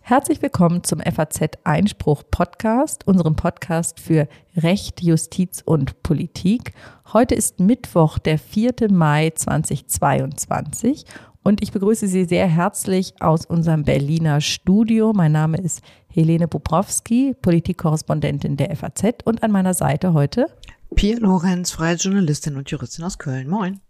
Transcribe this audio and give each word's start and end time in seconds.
Herzlich 0.00 0.40
willkommen 0.40 0.84
zum 0.84 1.00
FAZ 1.00 1.58
Einspruch 1.64 2.22
Podcast, 2.30 3.06
unserem 3.06 3.34
Podcast 3.34 3.98
für 3.98 4.28
Recht, 4.56 5.02
Justiz 5.02 5.62
und 5.64 6.02
Politik. 6.02 6.72
Heute 7.12 7.34
ist 7.34 7.58
Mittwoch, 7.58 8.18
der 8.18 8.38
4. 8.38 8.74
Mai 8.90 9.30
2022 9.34 11.04
und 11.42 11.62
ich 11.62 11.72
begrüße 11.72 12.08
Sie 12.08 12.24
sehr 12.24 12.46
herzlich 12.46 13.14
aus 13.20 13.46
unserem 13.46 13.84
Berliner 13.84 14.40
Studio. 14.40 15.12
Mein 15.12 15.32
Name 15.32 15.58
ist 15.58 15.82
Helene 16.06 16.48
Bobrowski, 16.48 17.34
Politikkorrespondentin 17.42 18.56
der 18.56 18.74
FAZ 18.76 19.18
und 19.24 19.42
an 19.42 19.50
meiner 19.50 19.74
Seite 19.74 20.12
heute 20.12 20.46
Pia 20.94 21.18
Lorenz, 21.18 21.72
freie 21.72 21.96
Journalistin 21.96 22.56
und 22.56 22.70
Juristin 22.70 23.04
aus 23.04 23.18
Köln. 23.18 23.48
Moin. 23.48 23.80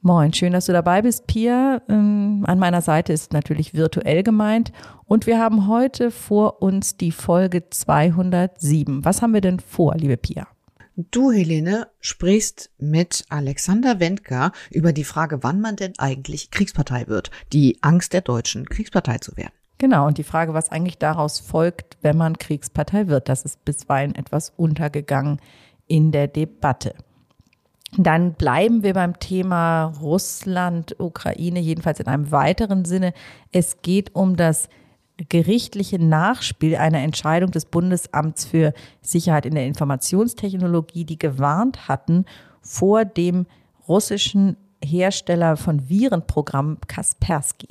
Moin, 0.00 0.32
schön, 0.32 0.52
dass 0.52 0.66
du 0.66 0.72
dabei 0.72 1.02
bist, 1.02 1.26
Pia. 1.26 1.82
Ähm, 1.88 2.44
an 2.46 2.58
meiner 2.60 2.82
Seite 2.82 3.12
ist 3.12 3.32
natürlich 3.32 3.74
virtuell 3.74 4.22
gemeint. 4.22 4.72
Und 5.06 5.26
wir 5.26 5.40
haben 5.40 5.66
heute 5.66 6.12
vor 6.12 6.62
uns 6.62 6.96
die 6.96 7.10
Folge 7.10 7.68
207. 7.68 9.04
Was 9.04 9.22
haben 9.22 9.34
wir 9.34 9.40
denn 9.40 9.58
vor, 9.58 9.96
liebe 9.96 10.16
Pia? 10.16 10.46
Du, 11.10 11.32
Helene, 11.32 11.88
sprichst 12.00 12.70
mit 12.78 13.24
Alexander 13.28 13.98
Wendker 13.98 14.52
über 14.70 14.92
die 14.92 15.04
Frage, 15.04 15.42
wann 15.42 15.60
man 15.60 15.74
denn 15.74 15.92
eigentlich 15.98 16.52
Kriegspartei 16.52 17.08
wird. 17.08 17.30
Die 17.52 17.78
Angst 17.82 18.12
der 18.12 18.20
Deutschen, 18.20 18.68
Kriegspartei 18.68 19.18
zu 19.18 19.36
werden. 19.36 19.52
Genau, 19.78 20.06
und 20.06 20.18
die 20.18 20.24
Frage, 20.24 20.54
was 20.54 20.70
eigentlich 20.70 20.98
daraus 20.98 21.40
folgt, 21.40 21.98
wenn 22.02 22.16
man 22.16 22.38
Kriegspartei 22.38 23.06
wird, 23.08 23.28
das 23.28 23.44
ist 23.44 23.64
bisweilen 23.64 24.14
etwas 24.14 24.52
untergegangen 24.56 25.40
in 25.86 26.12
der 26.12 26.26
Debatte. 26.28 26.94
Dann 27.96 28.34
bleiben 28.34 28.82
wir 28.82 28.92
beim 28.94 29.18
Thema 29.18 29.94
Russland, 30.00 30.94
Ukraine, 30.98 31.60
jedenfalls 31.60 32.00
in 32.00 32.06
einem 32.06 32.30
weiteren 32.30 32.84
Sinne. 32.84 33.14
Es 33.50 33.80
geht 33.80 34.14
um 34.14 34.36
das 34.36 34.68
gerichtliche 35.28 35.98
Nachspiel 35.98 36.76
einer 36.76 37.00
Entscheidung 37.00 37.50
des 37.50 37.64
Bundesamts 37.64 38.44
für 38.44 38.72
Sicherheit 39.00 39.46
in 39.46 39.54
der 39.54 39.66
Informationstechnologie, 39.66 41.04
die 41.04 41.18
gewarnt 41.18 41.88
hatten 41.88 42.24
vor 42.60 43.04
dem 43.04 43.46
russischen 43.88 44.56
Hersteller 44.84 45.56
von 45.56 45.88
Virenprogrammen 45.88 46.78
Kaspersky. 46.86 47.68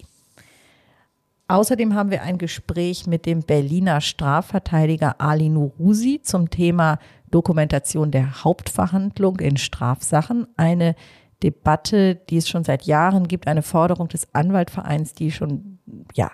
Außerdem 1.48 1.96
haben 1.96 2.12
wir 2.12 2.24
ein 2.24 2.38
Gespräch 2.38 3.08
mit 3.08 3.26
dem 3.26 3.42
Berliner 3.42 4.02
Strafverteidiger 4.02 5.22
Ali 5.22 5.48
Nurusi 5.48 6.20
zum 6.22 6.50
Thema 6.50 7.00
Dokumentation 7.31 8.11
der 8.11 8.44
Hauptverhandlung 8.44 9.39
in 9.39 9.58
Strafsachen. 9.58 10.47
Eine 10.58 10.95
Debatte, 11.44 12.16
die 12.16 12.38
es 12.38 12.50
schon 12.50 12.64
seit 12.64 12.84
Jahren 12.84 13.28
gibt, 13.28 13.47
eine 13.47 13.61
Forderung 13.61 14.08
des 14.08 14.34
Anwaltvereins, 14.34 15.14
die 15.14 15.31
schon, 15.31 15.80
ja, 16.16 16.31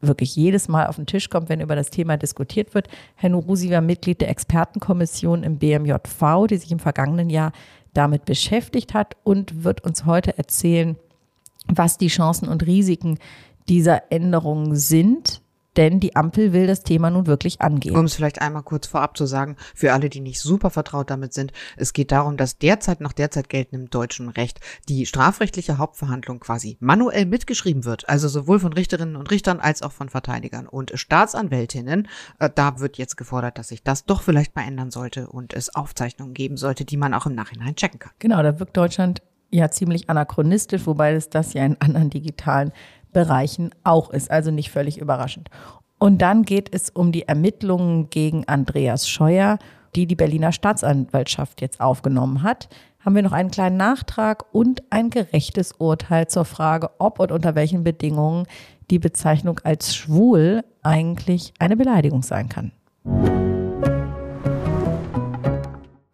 wirklich 0.00 0.34
jedes 0.36 0.68
Mal 0.68 0.86
auf 0.86 0.96
den 0.96 1.06
Tisch 1.06 1.30
kommt, 1.30 1.48
wenn 1.48 1.60
über 1.60 1.76
das 1.76 1.90
Thema 1.90 2.16
diskutiert 2.16 2.74
wird. 2.74 2.88
Herr 3.14 3.30
Nurusi 3.30 3.70
war 3.70 3.80
Mitglied 3.80 4.20
der 4.20 4.30
Expertenkommission 4.30 5.42
im 5.42 5.58
BMJV, 5.58 6.46
die 6.48 6.56
sich 6.56 6.72
im 6.72 6.78
vergangenen 6.78 7.30
Jahr 7.30 7.52
damit 7.92 8.24
beschäftigt 8.24 8.92
hat 8.92 9.16
und 9.22 9.64
wird 9.64 9.82
uns 9.84 10.04
heute 10.04 10.36
erzählen, 10.36 10.96
was 11.68 11.96
die 11.96 12.08
Chancen 12.08 12.48
und 12.48 12.66
Risiken 12.66 13.18
dieser 13.68 14.12
Änderungen 14.12 14.76
sind 14.76 15.40
denn 15.76 16.00
die 16.00 16.16
Ampel 16.16 16.52
will 16.52 16.66
das 16.66 16.82
Thema 16.82 17.10
nun 17.10 17.26
wirklich 17.26 17.60
angehen. 17.60 17.96
Um 17.96 18.04
es 18.04 18.14
vielleicht 18.14 18.40
einmal 18.40 18.62
kurz 18.62 18.86
vorab 18.86 19.16
zu 19.16 19.26
sagen, 19.26 19.56
für 19.74 19.92
alle, 19.92 20.08
die 20.08 20.20
nicht 20.20 20.40
super 20.40 20.70
vertraut 20.70 21.10
damit 21.10 21.32
sind, 21.32 21.52
es 21.76 21.92
geht 21.92 22.12
darum, 22.12 22.36
dass 22.36 22.58
derzeit 22.58 23.00
nach 23.00 23.12
derzeit 23.12 23.48
geltendem 23.48 23.90
deutschen 23.90 24.28
Recht 24.28 24.60
die 24.88 25.06
strafrechtliche 25.06 25.78
Hauptverhandlung 25.78 26.40
quasi 26.40 26.76
manuell 26.80 27.26
mitgeschrieben 27.26 27.84
wird, 27.84 28.08
also 28.08 28.28
sowohl 28.28 28.58
von 28.58 28.72
Richterinnen 28.72 29.16
und 29.16 29.30
Richtern 29.30 29.60
als 29.60 29.82
auch 29.82 29.92
von 29.92 30.08
Verteidigern 30.08 30.66
und 30.66 30.92
Staatsanwältinnen. 30.94 32.08
Äh, 32.38 32.50
da 32.54 32.80
wird 32.80 32.98
jetzt 32.98 33.16
gefordert, 33.16 33.58
dass 33.58 33.68
sich 33.68 33.82
das 33.82 34.04
doch 34.04 34.22
vielleicht 34.22 34.56
mal 34.56 34.66
ändern 34.66 34.90
sollte 34.90 35.28
und 35.28 35.54
es 35.54 35.74
Aufzeichnungen 35.74 36.34
geben 36.34 36.56
sollte, 36.56 36.84
die 36.84 36.96
man 36.96 37.14
auch 37.14 37.26
im 37.26 37.34
Nachhinein 37.34 37.76
checken 37.76 37.98
kann. 37.98 38.12
Genau, 38.18 38.42
da 38.42 38.58
wirkt 38.58 38.76
Deutschland 38.76 39.22
ja 39.50 39.70
ziemlich 39.70 40.10
anachronistisch, 40.10 40.86
wobei 40.86 41.12
es 41.12 41.30
das 41.30 41.54
ja 41.54 41.64
in 41.64 41.80
anderen 41.80 42.10
digitalen 42.10 42.72
Bereichen 43.14 43.70
auch 43.82 44.10
ist, 44.10 44.30
also 44.30 44.50
nicht 44.50 44.70
völlig 44.70 44.98
überraschend. 44.98 45.48
Und 45.98 46.18
dann 46.18 46.42
geht 46.42 46.74
es 46.74 46.90
um 46.90 47.12
die 47.12 47.26
Ermittlungen 47.26 48.10
gegen 48.10 48.46
Andreas 48.46 49.08
Scheuer, 49.08 49.58
die 49.96 50.06
die 50.06 50.16
Berliner 50.16 50.52
Staatsanwaltschaft 50.52 51.62
jetzt 51.62 51.80
aufgenommen 51.80 52.42
hat. 52.42 52.68
Haben 53.02 53.14
wir 53.14 53.22
noch 53.22 53.32
einen 53.32 53.50
kleinen 53.50 53.78
Nachtrag 53.78 54.44
und 54.52 54.82
ein 54.90 55.08
gerechtes 55.08 55.72
Urteil 55.72 56.28
zur 56.28 56.44
Frage, 56.44 56.90
ob 56.98 57.20
und 57.20 57.32
unter 57.32 57.54
welchen 57.54 57.84
Bedingungen 57.84 58.46
die 58.90 58.98
Bezeichnung 58.98 59.60
als 59.64 59.94
schwul 59.94 60.62
eigentlich 60.82 61.54
eine 61.58 61.76
Beleidigung 61.76 62.22
sein 62.22 62.50
kann. 62.50 62.72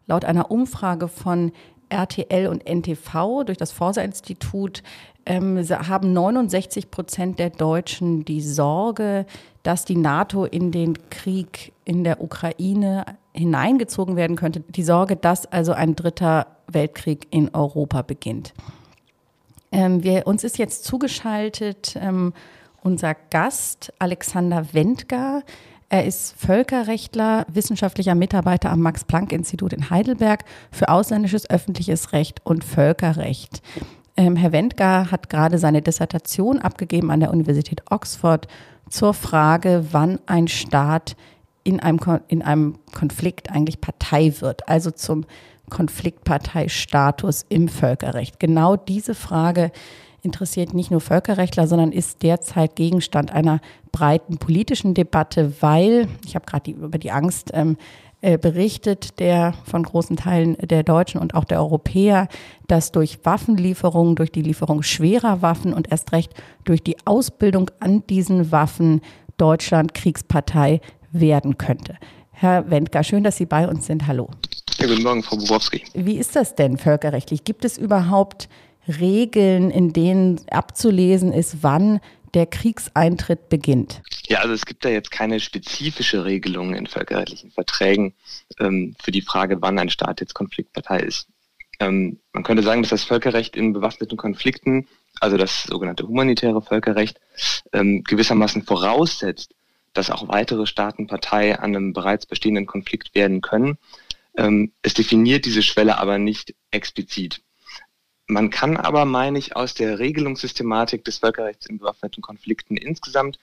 Laut 0.06 0.24
einer 0.24 0.50
Umfrage 0.50 1.08
von 1.08 1.52
RTL 1.88 2.46
und 2.46 2.68
NTV 2.68 3.44
durch 3.44 3.58
das 3.58 3.72
Forsa-Institut 3.72 4.82
ähm, 5.26 5.58
haben 5.68 6.12
69 6.12 6.90
Prozent 6.90 7.38
der 7.38 7.50
Deutschen 7.50 8.24
die 8.24 8.40
Sorge, 8.40 9.26
dass 9.62 9.84
die 9.84 9.96
NATO 9.96 10.44
in 10.44 10.72
den 10.72 11.10
Krieg 11.10 11.72
in 11.84 12.04
der 12.04 12.22
Ukraine 12.22 13.04
hineingezogen 13.32 14.16
werden 14.16 14.36
könnte. 14.36 14.60
Die 14.60 14.82
Sorge, 14.82 15.16
dass 15.16 15.46
also 15.46 15.72
ein 15.72 15.94
dritter 15.96 16.46
Weltkrieg 16.66 17.26
in 17.30 17.54
Europa 17.54 18.02
beginnt. 18.02 18.54
Ähm, 19.72 20.02
wir, 20.02 20.26
uns 20.26 20.44
ist 20.44 20.58
jetzt 20.58 20.84
zugeschaltet 20.84 21.96
ähm, 22.00 22.32
unser 22.82 23.14
Gast 23.14 23.92
Alexander 23.98 24.72
Wendger. 24.72 25.42
Er 25.88 26.04
ist 26.06 26.34
Völkerrechtler, 26.38 27.46
wissenschaftlicher 27.48 28.14
Mitarbeiter 28.14 28.70
am 28.70 28.80
Max-Planck-Institut 28.80 29.72
in 29.72 29.90
Heidelberg 29.90 30.44
für 30.70 30.88
ausländisches 30.88 31.50
öffentliches 31.50 32.12
Recht 32.12 32.40
und 32.44 32.64
Völkerrecht. 32.64 33.60
Ähm, 34.16 34.36
Herr 34.36 34.52
Wendgar 34.52 35.10
hat 35.10 35.30
gerade 35.30 35.58
seine 35.58 35.82
Dissertation 35.82 36.58
abgegeben 36.58 37.10
an 37.10 37.20
der 37.20 37.30
Universität 37.30 37.82
Oxford 37.90 38.48
zur 38.88 39.14
Frage, 39.14 39.86
wann 39.92 40.18
ein 40.26 40.48
Staat 40.48 41.16
in 41.62 41.80
einem, 41.80 42.00
in 42.28 42.42
einem 42.42 42.78
Konflikt 42.92 43.50
eigentlich 43.50 43.80
Partei 43.80 44.34
wird, 44.40 44.68
also 44.68 44.90
zum 44.90 45.24
Konfliktparteistatus 45.68 47.46
im 47.48 47.68
Völkerrecht. 47.68 48.40
Genau 48.40 48.76
diese 48.76 49.14
Frage 49.14 49.70
interessiert 50.22 50.74
nicht 50.74 50.90
nur 50.90 51.00
Völkerrechtler, 51.00 51.66
sondern 51.66 51.92
ist 51.92 52.22
derzeit 52.22 52.76
Gegenstand 52.76 53.32
einer 53.32 53.60
breiten 53.92 54.38
politischen 54.38 54.94
Debatte, 54.94 55.54
weil, 55.60 56.08
ich 56.26 56.34
habe 56.34 56.44
gerade 56.44 56.70
über 56.70 56.98
die 56.98 57.10
Angst 57.10 57.50
ähm, 57.54 57.76
äh, 57.78 57.78
berichtet, 58.20 59.18
der 59.18 59.54
von 59.64 59.82
großen 59.82 60.16
Teilen 60.16 60.56
der 60.60 60.82
Deutschen 60.82 61.20
und 61.20 61.34
auch 61.34 61.44
der 61.44 61.58
Europäer, 61.58 62.28
dass 62.68 62.92
durch 62.92 63.24
Waffenlieferungen, 63.24 64.14
durch 64.14 64.30
die 64.30 64.42
Lieferung 64.42 64.82
schwerer 64.82 65.40
Waffen 65.40 65.72
und 65.72 65.90
erst 65.90 66.12
recht 66.12 66.34
durch 66.64 66.82
die 66.82 66.96
Ausbildung 67.06 67.70
an 67.80 68.06
diesen 68.08 68.52
Waffen 68.52 69.00
Deutschland 69.38 69.94
Kriegspartei 69.94 70.82
werden 71.12 71.56
könnte. 71.56 71.96
Herr 72.30 72.70
Wendker, 72.70 73.04
schön, 73.04 73.24
dass 73.24 73.36
Sie 73.36 73.46
bei 73.46 73.66
uns 73.66 73.86
sind. 73.86 74.06
Hallo. 74.06 74.28
Ja, 74.78 74.86
guten 74.86 75.02
Morgen, 75.02 75.22
Frau 75.22 75.36
Bubowski. 75.36 75.82
Wie 75.94 76.16
ist 76.16 76.36
das 76.36 76.54
denn 76.54 76.78
völkerrechtlich? 76.78 77.44
Gibt 77.44 77.64
es 77.64 77.76
überhaupt 77.76 78.48
Regeln, 78.86 79.70
in 79.70 79.92
denen 79.92 80.40
abzulesen 80.50 81.32
ist, 81.32 81.62
wann 81.62 82.00
der 82.34 82.46
Kriegseintritt 82.46 83.48
beginnt? 83.48 84.02
Ja, 84.30 84.38
also 84.38 84.54
es 84.54 84.64
gibt 84.64 84.84
da 84.84 84.88
jetzt 84.88 85.10
keine 85.10 85.40
spezifische 85.40 86.24
Regelung 86.24 86.72
in 86.76 86.86
völkerrechtlichen 86.86 87.50
Verträgen 87.50 88.14
ähm, 88.60 88.94
für 89.02 89.10
die 89.10 89.22
Frage, 89.22 89.60
wann 89.60 89.76
ein 89.80 89.90
Staat 89.90 90.20
jetzt 90.20 90.34
Konfliktpartei 90.34 91.00
ist. 91.00 91.26
Ähm, 91.80 92.20
man 92.32 92.44
könnte 92.44 92.62
sagen, 92.62 92.80
dass 92.80 92.90
das 92.90 93.02
Völkerrecht 93.02 93.56
in 93.56 93.72
bewaffneten 93.72 94.16
Konflikten, 94.16 94.86
also 95.18 95.36
das 95.36 95.64
sogenannte 95.64 96.06
humanitäre 96.06 96.62
Völkerrecht, 96.62 97.20
ähm, 97.72 98.04
gewissermaßen 98.04 98.62
voraussetzt, 98.62 99.56
dass 99.94 100.12
auch 100.12 100.28
weitere 100.28 100.64
Staaten 100.64 101.08
Partei 101.08 101.58
an 101.58 101.74
einem 101.74 101.92
bereits 101.92 102.24
bestehenden 102.24 102.66
Konflikt 102.66 103.16
werden 103.16 103.40
können. 103.40 103.78
Ähm, 104.36 104.70
es 104.82 104.94
definiert 104.94 105.44
diese 105.44 105.62
Schwelle 105.62 105.98
aber 105.98 106.18
nicht 106.18 106.54
explizit. 106.70 107.42
Man 108.30 108.50
kann 108.50 108.76
aber, 108.76 109.04
meine 109.04 109.38
ich, 109.38 109.56
aus 109.56 109.74
der 109.74 109.98
Regelungssystematik 109.98 111.04
des 111.04 111.18
Völkerrechts 111.18 111.66
in 111.66 111.78
bewaffneten 111.78 112.22
Konflikten 112.22 112.76
insgesamt 112.76 113.40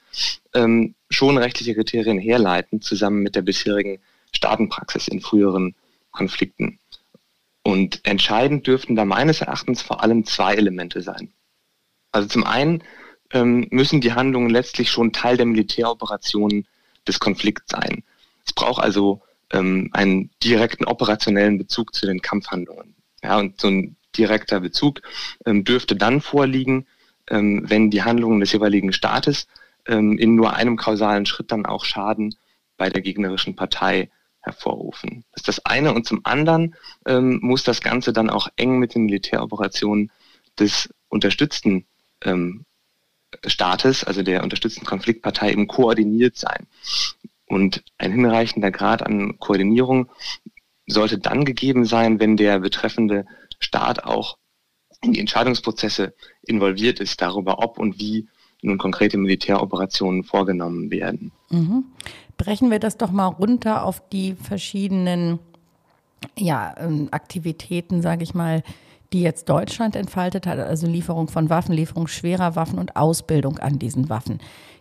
ähm, 0.54 0.95
schon 1.10 1.38
rechtliche 1.38 1.75
Kriterien 1.75 2.18
herleiten, 2.18 2.81
zusammen 2.81 3.22
mit 3.22 3.36
der 3.36 3.42
bisherigen 3.42 4.00
Staatenpraxis 4.31 5.10
in 5.10 5.19
früheren 5.19 5.75
Konflikten. 6.12 6.80
Und 7.63 8.00
entscheidend 8.06 8.66
dürften 8.66 8.95
da 8.95 9.04
meines 9.04 9.42
Erachtens 9.42 9.81
vor 9.81 10.01
allem 10.01 10.24
zwei 10.24 10.56
Elemente 10.56 11.01
sein. 11.01 11.34
Also 12.13 12.30
zum 12.30 12.45
einen 12.45 12.81
ähm, 13.34 13.68
müssen 13.72 14.00
die 14.00 14.13
Handlungen 14.13 14.50
letztlich 14.50 14.89
schon 14.89 15.12
Teil 15.12 15.36
der 15.36 15.45
Militäroperationen 15.45 16.66
des 17.06 17.19
Konflikts 17.19 17.66
sein. 17.68 18.04
Es 18.45 18.54
braucht 18.54 18.81
also 18.81 19.22
ähm, 19.51 19.89
einen 19.92 20.30
direkten 20.42 20.86
operationellen 20.86 21.57
Bezug 21.57 21.94
zu 21.94 22.06
den 22.06 22.22
Kampfhandlungen. 22.22 22.95
Ja, 23.22 23.38
und 23.38 23.60
so 23.60 23.68
ein 23.68 23.97
direkter 24.18 24.60
Bezug 24.60 25.02
ähm, 25.46 25.64
dürfte 25.64 25.96
dann 25.96 26.22
vorliegen, 26.22 26.88
ähm, 27.30 27.64
wenn 27.68 27.92
die 27.92 28.04
Handlungen 28.04 28.40
des 28.40 28.52
jeweiligen 28.52 28.94
Staates 28.94 29.48
ähm, 29.88 30.18
in 30.18 30.36
nur 30.36 30.54
einem 30.56 30.78
kausalen 30.78 31.25
Schritt 31.25 31.52
dann 31.52 31.66
auch 31.66 31.86
Schaden 31.86 32.36
bei 32.78 32.90
der 32.90 33.02
gegnerischen 33.02 33.56
Partei 33.56 34.10
hervorrufen. 34.42 35.24
Das 35.31 35.42
ist 35.42 35.48
das 35.48 35.66
eine. 35.66 35.94
Und 35.94 36.06
zum 36.06 36.22
anderen 36.24 36.75
ähm, 37.06 37.40
muss 37.42 37.64
das 37.64 37.81
Ganze 37.81 38.14
dann 38.14 38.30
auch 38.30 38.48
eng 38.56 38.80
mit 38.80 38.96
den 38.96 39.06
Militäroperationen 39.06 40.12
des 40.60 40.90
unterstützten 41.10 41.86
ähm, 42.24 42.66
Staates, 43.46 44.04
also 44.04 44.24
der 44.24 44.44
unterstützten 44.44 44.86
Konfliktpartei, 44.86 45.52
eben 45.52 45.68
koordiniert 45.68 46.38
sein. 46.38 46.68
Und 47.46 47.84
ein 47.98 48.12
hinreichender 48.12 48.72
Grad 48.72 49.04
an 49.04 49.38
Koordinierung 49.40 50.10
sollte 50.88 51.18
dann 51.18 51.46
gegeben 51.46 51.86
sein, 51.86 52.20
wenn 52.20 52.38
der 52.38 52.60
betreffende 52.60 53.25
Staat 53.59 54.04
auch 54.04 54.38
in 55.01 55.13
die 55.13 55.19
Entscheidungsprozesse 55.19 56.13
involviert 56.44 57.00
ist, 57.00 57.21
darüber, 57.21 57.59
ob 57.59 57.77
und 57.80 58.00
wie 58.00 58.27
nun 58.62 58.77
konkrete 58.77 59.18
Militäroperationen 59.18 60.24
vorgenommen 60.24 60.89
werden. 60.89 61.31
Mhm. 61.50 61.86
Brechen 62.38 62.71
wir 62.71 62.80
das 62.80 62.98
doch 62.98 63.12
mal 63.12 63.27
runter 63.27 63.83
auf 63.83 64.07
die 64.09 64.33
verschiedenen 64.33 65.39
ja, 66.38 66.74
ähm, 66.77 67.09
Aktivitäten, 67.12 68.01
sage 68.01 68.24
ich 68.24 68.33
mal, 68.33 68.63
die 69.13 69.21
jetzt 69.21 69.48
Deutschland 69.50 69.95
entfaltet 69.95 70.45
hat, 70.48 70.60
also 70.60 70.88
Lieferung 70.88 71.30
von 71.30 71.50
Waffen, 71.50 71.74
Lieferung 71.74 72.07
schwerer 72.07 72.56
Waffen 72.56 72.77
und 72.77 72.95
Ausbildung 72.95 73.57
an 73.60 73.80
diesen 73.80 74.10
Waffen. 74.10 74.39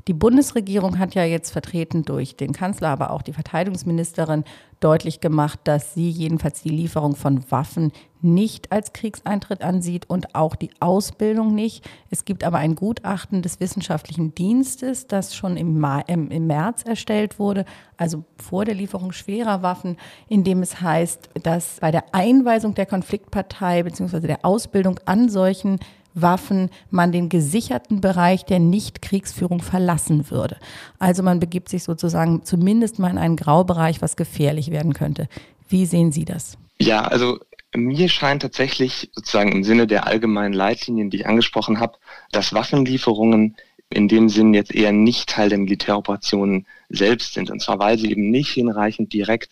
Die 0.09 0.15
Bundesregierung 0.15 0.99
hat 0.99 1.15
ja 1.15 1.25
jetzt 1.25 1.51
vertreten 1.51 2.05
durch 2.05 2.37
den 2.37 2.53
Kanzler, 2.53 2.89
aber 2.89 3.11
auch 3.11 3.23
die 3.23 3.33
Verteidigungsministerin 3.33 4.45
deutlich 4.79 5.21
gemacht, 5.21 5.61
dass 5.65 5.95
sie 5.95 6.09
jedenfalls 6.09 6.63
die 6.63 6.71
Lieferung 6.71 7.17
von 7.17 7.51
Waffen 7.51 7.93
nicht 8.23 8.73
als 8.73 8.93
Kriegseintritt 8.93 9.63
ansieht 9.63 10.09
und 10.09 10.35
auch 10.35 10.57
die 10.57 10.71
Ausbildung 10.81 11.55
nicht. 11.55 11.89
Es 12.11 12.25
gibt 12.25 12.45
aber 12.45 12.59
ein 12.59 12.75
Gutachten 12.75 13.43
des 13.43 13.61
wissenschaftlichen 13.61 14.35
Dienstes, 14.35 15.07
das 15.07 15.35
schon 15.35 15.57
im, 15.57 15.85
im, 16.07 16.47
März 16.47 16.83
erstellt 16.83 17.39
wurde, 17.39 17.65
also 17.97 18.25
vor 18.37 18.65
der 18.65 18.75
Lieferung 18.75 19.13
schwerer 19.13 19.63
Waffen, 19.63 19.97
in 20.29 20.45
dem 20.45 20.63
es 20.63 20.81
heißt, 20.81 21.31
dass 21.43 21.79
bei 21.81 21.91
der 21.91 22.05
Einweisung 22.13 22.75
der 22.75 22.87
Konfliktpartei 22.87 23.83
bzw. 23.83 24.21
der 24.21 24.45
Ausbildung 24.45 25.01
an 25.05 25.29
solchen 25.29 25.79
Waffen 26.17 26.71
man 26.91 27.13
den 27.13 27.29
gesicherten 27.29 28.01
Bereich 28.01 28.45
der 28.45 28.59
Nichtkriegsführung 28.59 29.61
verlassen 29.61 30.31
würde. 30.31 30.57
Also 30.99 31.23
man 31.23 31.41
begibt 31.41 31.69
sich 31.69 31.85
sozusagen 31.85 32.43
zumindest 32.43 32.99
mal 32.99 33.11
in 33.11 33.19
einen 33.19 33.37
Graubereich, 33.37 34.01
was 34.01 34.17
gefährlich 34.17 34.71
werden 34.71 34.95
könnte. 34.95 35.29
Wie 35.69 35.85
sehen 35.85 36.13
Sie 36.13 36.25
das? 36.25 36.57
Ja, 36.81 37.03
also 37.03 37.39
mir 37.77 38.09
scheint 38.09 38.43
tatsächlich 38.43 39.11
sozusagen 39.15 39.53
im 39.53 39.65
Sinne 39.65 39.87
der 39.87 40.07
allgemeinen 40.07 40.55
Leitlinien, 40.55 41.11
die 41.11 41.19
ich 41.19 41.27
angesprochen 41.27 41.81
habe, 41.81 41.99
dass 42.33 42.53
Waffenlieferungen 42.53 43.57
in 43.91 44.09
dem 44.09 44.29
Sinn 44.29 44.55
jetzt 44.55 44.75
eher 44.75 44.93
nicht 44.93 45.29
Teil 45.29 45.49
der 45.49 45.59
Militäroperationen 45.59 46.67
selbst 46.89 47.35
sind. 47.35 47.51
Und 47.51 47.61
zwar, 47.61 47.79
weil 47.79 47.99
sie 47.99 48.11
eben 48.11 48.31
nicht 48.31 48.51
hinreichend 48.51 49.13
direkt 49.13 49.51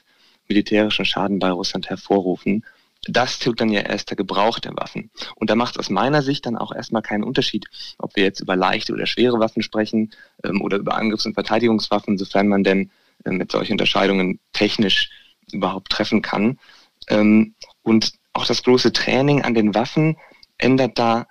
militärischen 0.48 1.04
Schaden 1.04 1.38
bei 1.38 1.50
Russland 1.50 1.88
hervorrufen, 1.88 2.64
das 3.06 3.38
tut 3.38 3.60
dann 3.60 3.68
ja 3.68 3.82
erst 3.82 4.10
der 4.10 4.16
Gebrauch 4.16 4.58
der 4.58 4.76
Waffen. 4.76 5.10
Und 5.36 5.50
da 5.50 5.56
macht 5.56 5.74
es 5.74 5.78
aus 5.78 5.90
meiner 5.90 6.22
Sicht 6.22 6.46
dann 6.46 6.56
auch 6.56 6.74
erstmal 6.74 7.02
keinen 7.02 7.22
Unterschied, 7.22 7.66
ob 7.98 8.16
wir 8.16 8.24
jetzt 8.24 8.40
über 8.40 8.56
leichte 8.56 8.92
oder 8.92 9.06
schwere 9.06 9.38
Waffen 9.40 9.62
sprechen 9.62 10.10
ähm, 10.42 10.62
oder 10.62 10.78
über 10.78 10.96
Angriffs- 10.96 11.26
und 11.26 11.34
Verteidigungswaffen, 11.34 12.16
sofern 12.16 12.48
man 12.48 12.64
denn 12.64 12.90
äh, 13.24 13.30
mit 13.30 13.52
solchen 13.52 13.72
Unterscheidungen 13.72 14.40
technisch 14.52 15.10
überhaupt 15.52 15.90
treffen 15.90 16.22
kann. 16.22 16.58
Ähm, 17.08 17.54
und 17.84 18.14
auch 18.32 18.46
das 18.46 18.62
bloße 18.62 18.92
Training 18.92 19.42
an 19.42 19.54
den 19.54 19.74
Waffen 19.74 20.16
ändert 20.58 20.98
da 20.98 21.26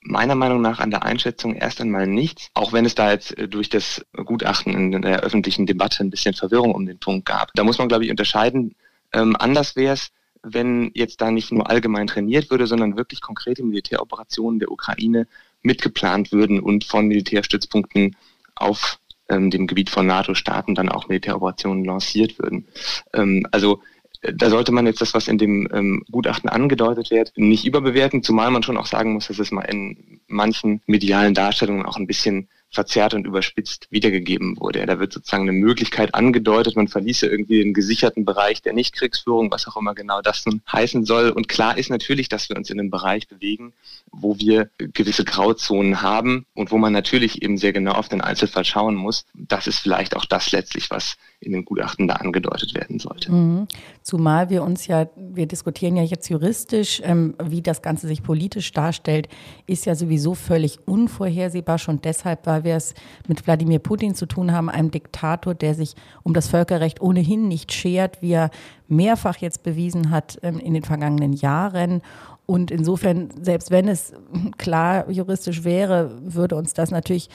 meiner 0.00 0.34
Meinung 0.34 0.60
nach 0.60 0.78
an 0.78 0.90
der 0.90 1.04
Einschätzung 1.04 1.54
erst 1.54 1.80
einmal 1.80 2.06
nichts, 2.06 2.48
auch 2.54 2.72
wenn 2.72 2.86
es 2.86 2.94
da 2.94 3.10
jetzt 3.12 3.36
äh, 3.38 3.48
durch 3.48 3.68
das 3.68 4.04
Gutachten 4.12 4.92
in 4.92 5.02
der 5.02 5.20
öffentlichen 5.20 5.66
Debatte 5.66 6.02
ein 6.02 6.10
bisschen 6.10 6.34
Verwirrung 6.34 6.74
um 6.74 6.86
den 6.86 6.98
Punkt 6.98 7.26
gab. 7.26 7.52
Da 7.54 7.64
muss 7.64 7.78
man, 7.78 7.88
glaube 7.88 8.04
ich, 8.04 8.10
unterscheiden. 8.10 8.74
Ähm, 9.12 9.36
anders 9.38 9.76
wäre 9.76 9.94
es, 9.94 10.10
wenn 10.42 10.90
jetzt 10.94 11.20
da 11.20 11.30
nicht 11.30 11.52
nur 11.52 11.68
allgemein 11.68 12.06
trainiert 12.06 12.50
würde, 12.50 12.66
sondern 12.66 12.96
wirklich 12.96 13.20
konkrete 13.20 13.64
Militäroperationen 13.64 14.60
der 14.60 14.70
Ukraine 14.70 15.26
mitgeplant 15.62 16.30
würden 16.30 16.60
und 16.60 16.84
von 16.84 17.08
Militärstützpunkten 17.08 18.16
auf 18.54 18.98
ähm, 19.28 19.50
dem 19.50 19.66
Gebiet 19.66 19.90
von 19.90 20.06
NATO-Staaten 20.06 20.76
dann 20.76 20.88
auch 20.88 21.08
Militäroperationen 21.08 21.84
lanciert 21.84 22.38
würden. 22.38 22.68
Ähm, 23.12 23.46
also 23.50 23.82
da 24.20 24.50
sollte 24.50 24.72
man 24.72 24.86
jetzt 24.86 25.00
das, 25.00 25.14
was 25.14 25.28
in 25.28 25.38
dem 25.38 25.68
ähm, 25.72 26.04
Gutachten 26.10 26.48
angedeutet 26.48 27.10
wird, 27.10 27.32
nicht 27.36 27.64
überbewerten, 27.64 28.22
zumal 28.22 28.50
man 28.50 28.62
schon 28.62 28.76
auch 28.76 28.86
sagen 28.86 29.12
muss, 29.12 29.28
dass 29.28 29.38
es 29.38 29.52
mal 29.52 29.62
in 29.62 30.20
manchen 30.26 30.80
medialen 30.86 31.34
Darstellungen 31.34 31.86
auch 31.86 31.96
ein 31.96 32.06
bisschen 32.06 32.48
verzerrt 32.70 33.14
und 33.14 33.26
überspitzt 33.26 33.86
wiedergegeben 33.90 34.58
wurde. 34.58 34.84
Da 34.86 34.98
wird 34.98 35.12
sozusagen 35.12 35.48
eine 35.48 35.52
Möglichkeit 35.52 36.14
angedeutet, 36.14 36.76
man 36.76 36.88
verließe 36.88 37.26
irgendwie 37.26 37.62
den 37.62 37.72
gesicherten 37.72 38.24
Bereich 38.24 38.62
der 38.62 38.72
Nichtkriegsführung, 38.72 39.50
was 39.50 39.66
auch 39.66 39.76
immer 39.76 39.94
genau 39.94 40.20
das 40.20 40.44
nun 40.46 40.62
heißen 40.70 41.04
soll. 41.04 41.30
Und 41.30 41.48
klar 41.48 41.78
ist 41.78 41.90
natürlich, 41.90 42.28
dass 42.28 42.48
wir 42.48 42.56
uns 42.56 42.70
in 42.70 42.78
einem 42.78 42.90
Bereich 42.90 43.28
bewegen, 43.28 43.72
wo 44.10 44.38
wir 44.38 44.70
gewisse 44.78 45.24
Grauzonen 45.24 46.02
haben 46.02 46.46
und 46.54 46.70
wo 46.70 46.78
man 46.78 46.92
natürlich 46.92 47.42
eben 47.42 47.56
sehr 47.56 47.72
genau 47.72 47.92
auf 47.92 48.08
den 48.08 48.20
Einzelfall 48.20 48.64
schauen 48.64 48.94
muss. 48.94 49.24
Das 49.34 49.66
ist 49.66 49.78
vielleicht 49.78 50.16
auch 50.16 50.24
das 50.24 50.52
letztlich, 50.52 50.90
was 50.90 51.16
in 51.40 51.52
dem 51.52 51.64
Gutachten 51.64 52.08
da 52.08 52.14
angedeutet 52.14 52.74
werden 52.74 52.98
sollte. 52.98 53.32
Mhm. 53.32 53.68
Zumal 54.02 54.50
wir 54.50 54.62
uns 54.62 54.86
ja, 54.86 55.08
wir 55.16 55.46
diskutieren 55.46 55.96
ja 55.96 56.02
jetzt 56.02 56.28
juristisch, 56.28 57.00
ähm, 57.04 57.34
wie 57.42 57.62
das 57.62 57.82
Ganze 57.82 58.06
sich 58.06 58.22
politisch 58.22 58.72
darstellt, 58.72 59.28
ist 59.66 59.86
ja 59.86 59.94
sowieso 59.94 60.34
völlig 60.34 60.78
unvorhersehbar. 60.86 61.78
Schon 61.78 62.00
deshalb, 62.00 62.46
weil 62.46 62.55
wir 62.64 62.76
es 62.76 62.94
mit 63.28 63.46
Wladimir 63.46 63.78
Putin 63.78 64.14
zu 64.14 64.26
tun 64.26 64.52
haben, 64.52 64.68
einem 64.68 64.90
Diktator, 64.90 65.54
der 65.54 65.74
sich 65.74 65.94
um 66.22 66.34
das 66.34 66.48
Völkerrecht 66.48 67.00
ohnehin 67.00 67.48
nicht 67.48 67.72
schert, 67.72 68.22
wie 68.22 68.32
er 68.32 68.50
mehrfach 68.88 69.36
jetzt 69.38 69.62
bewiesen 69.62 70.10
hat 70.10 70.38
ähm, 70.42 70.58
in 70.58 70.74
den 70.74 70.82
vergangenen 70.82 71.32
Jahren. 71.32 72.02
Und 72.46 72.70
insofern, 72.70 73.30
selbst 73.42 73.70
wenn 73.70 73.88
es 73.88 74.12
klar 74.56 75.10
juristisch 75.10 75.64
wäre, 75.64 76.12
würde 76.22 76.54
uns 76.56 76.74
das 76.74 76.90
natürlich 76.90 77.28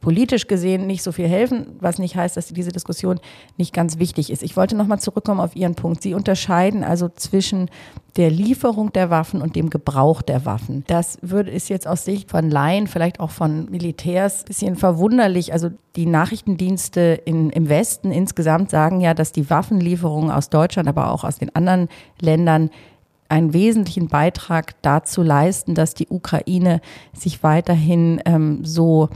politisch 0.00 0.46
gesehen 0.46 0.86
nicht 0.86 1.02
so 1.02 1.12
viel 1.12 1.28
helfen, 1.28 1.76
was 1.80 1.98
nicht 1.98 2.16
heißt, 2.16 2.36
dass 2.36 2.48
diese 2.48 2.72
Diskussion 2.72 3.20
nicht 3.58 3.74
ganz 3.74 3.98
wichtig 3.98 4.30
ist. 4.30 4.42
Ich 4.42 4.56
wollte 4.56 4.76
nochmal 4.76 4.98
zurückkommen 5.00 5.40
auf 5.40 5.54
Ihren 5.54 5.74
Punkt. 5.74 6.02
Sie 6.02 6.14
unterscheiden 6.14 6.84
also 6.84 7.08
zwischen 7.08 7.70
der 8.16 8.30
Lieferung 8.30 8.92
der 8.92 9.10
Waffen 9.10 9.40
und 9.42 9.56
dem 9.56 9.70
Gebrauch 9.70 10.22
der 10.22 10.44
Waffen. 10.44 10.84
Das 10.86 11.18
würde, 11.22 11.50
ist 11.50 11.68
jetzt 11.68 11.86
aus 11.86 12.04
Sicht 12.04 12.30
von 12.30 12.50
Laien, 12.50 12.86
vielleicht 12.86 13.20
auch 13.20 13.30
von 13.30 13.70
Militärs, 13.70 14.42
ein 14.42 14.46
bisschen 14.46 14.76
verwunderlich. 14.76 15.52
Also 15.52 15.70
die 15.96 16.06
Nachrichtendienste 16.06 17.20
in, 17.24 17.50
im 17.50 17.68
Westen 17.68 18.10
insgesamt 18.10 18.70
sagen 18.70 19.00
ja, 19.00 19.14
dass 19.14 19.32
die 19.32 19.48
Waffenlieferungen 19.48 20.30
aus 20.30 20.50
Deutschland, 20.50 20.88
aber 20.88 21.12
auch 21.12 21.24
aus 21.24 21.38
den 21.38 21.54
anderen 21.54 21.88
Ländern 22.20 22.70
einen 23.28 23.52
wesentlichen 23.52 24.08
Beitrag 24.08 24.74
dazu 24.82 25.22
leisten, 25.22 25.74
dass 25.74 25.94
die 25.94 26.08
Ukraine 26.08 26.80
sich 27.12 27.42
weiterhin 27.42 28.20
ähm, 28.24 28.64
so 28.64 29.08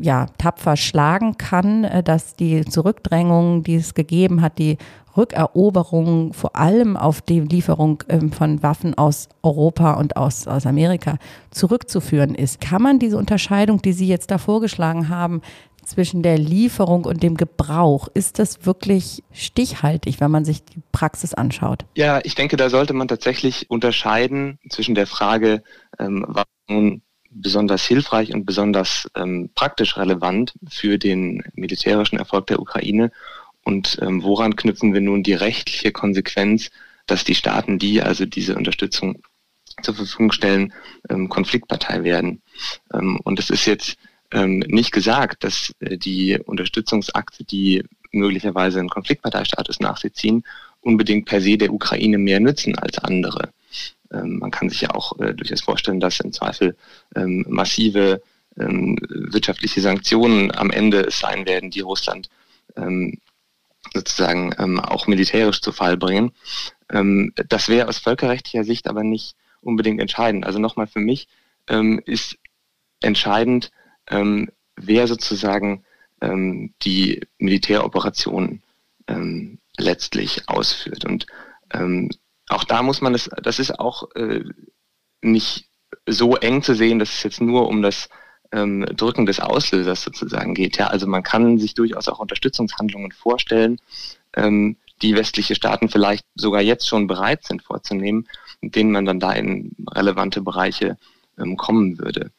ja, 0.00 0.26
tapfer 0.38 0.76
schlagen 0.76 1.36
kann, 1.36 1.84
äh, 1.84 2.02
dass 2.02 2.34
die 2.34 2.64
Zurückdrängung, 2.64 3.62
die 3.62 3.76
es 3.76 3.94
gegeben 3.94 4.42
hat, 4.42 4.58
die 4.58 4.78
Rückeroberung 5.16 6.32
vor 6.32 6.54
allem 6.56 6.96
auf 6.96 7.20
die 7.20 7.40
Lieferung 7.40 8.02
ähm, 8.08 8.32
von 8.32 8.62
Waffen 8.62 8.96
aus 8.96 9.28
Europa 9.42 9.94
und 9.94 10.16
aus, 10.16 10.46
aus 10.46 10.66
Amerika 10.66 11.16
zurückzuführen 11.50 12.34
ist. 12.34 12.60
Kann 12.60 12.82
man 12.82 12.98
diese 12.98 13.18
Unterscheidung, 13.18 13.82
die 13.82 13.92
Sie 13.92 14.06
jetzt 14.06 14.30
da 14.30 14.38
vorgeschlagen 14.38 15.08
haben, 15.08 15.42
zwischen 15.84 16.22
der 16.22 16.38
Lieferung 16.38 17.04
und 17.04 17.22
dem 17.22 17.36
Gebrauch, 17.36 18.08
ist 18.14 18.38
das 18.38 18.64
wirklich 18.66 19.24
stichhaltig, 19.32 20.20
wenn 20.20 20.30
man 20.30 20.44
sich 20.44 20.64
die 20.64 20.82
Praxis 20.92 21.34
anschaut? 21.34 21.84
Ja, 21.96 22.20
ich 22.22 22.34
denke, 22.34 22.56
da 22.56 22.70
sollte 22.70 22.92
man 22.92 23.08
tatsächlich 23.08 23.68
unterscheiden 23.70 24.58
zwischen 24.68 24.94
der 24.94 25.06
Frage, 25.06 25.62
ähm, 25.98 26.24
was 26.28 26.44
nun 26.68 27.02
besonders 27.30 27.84
hilfreich 27.84 28.34
und 28.34 28.44
besonders 28.44 29.08
ähm, 29.14 29.50
praktisch 29.54 29.96
relevant 29.96 30.52
für 30.68 30.98
den 30.98 31.42
militärischen 31.54 32.18
Erfolg 32.18 32.48
der 32.48 32.60
Ukraine 32.60 33.10
und 33.64 33.98
ähm, 34.00 34.22
woran 34.22 34.56
knüpfen 34.56 34.92
wir 34.94 35.00
nun 35.00 35.22
die 35.22 35.34
rechtliche 35.34 35.92
Konsequenz, 35.92 36.70
dass 37.06 37.24
die 37.24 37.34
Staaten, 37.34 37.78
die 37.78 38.02
also 38.02 38.26
diese 38.26 38.56
Unterstützung 38.56 39.22
zur 39.82 39.94
Verfügung 39.94 40.32
stellen, 40.32 40.72
ähm, 41.08 41.28
Konfliktpartei 41.28 42.02
werden. 42.04 42.42
Ähm, 42.92 43.18
und 43.24 43.38
es 43.38 43.50
ist 43.50 43.66
jetzt 43.66 43.96
ähm, 44.32 44.60
nicht 44.66 44.92
gesagt, 44.92 45.44
dass 45.44 45.72
äh, 45.80 45.96
die 45.96 46.38
Unterstützungsakte, 46.38 47.44
die 47.44 47.82
möglicherweise 48.12 48.80
einen 48.80 48.88
Konfliktparteistatus 48.88 49.80
nach 49.80 49.98
sich 49.98 50.14
ziehen, 50.14 50.44
unbedingt 50.80 51.26
per 51.26 51.40
se 51.40 51.56
der 51.56 51.72
Ukraine 51.72 52.18
mehr 52.18 52.40
nützen 52.40 52.76
als 52.78 52.98
andere. 52.98 53.52
Ähm, 54.12 54.38
man 54.38 54.50
kann 54.50 54.68
sich 54.68 54.80
ja 54.80 54.90
auch 54.90 55.18
äh, 55.20 55.34
durchaus 55.34 55.62
vorstellen, 55.62 56.00
dass 56.00 56.20
im 56.20 56.32
Zweifel 56.32 56.76
ähm, 57.14 57.44
massive 57.48 58.22
ähm, 58.58 58.98
wirtschaftliche 59.10 59.80
Sanktionen 59.80 60.54
am 60.54 60.70
Ende 60.70 61.00
es 61.00 61.18
sein 61.18 61.46
werden, 61.46 61.70
die 61.70 61.80
Russland 61.80 62.28
sozusagen 63.92 64.78
auch 64.78 65.08
militärisch 65.08 65.60
zu 65.60 65.72
Fall 65.72 65.96
bringen. 65.96 66.30
Das 66.86 67.68
wäre 67.68 67.88
aus 67.88 67.98
völkerrechtlicher 67.98 68.62
Sicht 68.62 68.86
aber 68.86 69.02
nicht 69.02 69.34
unbedingt 69.60 70.00
entscheidend. 70.00 70.46
Also 70.46 70.60
nochmal 70.60 70.86
für 70.86 71.00
mich 71.00 71.26
ist 72.04 72.38
entscheidend, 73.00 73.72
wer 74.76 75.08
sozusagen 75.08 75.84
die 76.22 77.20
Militäroperationen 77.38 78.62
letztlich 79.76 80.48
ausführt. 80.48 81.04
Und 81.04 81.26
auch 82.50 82.64
da 82.64 82.82
muss 82.82 83.00
man 83.00 83.12
das, 83.12 83.30
das 83.42 83.58
ist 83.58 83.78
auch 83.78 84.14
äh, 84.14 84.44
nicht 85.22 85.68
so 86.06 86.36
eng 86.36 86.62
zu 86.62 86.74
sehen, 86.74 86.98
dass 86.98 87.10
es 87.10 87.22
jetzt 87.22 87.40
nur 87.40 87.68
um 87.68 87.82
das 87.82 88.08
ähm, 88.52 88.84
Drücken 88.96 89.26
des 89.26 89.40
Auslösers 89.40 90.02
sozusagen 90.02 90.54
geht. 90.54 90.76
Ja, 90.76 90.88
also 90.88 91.06
man 91.06 91.22
kann 91.22 91.58
sich 91.58 91.74
durchaus 91.74 92.08
auch 92.08 92.18
Unterstützungshandlungen 92.18 93.12
vorstellen, 93.12 93.78
ähm, 94.36 94.76
die 95.02 95.14
westliche 95.14 95.54
Staaten 95.54 95.88
vielleicht 95.88 96.26
sogar 96.34 96.60
jetzt 96.60 96.86
schon 96.86 97.06
bereit 97.06 97.44
sind 97.44 97.62
vorzunehmen, 97.62 98.28
mit 98.60 98.76
denen 98.76 98.92
man 98.92 99.04
dann 99.04 99.20
da 99.20 99.32
in 99.32 99.72
relevante 99.90 100.42
Bereiche 100.42 100.98
ähm, 101.38 101.56
kommen 101.56 101.98
würde. 101.98 102.30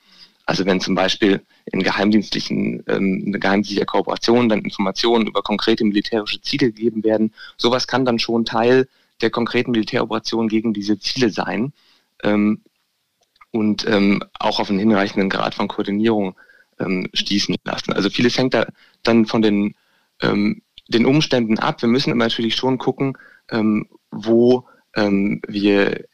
Also 0.45 0.65
wenn 0.65 0.81
zum 0.81 0.95
Beispiel 0.95 1.41
in 1.65 1.81
geheimdienstlichen, 1.81 2.83
ähm, 2.87 3.23
eine 3.25 3.39
geheimdienstliche 3.39 3.85
Kooperation 3.85 4.49
dann 4.49 4.61
Informationen 4.61 5.27
über 5.27 5.41
konkrete 5.41 5.85
militärische 5.85 6.41
Ziele 6.41 6.67
gegeben 6.67 7.03
werden, 7.03 7.33
sowas 7.57 7.87
kann 7.87 8.05
dann 8.05 8.19
schon 8.19 8.45
Teil 8.45 8.87
der 9.21 9.29
konkreten 9.29 9.71
Militäroperation 9.71 10.47
gegen 10.47 10.73
diese 10.73 10.99
Ziele 10.99 11.29
sein 11.29 11.73
ähm, 12.23 12.61
und 13.51 13.87
ähm, 13.87 14.23
auch 14.39 14.59
auf 14.59 14.69
einen 14.69 14.79
hinreichenden 14.79 15.29
Grad 15.29 15.55
von 15.55 15.67
Koordinierung 15.67 16.35
ähm, 16.79 17.09
stießen 17.13 17.55
lassen. 17.63 17.93
Also 17.93 18.09
vieles 18.09 18.37
hängt 18.37 18.53
da 18.53 18.65
dann 19.03 19.25
von 19.25 19.41
den, 19.41 19.75
ähm, 20.21 20.61
den 20.87 21.05
Umständen 21.05 21.59
ab. 21.59 21.81
Wir 21.81 21.89
müssen 21.89 22.11
aber 22.11 22.19
natürlich 22.19 22.55
schon 22.55 22.77
gucken, 22.77 23.17
ähm, 23.49 23.87
wo 24.09 24.67
ähm, 24.95 25.41
wir 25.47 26.05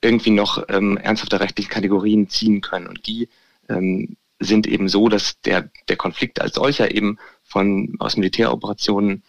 irgendwie 0.00 0.30
noch 0.30 0.68
ernsthafte 0.68 1.40
rechtliche 1.40 1.68
Kategorien 1.68 2.28
ziehen 2.28 2.60
können. 2.60 2.86
Und 2.86 3.06
die 3.06 3.28
sind 4.40 4.66
eben 4.66 4.88
so, 4.88 5.08
dass 5.08 5.40
der, 5.42 5.70
der 5.88 5.96
Konflikt 5.96 6.40
als 6.40 6.54
solcher 6.54 6.94
eben 6.94 7.18
von, 7.44 7.94
aus 7.98 8.16
Militäroperationen 8.16 9.22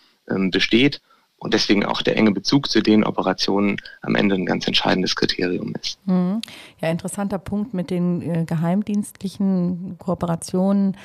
besteht 0.51 1.01
und 1.43 1.53
deswegen 1.53 1.85
auch 1.85 2.01
der 2.01 2.15
enge 2.15 2.31
Bezug 2.31 2.69
zu 2.69 2.81
den 2.81 3.03
Operationen 3.03 3.77
am 4.01 4.15
Ende 4.15 4.35
ein 4.35 4.45
ganz 4.45 4.65
entscheidendes 4.65 5.15
Kriterium 5.15 5.73
ist. 5.81 5.99
Mhm. 6.07 6.41
Ja, 6.79 6.89
interessanter 6.89 7.37
Punkt 7.37 7.73
mit 7.73 7.89
den 7.89 8.21
äh, 8.21 8.45
geheimdienstlichen 8.45 9.97
Kooperationen. 9.99 10.97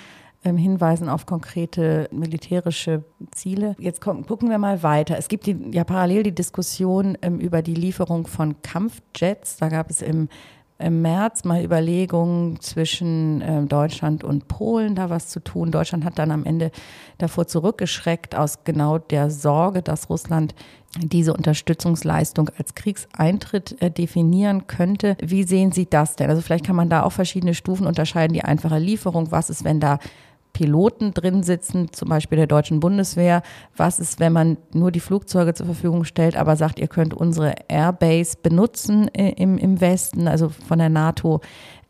Ähm, 0.45 0.57
Hinweisen 0.57 1.09
auf 1.09 1.27
konkrete 1.27 2.09
militärische 2.13 3.03
Ziele. 3.33 3.75
Jetzt 3.81 4.01
gucken 4.01 4.51
wir 4.51 4.59
mal 4.59 4.85
weiter. 4.85 5.19
Es 5.19 5.27
gibt 5.27 5.47
die, 5.47 5.57
ja 5.73 5.83
parallel 5.83 6.23
die 6.23 6.35
Diskussion 6.35 7.19
ähm, 7.23 7.41
über 7.41 7.61
die 7.61 7.75
Lieferung 7.75 8.29
von 8.29 8.63
Kampfjets. 8.63 9.57
Da 9.57 9.69
gab 9.69 9.91
es 9.91 10.01
im 10.01 10.29
im 10.79 11.03
März 11.03 11.45
mal 11.45 11.63
Überlegungen 11.63 12.61
zwischen 12.61 13.41
äh, 13.41 13.63
Deutschland 13.65 14.23
und 14.23 14.47
Polen 14.47 14.95
da 14.95 15.11
was 15.11 15.29
zu 15.29 15.41
tun. 15.41 15.73
Deutschland 15.73 16.05
hat 16.05 16.19
dann 16.19 16.31
am 16.31 16.45
Ende 16.45 16.71
davor 17.19 17.49
zurückgeschreckt 17.49 18.37
aus 18.37 18.63
genau 18.63 18.99
der 18.99 19.31
Sorge, 19.31 19.83
dass 19.83 20.09
Russland 20.09 20.55
diese 20.97 21.35
Unterstützungsleistung 21.35 22.51
als 22.57 22.75
Kriegseintritt 22.75 23.83
äh, 23.83 23.91
definieren 23.91 24.69
könnte. 24.69 25.17
Wie 25.21 25.43
sehen 25.43 25.73
Sie 25.73 25.87
das 25.91 26.15
denn? 26.15 26.31
Also 26.31 26.43
vielleicht 26.43 26.65
kann 26.65 26.77
man 26.77 26.89
da 26.89 27.03
auch 27.03 27.13
verschiedene 27.13 27.55
Stufen 27.55 27.87
unterscheiden. 27.87 28.33
Die 28.33 28.45
einfache 28.45 28.79
Lieferung, 28.79 29.33
was 29.33 29.51
ist, 29.51 29.65
wenn 29.65 29.81
da 29.81 29.99
Piloten 30.59 31.15
drin 31.15 31.45
sitzen, 31.45 31.93
zum 31.93 32.09
Beispiel 32.09 32.37
der 32.37 32.49
deutschen 32.49 32.81
Bundeswehr. 32.81 33.43
Was 33.77 34.01
ist, 34.01 34.19
wenn 34.19 34.33
man 34.33 34.57
nur 34.73 34.91
die 34.91 34.99
Flugzeuge 34.99 35.55
zur 35.55 35.67
Verfügung 35.67 36.03
stellt, 36.03 36.37
aber 36.37 36.57
sagt, 36.57 36.81
ihr 36.81 36.89
könnt 36.89 37.15
unsere 37.15 37.55
Airbase 37.69 38.39
benutzen 38.43 39.07
im, 39.07 39.57
im 39.57 39.81
Westen, 39.81 40.27
also 40.27 40.49
von 40.49 40.81
der 40.81 40.89
NATO? 40.89 41.43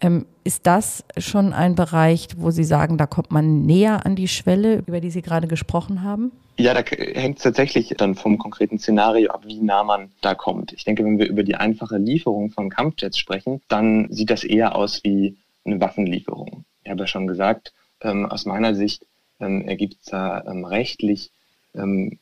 Ähm, 0.03 0.27
ist 0.45 0.67
das 0.67 1.03
schon 1.17 1.55
ein 1.55 1.77
Bereich, 1.77 2.29
wo 2.37 2.51
Sie 2.51 2.63
sagen, 2.63 2.99
da 2.99 3.07
kommt 3.07 3.33
man 3.33 3.65
näher 3.65 4.05
an 4.05 4.17
die 4.17 4.29
Schwelle, 4.29 4.83
über 4.87 5.01
die 5.01 5.11
Sie 5.11 5.23
gerade 5.23 5.49
gesprochen 5.49 6.03
haben? 6.03 6.31
Ja, 6.59 6.75
da 6.75 6.83
hängt 6.83 7.39
es 7.39 7.45
tatsächlich 7.45 7.95
dann 7.97 8.17
vom 8.17 8.37
konkreten 8.37 8.79
Szenario 8.79 9.31
ab, 9.31 9.45
wie 9.47 9.63
nah 9.63 9.83
man 9.83 10.11
da 10.21 10.35
kommt. 10.35 10.75
Ich 10.75 10.85
denke, 10.85 11.07
wenn 11.07 11.19
wir 11.19 11.27
über 11.27 11.43
die 11.43 11.57
einfache 11.57 11.97
Lieferung 11.97 12.51
von 12.51 12.69
Kampfjets 12.69 13.17
sprechen, 13.17 13.63
dann 13.69 14.09
sieht 14.11 14.29
das 14.29 14.45
eher 14.45 14.77
aus 14.77 15.01
wie 15.05 15.39
eine 15.65 15.81
Waffenlieferung. 15.81 16.67
Ich 16.85 16.91
habe 16.91 17.01
ja 17.01 17.07
schon 17.07 17.27
gesagt, 17.27 17.73
ähm, 18.03 18.27
aus 18.27 18.45
meiner 18.45 18.75
Sicht 18.75 19.05
ähm, 19.41 19.63
ergibt 19.67 19.97
es 20.01 20.11
da 20.11 20.45
ähm, 20.47 20.65
rechtlich 20.65 21.31
ähm, 21.75 22.19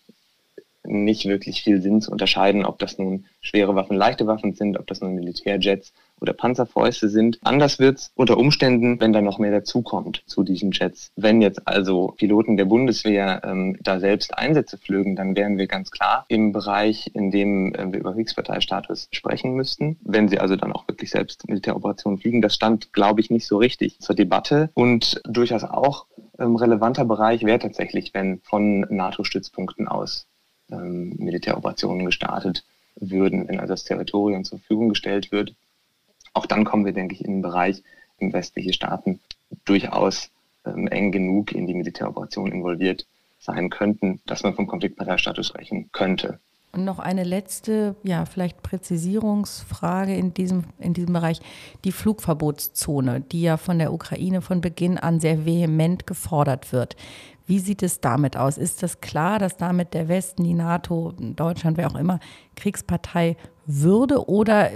nicht 0.84 1.26
wirklich 1.26 1.62
viel 1.62 1.80
Sinn 1.82 2.00
zu 2.00 2.12
unterscheiden, 2.12 2.64
ob 2.64 2.78
das 2.78 2.98
nun 2.98 3.26
schwere 3.40 3.74
Waffen, 3.74 3.96
leichte 3.96 4.26
Waffen 4.26 4.54
sind, 4.54 4.78
ob 4.78 4.86
das 4.86 5.00
nun 5.00 5.14
Militärjets 5.14 5.92
oder 6.20 6.32
Panzerfäuste 6.32 7.08
sind. 7.08 7.38
Anders 7.42 7.78
wird's 7.78 8.10
unter 8.14 8.38
Umständen, 8.38 9.00
wenn 9.00 9.12
da 9.12 9.20
noch 9.20 9.38
mehr 9.38 9.50
dazukommt 9.50 10.22
zu 10.26 10.42
diesen 10.42 10.72
Jets. 10.72 11.12
Wenn 11.16 11.42
jetzt 11.42 11.66
also 11.66 12.14
Piloten 12.16 12.56
der 12.56 12.64
Bundeswehr 12.64 13.42
ähm, 13.44 13.76
da 13.82 14.00
selbst 14.00 14.36
Einsätze 14.36 14.78
flögen, 14.78 15.16
dann 15.16 15.36
wären 15.36 15.58
wir 15.58 15.66
ganz 15.66 15.90
klar 15.90 16.24
im 16.28 16.52
Bereich, 16.52 17.10
in 17.14 17.30
dem 17.30 17.74
äh, 17.74 17.92
wir 17.92 18.00
über 18.00 18.14
Kriegsparteistatus 18.14 19.08
sprechen 19.12 19.54
müssten. 19.54 19.98
Wenn 20.02 20.28
sie 20.28 20.38
also 20.38 20.56
dann 20.56 20.72
auch 20.72 20.88
wirklich 20.88 21.10
selbst 21.10 21.46
Militäroperationen 21.48 22.18
fliegen, 22.18 22.42
das 22.42 22.54
stand, 22.54 22.92
glaube 22.92 23.20
ich, 23.20 23.30
nicht 23.30 23.46
so 23.46 23.58
richtig 23.58 24.00
zur 24.00 24.14
Debatte 24.14 24.70
und 24.74 25.20
durchaus 25.24 25.64
auch 25.64 26.06
ähm, 26.38 26.56
relevanter 26.56 27.04
Bereich 27.04 27.44
wäre 27.44 27.58
tatsächlich, 27.58 28.14
wenn 28.14 28.40
von 28.40 28.80
NATO-Stützpunkten 28.80 29.88
aus 29.88 30.26
ähm, 30.70 31.14
Militäroperationen 31.18 32.06
gestartet 32.06 32.64
würden, 32.98 33.46
wenn 33.48 33.60
also 33.60 33.74
das 33.74 33.84
Territorium 33.84 34.44
zur 34.44 34.58
Verfügung 34.58 34.88
gestellt 34.88 35.30
wird 35.30 35.54
auch 36.36 36.46
dann 36.46 36.64
kommen 36.64 36.84
wir, 36.84 36.92
denke 36.92 37.14
ich, 37.14 37.24
in 37.24 37.34
den 37.34 37.42
Bereich, 37.42 37.82
in 38.18 38.32
westliche 38.32 38.72
Staaten 38.72 39.20
durchaus 39.64 40.30
ähm, 40.64 40.86
eng 40.88 41.12
genug 41.12 41.52
in 41.52 41.66
die 41.66 41.74
Militäroperation 41.74 42.52
involviert 42.52 43.06
sein 43.38 43.70
könnten, 43.70 44.20
dass 44.26 44.42
man 44.42 44.54
vom 44.54 44.66
Konfliktparteistatus 44.66 45.48
sprechen 45.48 45.90
könnte. 45.92 46.38
Und 46.72 46.84
noch 46.84 46.98
eine 46.98 47.24
letzte, 47.24 47.96
ja, 48.02 48.26
vielleicht 48.26 48.62
Präzisierungsfrage 48.62 50.14
in 50.14 50.34
diesem, 50.34 50.64
in 50.78 50.92
diesem 50.92 51.14
Bereich. 51.14 51.40
Die 51.84 51.92
Flugverbotszone, 51.92 53.20
die 53.20 53.42
ja 53.42 53.56
von 53.56 53.78
der 53.78 53.92
Ukraine 53.92 54.42
von 54.42 54.60
Beginn 54.60 54.98
an 54.98 55.20
sehr 55.20 55.46
vehement 55.46 56.06
gefordert 56.06 56.72
wird. 56.72 56.96
Wie 57.46 57.60
sieht 57.60 57.82
es 57.82 58.00
damit 58.00 58.36
aus? 58.36 58.58
Ist 58.58 58.82
das 58.82 59.00
klar, 59.00 59.38
dass 59.38 59.56
damit 59.56 59.94
der 59.94 60.08
Westen, 60.08 60.44
die 60.44 60.52
NATO, 60.52 61.14
Deutschland, 61.18 61.78
wer 61.78 61.88
auch 61.88 61.94
immer, 61.94 62.18
Kriegspartei 62.56 63.36
würde? 63.66 64.28
Oder 64.28 64.70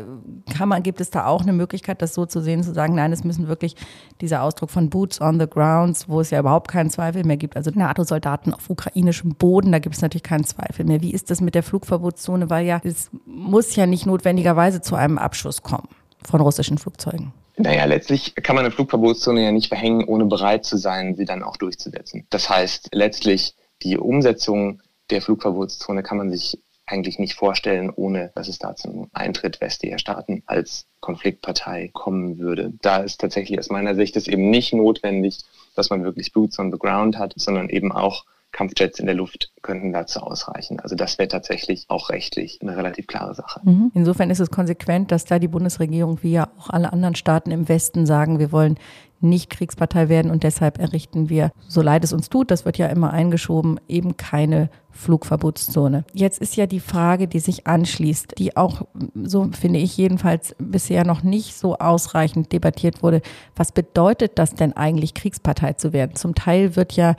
kann 0.56 0.68
man, 0.68 0.82
gibt 0.82 1.00
es 1.00 1.10
da 1.10 1.26
auch 1.26 1.42
eine 1.42 1.52
Möglichkeit, 1.52 2.02
das 2.02 2.14
so 2.14 2.26
zu 2.26 2.40
sehen, 2.40 2.62
zu 2.62 2.72
sagen, 2.72 2.94
nein, 2.94 3.12
es 3.12 3.24
müssen 3.24 3.48
wirklich 3.48 3.76
dieser 4.20 4.42
Ausdruck 4.42 4.70
von 4.70 4.90
Boots 4.90 5.20
on 5.20 5.38
the 5.38 5.46
Grounds, 5.46 6.08
wo 6.08 6.20
es 6.20 6.30
ja 6.30 6.40
überhaupt 6.40 6.68
keinen 6.68 6.90
Zweifel 6.90 7.24
mehr 7.24 7.36
gibt, 7.36 7.56
also 7.56 7.70
NATO-Soldaten 7.74 8.54
auf 8.54 8.68
ukrainischem 8.68 9.34
Boden, 9.34 9.72
da 9.72 9.78
gibt 9.78 9.94
es 9.94 10.02
natürlich 10.02 10.22
keinen 10.22 10.44
Zweifel 10.44 10.84
mehr. 10.84 11.00
Wie 11.00 11.12
ist 11.12 11.30
das 11.30 11.40
mit 11.40 11.54
der 11.54 11.62
Flugverbotszone? 11.62 12.50
Weil 12.50 12.66
ja, 12.66 12.80
es 12.84 13.10
muss 13.26 13.76
ja 13.76 13.86
nicht 13.86 14.06
notwendigerweise 14.06 14.80
zu 14.80 14.94
einem 14.94 15.18
Abschuss 15.18 15.62
kommen 15.62 15.88
von 16.22 16.40
russischen 16.40 16.78
Flugzeugen. 16.78 17.32
Naja, 17.56 17.84
letztlich 17.84 18.34
kann 18.36 18.56
man 18.56 18.64
eine 18.64 18.72
Flugverbotszone 18.72 19.44
ja 19.44 19.52
nicht 19.52 19.68
verhängen, 19.68 20.04
ohne 20.04 20.24
bereit 20.24 20.64
zu 20.64 20.76
sein, 20.76 21.14
sie 21.14 21.26
dann 21.26 21.42
auch 21.42 21.56
durchzusetzen. 21.56 22.26
Das 22.30 22.48
heißt, 22.48 22.88
letztlich 22.92 23.54
die 23.82 23.98
Umsetzung 23.98 24.80
der 25.10 25.20
Flugverbotszone 25.20 26.02
kann 26.02 26.18
man 26.18 26.30
sich 26.30 26.58
eigentlich 26.90 27.18
nicht 27.18 27.34
vorstellen, 27.34 27.90
ohne 27.90 28.32
dass 28.34 28.48
es 28.48 28.58
da 28.58 28.74
zum 28.74 29.08
Eintritt 29.12 29.60
westlicher 29.60 29.98
Staaten 29.98 30.42
als 30.46 30.86
Konfliktpartei 31.00 31.90
kommen 31.92 32.38
würde. 32.38 32.72
Da 32.82 32.98
ist 32.98 33.20
tatsächlich 33.20 33.58
aus 33.58 33.70
meiner 33.70 33.94
Sicht 33.94 34.16
es 34.16 34.28
eben 34.28 34.50
nicht 34.50 34.72
notwendig, 34.72 35.38
dass 35.74 35.90
man 35.90 36.02
wirklich 36.02 36.32
Boots 36.32 36.58
on 36.58 36.72
the 36.72 36.78
Ground 36.78 37.16
hat, 37.18 37.34
sondern 37.36 37.68
eben 37.68 37.92
auch 37.92 38.24
Kampfjets 38.52 38.98
in 38.98 39.06
der 39.06 39.14
Luft 39.14 39.52
könnten 39.62 39.92
dazu 39.92 40.20
ausreichen. 40.20 40.80
Also 40.80 40.96
das 40.96 41.18
wäre 41.18 41.28
tatsächlich 41.28 41.86
auch 41.88 42.10
rechtlich 42.10 42.58
eine 42.60 42.76
relativ 42.76 43.06
klare 43.06 43.34
Sache. 43.34 43.60
Mhm. 43.64 43.92
Insofern 43.94 44.30
ist 44.30 44.40
es 44.40 44.50
konsequent, 44.50 45.12
dass 45.12 45.24
da 45.24 45.38
die 45.38 45.48
Bundesregierung 45.48 46.22
wie 46.22 46.32
ja 46.32 46.50
auch 46.58 46.70
alle 46.70 46.92
anderen 46.92 47.14
Staaten 47.14 47.50
im 47.50 47.68
Westen 47.68 48.06
sagen, 48.06 48.38
wir 48.38 48.52
wollen 48.52 48.78
nicht 49.20 49.50
Kriegspartei 49.50 50.08
werden 50.08 50.30
und 50.30 50.42
deshalb 50.42 50.78
errichten 50.78 51.28
wir, 51.28 51.52
so 51.68 51.82
leid 51.82 52.04
es 52.04 52.12
uns 52.12 52.30
tut, 52.30 52.50
das 52.50 52.64
wird 52.64 52.78
ja 52.78 52.86
immer 52.86 53.12
eingeschoben, 53.12 53.78
eben 53.86 54.16
keine 54.16 54.70
Flugverbotszone. 54.90 56.04
Jetzt 56.14 56.40
ist 56.40 56.56
ja 56.56 56.66
die 56.66 56.80
Frage, 56.80 57.28
die 57.28 57.38
sich 57.38 57.66
anschließt, 57.66 58.38
die 58.38 58.56
auch, 58.56 58.82
so 59.22 59.50
finde 59.52 59.78
ich 59.78 59.96
jedenfalls, 59.96 60.56
bisher 60.58 61.04
noch 61.04 61.22
nicht 61.22 61.54
so 61.54 61.76
ausreichend 61.76 62.52
debattiert 62.52 63.02
wurde. 63.02 63.20
Was 63.54 63.72
bedeutet 63.72 64.38
das 64.38 64.54
denn 64.54 64.72
eigentlich, 64.72 65.14
Kriegspartei 65.14 65.74
zu 65.74 65.92
werden? 65.92 66.16
Zum 66.16 66.34
Teil 66.34 66.76
wird 66.76 66.92
ja 66.92 67.14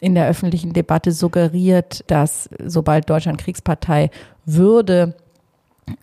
in 0.00 0.14
der 0.14 0.28
öffentlichen 0.28 0.72
Debatte 0.72 1.12
suggeriert, 1.12 2.04
dass 2.08 2.48
sobald 2.64 3.08
Deutschland 3.08 3.38
Kriegspartei 3.38 4.10
würde, 4.44 5.14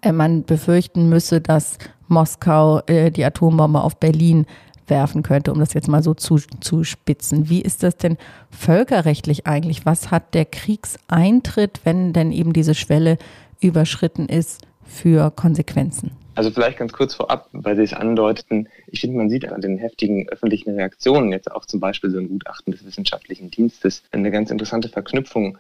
äh, 0.01 0.11
man 0.11 0.43
befürchten 0.43 1.09
müsse, 1.09 1.41
dass 1.41 1.77
Moskau 2.07 2.81
äh, 2.87 3.11
die 3.11 3.23
Atombombe 3.23 3.81
auf 3.81 3.97
Berlin 3.97 4.45
werfen 4.87 5.23
könnte, 5.23 5.51
um 5.53 5.59
das 5.59 5.73
jetzt 5.73 5.87
mal 5.87 6.03
so 6.03 6.13
zu, 6.13 6.37
zu 6.59 6.83
spitzen. 6.83 7.49
Wie 7.49 7.61
ist 7.61 7.83
das 7.83 7.97
denn 7.97 8.17
völkerrechtlich 8.49 9.47
eigentlich? 9.47 9.85
Was 9.85 10.11
hat 10.11 10.33
der 10.33 10.45
Kriegseintritt, 10.45 11.81
wenn 11.83 12.13
denn 12.13 12.31
eben 12.31 12.53
diese 12.53 12.75
Schwelle 12.75 13.17
überschritten 13.61 14.27
ist, 14.27 14.61
für 14.85 15.31
Konsequenzen? 15.31 16.11
Also 16.35 16.49
vielleicht 16.49 16.79
ganz 16.79 16.93
kurz 16.93 17.13
vorab, 17.13 17.49
weil 17.51 17.75
Sie 17.75 17.83
es 17.83 17.93
andeuteten, 17.93 18.67
ich 18.87 19.01
finde, 19.01 19.17
man 19.17 19.29
sieht 19.29 19.47
an 19.47 19.61
den 19.61 19.77
heftigen 19.77 20.27
öffentlichen 20.29 20.73
Reaktionen, 20.73 21.31
jetzt 21.31 21.51
auch 21.51 21.65
zum 21.65 21.79
Beispiel 21.79 22.09
so 22.09 22.17
ein 22.17 22.27
Gutachten 22.27 22.71
des 22.71 22.85
Wissenschaftlichen 22.85 23.51
Dienstes, 23.51 24.03
eine 24.11 24.31
ganz 24.31 24.49
interessante 24.49 24.89
Verknüpfung 24.89 25.57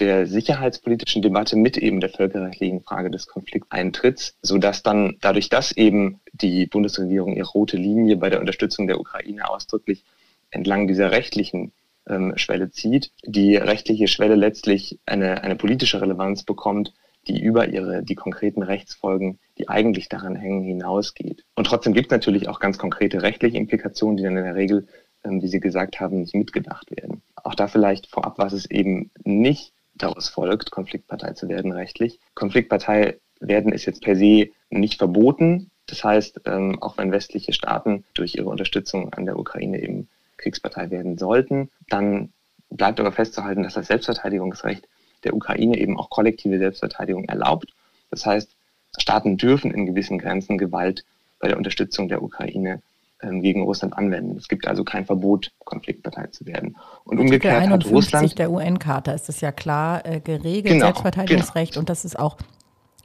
der 0.00 0.26
sicherheitspolitischen 0.26 1.22
Debatte 1.22 1.56
mit 1.56 1.76
eben 1.76 2.00
der 2.00 2.10
völkerrechtlichen 2.10 2.82
Frage 2.82 3.10
des 3.10 3.26
Konflikteintritts, 3.26 4.36
sodass 4.42 4.82
dann 4.82 5.16
dadurch, 5.20 5.48
dass 5.48 5.72
eben 5.72 6.20
die 6.32 6.66
Bundesregierung 6.66 7.36
ihre 7.36 7.48
rote 7.48 7.76
Linie 7.76 8.16
bei 8.16 8.30
der 8.30 8.40
Unterstützung 8.40 8.86
der 8.86 9.00
Ukraine 9.00 9.48
ausdrücklich 9.48 10.04
entlang 10.50 10.86
dieser 10.86 11.10
rechtlichen 11.10 11.72
ähm, 12.08 12.32
Schwelle 12.36 12.70
zieht, 12.70 13.10
die 13.24 13.56
rechtliche 13.56 14.08
Schwelle 14.08 14.34
letztlich 14.34 14.98
eine, 15.04 15.42
eine 15.42 15.56
politische 15.56 16.00
Relevanz 16.00 16.42
bekommt, 16.42 16.92
die 17.26 17.40
über 17.40 17.68
ihre, 17.68 18.02
die 18.02 18.14
konkreten 18.14 18.62
Rechtsfolgen, 18.62 19.38
die 19.58 19.68
eigentlich 19.68 20.08
daran 20.08 20.36
hängen, 20.36 20.62
hinausgeht. 20.62 21.44
Und 21.54 21.66
trotzdem 21.66 21.92
gibt 21.92 22.06
es 22.06 22.12
natürlich 22.12 22.48
auch 22.48 22.60
ganz 22.60 22.78
konkrete 22.78 23.22
rechtliche 23.22 23.56
Implikationen, 23.56 24.16
die 24.16 24.22
dann 24.22 24.36
in 24.36 24.44
der 24.44 24.54
Regel, 24.54 24.86
ähm, 25.24 25.42
wie 25.42 25.48
Sie 25.48 25.60
gesagt 25.60 26.00
haben, 26.00 26.20
nicht 26.20 26.34
mitgedacht 26.34 26.90
werden. 26.90 27.22
Auch 27.36 27.54
da 27.54 27.68
vielleicht 27.68 28.06
vorab, 28.06 28.38
was 28.38 28.52
es 28.52 28.70
eben 28.70 29.10
nicht 29.24 29.72
daraus 29.94 30.28
folgt, 30.28 30.70
Konfliktpartei 30.70 31.32
zu 31.32 31.48
werden 31.48 31.72
rechtlich. 31.72 32.20
Konfliktpartei 32.34 33.18
werden 33.40 33.72
ist 33.72 33.84
jetzt 33.84 34.02
per 34.02 34.16
se 34.16 34.48
nicht 34.70 34.98
verboten. 34.98 35.70
Das 35.86 36.04
heißt, 36.04 36.42
ähm, 36.44 36.80
auch 36.80 36.98
wenn 36.98 37.12
westliche 37.12 37.52
Staaten 37.52 38.04
durch 38.14 38.34
ihre 38.34 38.48
Unterstützung 38.48 39.12
an 39.12 39.26
der 39.26 39.38
Ukraine 39.38 39.82
eben 39.82 40.08
Kriegspartei 40.36 40.90
werden 40.90 41.18
sollten, 41.18 41.70
dann 41.88 42.32
bleibt 42.70 43.00
aber 43.00 43.12
festzuhalten, 43.12 43.62
dass 43.62 43.74
das 43.74 43.86
Selbstverteidigungsrecht 43.86 44.86
der 45.24 45.34
Ukraine 45.34 45.78
eben 45.78 45.98
auch 45.98 46.10
kollektive 46.10 46.58
Selbstverteidigung 46.58 47.24
erlaubt. 47.24 47.72
Das 48.10 48.26
heißt, 48.26 48.50
Staaten 48.98 49.36
dürfen 49.36 49.70
in 49.70 49.86
gewissen 49.86 50.18
Grenzen 50.18 50.58
Gewalt 50.58 51.04
bei 51.40 51.48
der 51.48 51.56
Unterstützung 51.56 52.08
der 52.08 52.22
Ukraine 52.22 52.80
ähm, 53.22 53.42
gegen 53.42 53.62
Russland 53.62 53.96
anwenden. 53.96 54.36
Es 54.36 54.48
gibt 54.48 54.66
also 54.66 54.84
kein 54.84 55.04
Verbot, 55.04 55.52
Konfliktpartei 55.64 56.28
zu 56.28 56.46
werden. 56.46 56.76
Und 57.04 57.18
umgekehrt 57.18 57.68
hat 57.68 57.86
Russland 57.86 58.38
der 58.38 58.50
UN-Charta 58.50 59.12
ist 59.12 59.28
es 59.28 59.40
ja 59.40 59.52
klar 59.52 60.04
äh, 60.06 60.20
geregelt, 60.20 60.74
genau, 60.74 60.86
Selbstverteidigungsrecht 60.86 61.72
genau. 61.72 61.80
und 61.80 61.88
das 61.90 62.04
ist 62.04 62.18
auch 62.18 62.36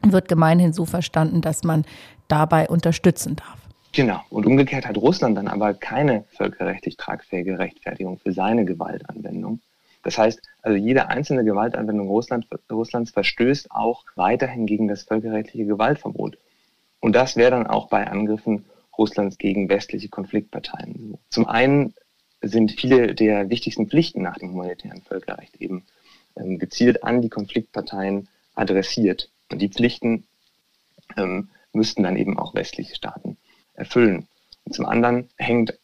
wird 0.06 0.28
gemeinhin 0.28 0.74
so 0.74 0.86
verstanden, 0.86 1.42
dass 1.42 1.64
man 1.64 1.86
dabei 2.28 2.68
unterstützen 2.68 3.36
darf. 3.36 3.58
Genau. 3.94 4.22
Und 4.30 4.46
umgekehrt 4.46 4.88
hat 4.88 4.98
Russland 4.98 5.38
dann 5.38 5.48
aber 5.48 5.74
keine 5.74 6.26
völkerrechtlich 6.32 6.98
tragfähige 6.98 7.60
Rechtfertigung 7.60 8.18
für 8.18 8.34
seine 8.34 8.66
Gewaltanwendung. 8.66 9.62
Das 10.04 10.18
heißt, 10.18 10.42
also 10.62 10.78
jede 10.78 11.08
einzelne 11.08 11.44
Gewaltanwendung 11.44 12.10
Russland, 12.10 12.48
Russlands 12.70 13.12
verstößt 13.12 13.72
auch 13.72 14.04
weiterhin 14.16 14.66
gegen 14.66 14.88
das 14.88 15.04
völkerrechtliche 15.04 15.66
Gewaltverbot. 15.66 16.38
Und 17.00 17.16
das 17.16 17.36
wäre 17.36 17.52
dann 17.52 17.68
auch 17.68 17.88
bei 17.88 18.06
Angriffen 18.08 18.66
Russlands 18.98 19.38
gegen 19.38 19.70
westliche 19.70 20.10
Konfliktparteien 20.10 20.96
so. 21.00 21.20
Zum 21.30 21.48
einen 21.48 21.94
sind 22.42 22.72
viele 22.72 23.16
der 23.16 23.50
wichtigsten 23.50 23.90
Pflichten 23.90 24.22
nach 24.22 24.38
dem 24.38 24.52
humanitären 24.52 25.02
Völkerrecht 25.02 25.56
eben 25.58 25.86
ähm, 26.36 26.60
gezielt 26.60 27.04
an 27.04 27.22
die 27.22 27.30
Konfliktparteien 27.30 28.28
adressiert. 28.56 29.30
Und 29.52 29.62
die 29.62 29.70
Pflichten 29.70 30.26
ähm, 31.18 31.50
müssten 31.72 32.04
dann 32.04 32.18
eben 32.18 32.38
auch 32.38 32.54
westliche 32.54 32.96
Staaten 32.96 33.38
erfüllen. 33.74 34.28
Und 34.66 34.74
zum 34.74 34.86
anderen 34.86 35.30
hängt 35.38 35.78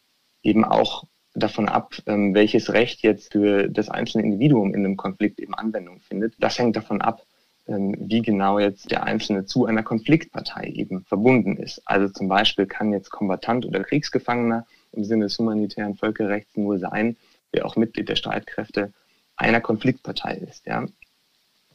eben 0.44 0.66
auch 0.66 1.06
davon 1.40 1.68
ab, 1.68 1.96
ähm, 2.06 2.34
welches 2.34 2.74
Recht 2.74 3.02
jetzt 3.02 3.32
für 3.32 3.70
das 3.70 3.90
einzelne 3.90 4.24
Individuum 4.24 4.74
in 4.74 4.86
einem 4.86 4.98
Konflikt 4.98 5.40
eben 5.40 5.54
Anwendung 5.54 6.00
findet. 6.00 6.34
Das 6.40 6.60
hängt 6.60 6.76
davon 6.76 7.02
ab, 7.02 7.24
ähm, 7.68 7.96
wie 8.00 8.22
genau 8.22 8.60
jetzt 8.60 8.92
der 8.92 9.04
Einzelne 9.04 9.46
zu 9.46 9.66
einer 9.66 9.84
Konfliktpartei 9.84 10.72
eben 10.74 11.04
verbunden 11.06 11.58
ist. 11.58 11.82
Also 11.86 12.10
zum 12.10 12.28
Beispiel 12.28 12.66
kann 12.66 12.94
jetzt 12.94 13.12
Kombatant 13.12 13.66
oder 13.66 13.84
Kriegsgefangener 13.84 14.66
im 14.92 15.04
Sinne 15.04 15.26
des 15.26 15.38
humanitären 15.38 15.96
Völkerrechts 15.96 16.58
nur 16.58 16.80
sein, 16.80 17.16
wer 17.52 17.66
auch 17.66 17.76
Mitglied 17.76 18.10
der 18.10 18.16
Streitkräfte 18.16 18.92
einer 19.36 19.62
Konfliktpartei 19.62 20.36
ist. 20.36 20.66
Ja. 20.66 20.86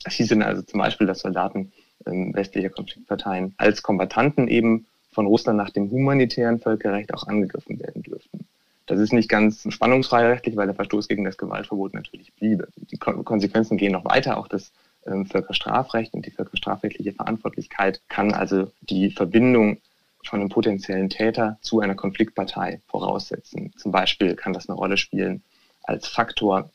Das 0.02 0.14
hieß 0.14 0.28
dann 0.28 0.42
also 0.42 0.62
zum 0.62 0.80
Beispiel, 0.80 1.06
dass 1.06 1.20
Soldaten 1.20 1.72
ähm, 2.06 2.34
westlicher 2.34 2.70
Konfliktparteien 2.70 3.54
als 3.56 3.82
Kombatanten 3.82 4.48
eben 4.48 4.86
von 5.12 5.26
Russland 5.26 5.56
nach 5.56 5.70
dem 5.70 5.90
humanitären 5.90 6.58
Völkerrecht 6.58 7.14
auch 7.14 7.26
angegriffen 7.26 7.78
werden 7.78 8.02
dürften. 8.02 8.46
Das 8.86 8.98
ist 9.00 9.12
nicht 9.12 9.28
ganz 9.28 9.66
spannungsfrei 9.68 10.26
rechtlich, 10.26 10.56
weil 10.56 10.66
der 10.66 10.74
Verstoß 10.74 11.08
gegen 11.08 11.24
das 11.24 11.38
Gewaltverbot 11.38 11.94
natürlich 11.94 12.34
bliebe. 12.34 12.68
Die 12.76 12.98
Konsequenzen 12.98 13.78
gehen 13.78 13.92
noch 13.92 14.04
weiter. 14.04 14.36
Auch 14.36 14.48
das 14.48 14.72
ähm, 15.06 15.26
Völkerstrafrecht 15.26 16.12
und 16.14 16.26
die 16.26 16.30
völkerstrafrechtliche 16.30 17.12
Verantwortlichkeit 17.12 18.02
kann 18.08 18.32
also 18.32 18.70
die 18.82 19.10
Verbindung 19.10 19.78
von 20.24 20.40
einem 20.40 20.48
potenziellen 20.48 21.08
Täter 21.08 21.58
zu 21.60 21.80
einer 21.80 21.94
Konfliktpartei 21.94 22.80
voraussetzen. 22.86 23.72
Zum 23.76 23.92
Beispiel 23.92 24.34
kann 24.34 24.52
das 24.52 24.68
eine 24.68 24.76
Rolle 24.76 24.96
spielen 24.96 25.42
als 25.82 26.08
Faktor 26.08 26.70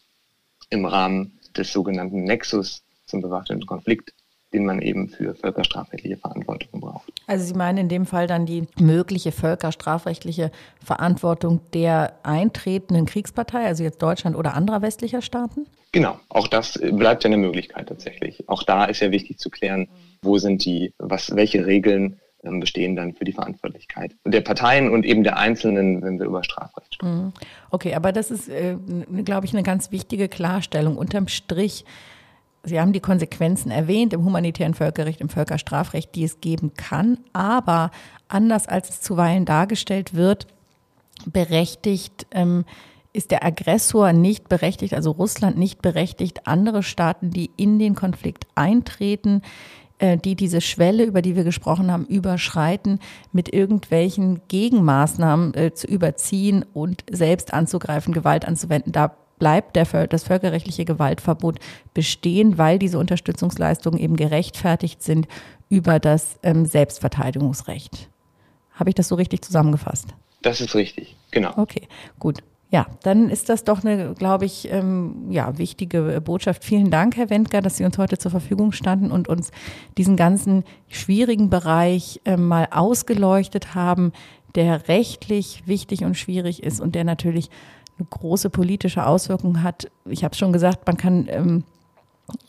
im 0.70 0.86
Rahmen 0.86 1.40
des 1.56 1.74
sogenannten 1.74 2.24
Nexus 2.24 2.84
zum 3.06 3.22
bewaffneten 3.22 3.66
Konflikt, 3.66 4.14
den 4.54 4.66
man 4.66 4.82
eben 4.82 5.10
für 5.10 5.36
völkerstrafrechtliche 5.36 6.18
Verantwortung 6.18 6.82
braucht. 6.82 7.12
Also 7.28 7.46
Sie 7.46 7.54
meinen 7.54 7.78
in 7.78 7.90
dem 7.90 8.06
Fall 8.06 8.28
dann 8.28 8.46
die 8.46 8.68
mögliche 8.80 9.32
völkerstrafrechtliche 9.32 10.52
Verantwortung 10.84 11.62
der 11.74 12.14
eintretenden 12.24 13.06
Kriegspartei, 13.06 13.66
also 13.66 13.84
jetzt 13.84 14.02
Deutschland 14.02 14.36
oder 14.36 14.56
anderer 14.56 14.82
westlicher 14.82 15.22
Staaten? 15.22 15.68
Genau, 15.92 16.20
auch 16.30 16.48
das 16.48 16.80
bleibt 16.92 17.24
ja 17.24 17.30
eine 17.30 17.38
Möglichkeit 17.38 17.90
tatsächlich. 17.90 18.48
Auch 18.48 18.64
da 18.64 18.86
ist 18.86 19.00
ja 19.00 19.12
wichtig 19.12 19.40
zu 19.40 19.50
klären, 19.50 19.88
wo 20.22 20.38
sind 20.38 20.66
die, 20.66 20.94
was, 20.98 21.36
welche 21.36 21.66
Regeln 21.66 22.20
ähm, 22.44 22.60
bestehen 22.62 22.96
dann 22.96 23.14
für 23.14 23.26
die 23.26 23.34
Verantwortlichkeit 23.34 24.16
der 24.24 24.42
Parteien 24.42 24.90
und 24.90 25.06
eben 25.06 25.24
der 25.24 25.38
Einzelnen, 25.38 26.02
wenn 26.02 26.20
wir 26.20 26.26
über 26.26 26.44
Strafrecht 26.44 26.96
sprechen. 26.96 27.26
Mhm. 27.26 27.34
Okay, 27.70 27.96
aber 27.96 28.14
das 28.14 28.32
ist, 28.32 28.48
äh, 28.48 28.78
glaube 29.26 29.46
ich, 29.46 29.54
eine 29.54 29.64
ganz 29.64 29.92
wichtige 29.92 30.30
Klarstellung. 30.30 30.96
Unterm 30.98 31.28
Strich 31.28 31.84
Sie 32.64 32.80
haben 32.80 32.94
die 32.94 33.00
Konsequenzen 33.00 33.72
erwähnt 33.72 34.14
im 34.14 34.26
humanitären 34.26 34.74
Völkerrecht, 34.74 35.22
im 35.22 35.30
Völkerstrafrecht, 35.30 36.14
die 36.16 36.24
es 36.24 36.42
geben 36.42 36.74
kann. 36.76 37.20
Aber 37.34 37.92
anders 38.28 38.68
als 38.68 38.90
es 38.90 39.02
zuweilen 39.02 39.46
dargestellt 39.46 40.14
wird, 40.14 40.48
berechtigt 41.26 42.28
ähm, 42.32 42.66
ist 43.14 43.32
der 43.32 43.44
Aggressor 43.44 44.14
nicht 44.14 44.50
berechtigt, 44.50 44.94
also 44.94 45.12
Russland 45.12 45.58
nicht 45.58 45.82
berechtigt, 45.82 46.48
andere 46.48 46.84
Staaten, 46.84 47.32
die 47.32 47.50
in 47.58 47.80
den 47.80 47.96
Konflikt 47.96 48.46
eintreten, 48.56 49.42
äh, 49.98 50.18
die 50.18 50.36
diese 50.36 50.62
Schwelle, 50.62 51.04
über 51.04 51.22
die 51.22 51.36
wir 51.36 51.44
gesprochen 51.44 51.92
haben, 51.92 52.06
überschreiten, 52.06 53.00
mit 53.32 53.54
irgendwelchen 53.54 54.42
Gegenmaßnahmen 54.48 55.54
äh, 55.56 55.74
zu 55.74 55.88
überziehen 55.88 56.66
und 56.74 57.04
selbst 57.10 57.54
anzugreifen, 57.54 58.14
Gewalt 58.14 58.46
anzuwenden. 58.46 58.92
Da 58.92 59.16
bleibt 59.40 59.76
der, 59.76 59.86
das 60.08 60.24
völkerrechtliche 60.24 60.86
Gewaltverbot 60.86 61.60
bestehen, 61.94 62.58
weil 62.58 62.78
diese 62.78 63.00
Unterstützungsleistungen 63.00 64.00
eben 64.00 64.16
gerechtfertigt 64.16 65.02
sind 65.02 65.28
über 65.70 66.00
das 66.00 66.38
ähm, 66.44 66.66
Selbstverteidigungsrecht. 66.66 68.10
Habe 68.74 68.90
ich 68.90 68.96
das 68.96 69.08
so 69.08 69.16
richtig 69.16 69.44
zusammengefasst? 69.44 70.08
Das 70.42 70.62
ist 70.62 70.76
richtig, 70.76 71.16
genau. 71.32 71.54
Okay, 71.58 71.88
gut. 72.18 72.40
Ja, 72.72 72.86
dann 73.02 73.32
ist 73.32 73.50
das 73.50 73.64
doch 73.64 73.84
eine, 73.84 74.14
glaube 74.14 74.46
ich, 74.46 74.72
ähm, 74.72 75.26
ja, 75.32 75.58
wichtige 75.58 76.22
Botschaft. 76.22 76.64
Vielen 76.64 76.92
Dank, 76.92 77.18
Herr 77.18 77.32
Wendger, 77.32 77.62
dass 77.62 77.78
Sie 77.78 77.84
uns 77.84 77.98
heute 77.98 78.20
zur 78.20 78.30
Verfügung 78.30 78.74
standen 78.74 79.12
und 79.12 79.28
uns 79.28 79.50
diesen 79.98 80.16
ganzen 80.16 80.64
schwierigen 80.88 81.50
Bereich 81.50 82.22
ähm, 82.26 82.48
mal 82.48 82.68
ausgeleuchtet 82.70 83.74
haben, 83.74 84.12
der 84.54 84.88
rechtlich 84.88 85.64
wichtig 85.66 86.04
und 86.04 86.16
schwierig 86.16 86.62
ist 86.62 86.80
und 86.80 86.94
der 86.94 87.06
natürlich 87.06 87.50
eine 88.00 88.08
große 88.10 88.50
politische 88.50 89.06
Auswirkung 89.06 89.62
hat. 89.62 89.90
Ich 90.06 90.24
habe 90.24 90.36
schon 90.36 90.54
gesagt, 90.54 90.88
man 90.88 90.98
kann 90.98 91.28
ähm, 91.30 91.64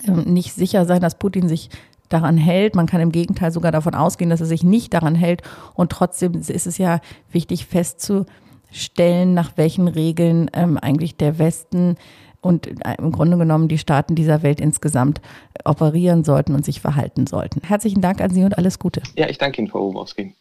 ähm, 0.07 0.23
nicht 0.33 0.55
sicher 0.55 0.87
sein, 0.87 1.01
dass 1.01 1.17
Putin 1.17 1.49
sich 1.49 1.71
daran 2.09 2.37
hält. 2.37 2.75
Man 2.75 2.87
kann 2.87 3.01
im 3.01 3.13
Gegenteil 3.13 3.53
sogar 3.53 3.73
davon 3.73 3.95
ausgehen, 3.95 4.31
dass 4.31 4.41
er 4.41 4.47
sich 4.47 4.65
nicht 4.65 4.95
daran 4.95 5.15
hält. 5.15 5.43
Und 5.75 5.93
trotzdem 5.93 6.35
ist 6.35 6.67
es 6.67 6.79
ja 6.79 7.01
wichtig 7.31 7.67
festzustellen, 7.67 9.35
nach 9.35 9.53
welchen 9.57 9.89
Regeln 9.89 10.51
ähm, 10.55 10.79
eigentlich 10.79 11.17
der 11.17 11.39
Westen 11.39 11.97
und 12.41 12.67
äh, 12.67 12.97
im 12.99 13.13
Grunde 13.13 13.37
genommen 13.37 13.69
die 13.69 13.79
Staaten 13.79 14.15
dieser 14.15 14.43
Welt 14.43 14.61
insgesamt 14.61 15.21
operieren 15.65 16.25
sollten 16.25 16.55
und 16.55 16.65
sich 16.65 16.81
verhalten 16.81 17.27
sollten. 17.27 17.61
Herzlichen 17.63 18.01
Dank 18.01 18.21
an 18.21 18.31
Sie 18.31 18.45
und 18.45 18.57
alles 18.57 18.79
Gute. 18.79 19.03
Ja, 19.17 19.29
ich 19.29 19.39
danke 19.39 19.61
Ihnen, 19.61 19.69
Frau 19.69 19.89
Obrowski. 19.89 20.35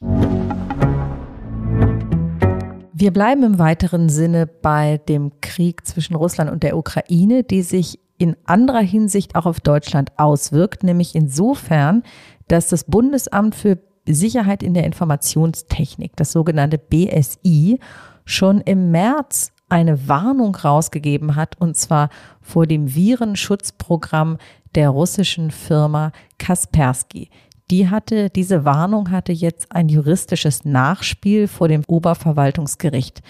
Wir 3.01 3.13
bleiben 3.13 3.43
im 3.43 3.59
weiteren 3.59 4.09
Sinne 4.09 4.45
bei 4.45 4.97
dem 5.07 5.31
Krieg 5.39 5.87
zwischen 5.87 6.15
Russland 6.15 6.51
und 6.51 6.63
der 6.63 6.75
Ukraine, 6.75 7.45
die 7.45 7.61
sich 7.61 7.97
in 8.17 8.35
anderer 8.43 8.81
Hinsicht 8.81 9.35
auch 9.35 9.45
auf 9.45 9.61
Deutschland 9.61 10.11
auswirkt, 10.17 10.83
nämlich 10.83 11.15
insofern, 11.15 12.03
dass 12.49 12.67
das 12.67 12.83
Bundesamt 12.83 13.55
für 13.55 13.79
Sicherheit 14.05 14.63
in 14.63 14.73
der 14.73 14.83
Informationstechnik, 14.83 16.17
das 16.17 16.33
sogenannte 16.33 16.77
BSI, 16.77 17.79
schon 18.25 18.59
im 18.59 18.91
März 18.91 19.53
eine 19.69 20.09
Warnung 20.09 20.53
rausgegeben 20.53 21.37
hat, 21.37 21.55
und 21.57 21.77
zwar 21.77 22.09
vor 22.41 22.67
dem 22.67 22.93
Virenschutzprogramm 22.93 24.39
der 24.75 24.89
russischen 24.89 25.51
Firma 25.51 26.11
Kaspersky. 26.37 27.29
Die 27.71 27.89
hatte, 27.89 28.29
diese 28.29 28.65
Warnung 28.65 29.11
hatte 29.11 29.31
jetzt 29.31 29.71
ein 29.71 29.89
juristisches 29.89 30.65
Nachspiel 30.65 31.47
vor 31.47 31.67
dem 31.67 31.83
Oberverwaltungsgericht 31.87 33.21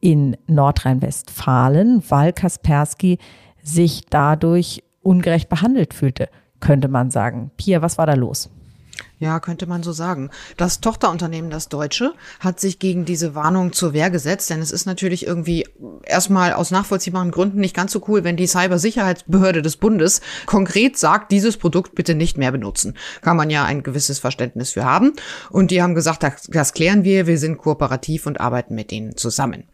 in 0.00 0.36
Nordrhein-Westfalen, 0.46 2.02
weil 2.08 2.32
Kaspersky 2.32 3.18
sich 3.62 4.02
dadurch 4.10 4.82
ungerecht 5.00 5.48
behandelt 5.48 5.94
fühlte, 5.94 6.28
könnte 6.60 6.88
man 6.88 7.10
sagen. 7.10 7.50
Pia, 7.56 7.82
was 7.82 7.98
war 7.98 8.06
da 8.06 8.14
los? 8.14 8.50
Ja, 9.22 9.38
könnte 9.38 9.68
man 9.68 9.84
so 9.84 9.92
sagen. 9.92 10.30
Das 10.56 10.80
Tochterunternehmen, 10.80 11.48
das 11.48 11.68
Deutsche, 11.68 12.12
hat 12.40 12.58
sich 12.58 12.80
gegen 12.80 13.04
diese 13.04 13.36
Warnung 13.36 13.72
zur 13.72 13.92
Wehr 13.92 14.10
gesetzt, 14.10 14.50
denn 14.50 14.60
es 14.60 14.72
ist 14.72 14.84
natürlich 14.84 15.24
irgendwie 15.24 15.64
erstmal 16.02 16.54
aus 16.54 16.72
nachvollziehbaren 16.72 17.30
Gründen 17.30 17.60
nicht 17.60 17.76
ganz 17.76 17.92
so 17.92 18.02
cool, 18.08 18.24
wenn 18.24 18.36
die 18.36 18.48
Cybersicherheitsbehörde 18.48 19.62
des 19.62 19.76
Bundes 19.76 20.22
konkret 20.46 20.98
sagt, 20.98 21.30
dieses 21.30 21.56
Produkt 21.56 21.94
bitte 21.94 22.16
nicht 22.16 22.36
mehr 22.36 22.50
benutzen. 22.50 22.96
Kann 23.20 23.36
man 23.36 23.48
ja 23.48 23.64
ein 23.64 23.84
gewisses 23.84 24.18
Verständnis 24.18 24.72
für 24.72 24.84
haben. 24.84 25.12
Und 25.50 25.70
die 25.70 25.80
haben 25.80 25.94
gesagt, 25.94 26.24
das, 26.24 26.48
das 26.48 26.72
klären 26.72 27.04
wir, 27.04 27.28
wir 27.28 27.38
sind 27.38 27.58
kooperativ 27.58 28.26
und 28.26 28.40
arbeiten 28.40 28.74
mit 28.74 28.90
denen 28.90 29.16
zusammen. 29.16 29.68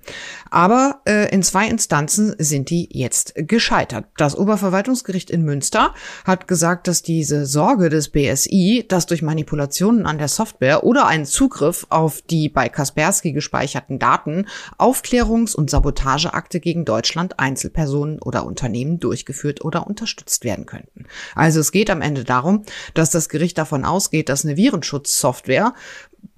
Aber 0.51 1.01
äh, 1.07 1.33
in 1.33 1.43
zwei 1.43 1.69
Instanzen 1.69 2.35
sind 2.37 2.69
die 2.69 2.91
jetzt 2.93 3.33
gescheitert. 3.35 4.05
Das 4.19 4.37
Oberverwaltungsgericht 4.37 5.31
in 5.31 5.43
Münster 5.43 5.95
hat 6.27 6.49
gesagt, 6.49 6.87
dass 6.87 7.01
diese 7.01 7.47
Sorge 7.47 7.89
des 7.89 8.11
BSI, 8.11 8.85
dass 8.87 9.07
durch 9.07 9.23
Manipulationen 9.39 10.05
an 10.05 10.19
der 10.19 10.27
Software 10.27 10.83
oder 10.83 11.07
einen 11.07 11.25
Zugriff 11.25 11.87
auf 11.91 12.23
die 12.23 12.49
bei 12.49 12.69
Kaspersky 12.69 13.31
gespeicherten 13.31 14.01
Daten 14.01 14.47
Aufklärungs- 14.79 15.55
und 15.55 15.71
Sabotageakte 15.71 16.59
gegen 16.59 16.85
Deutschland, 16.85 17.39
Einzelpersonen 17.39 18.21
oder 18.21 18.45
Unternehmen 18.45 18.99
durchgeführt 18.99 19.65
oder 19.65 19.87
unterstützt 19.87 20.43
werden 20.43 20.67
könnten. 20.67 21.07
Also 21.37 21.61
es 21.61 21.71
geht 21.71 21.89
am 21.89 22.03
Ende 22.03 22.25
darum, 22.25 22.65
dass 22.95 23.11
das 23.11 23.29
Gericht 23.29 23.59
davon 23.59 23.85
ausgeht, 23.85 24.29
dass 24.29 24.45
eine 24.45 24.57
Virenschutzsoftware 24.57 25.73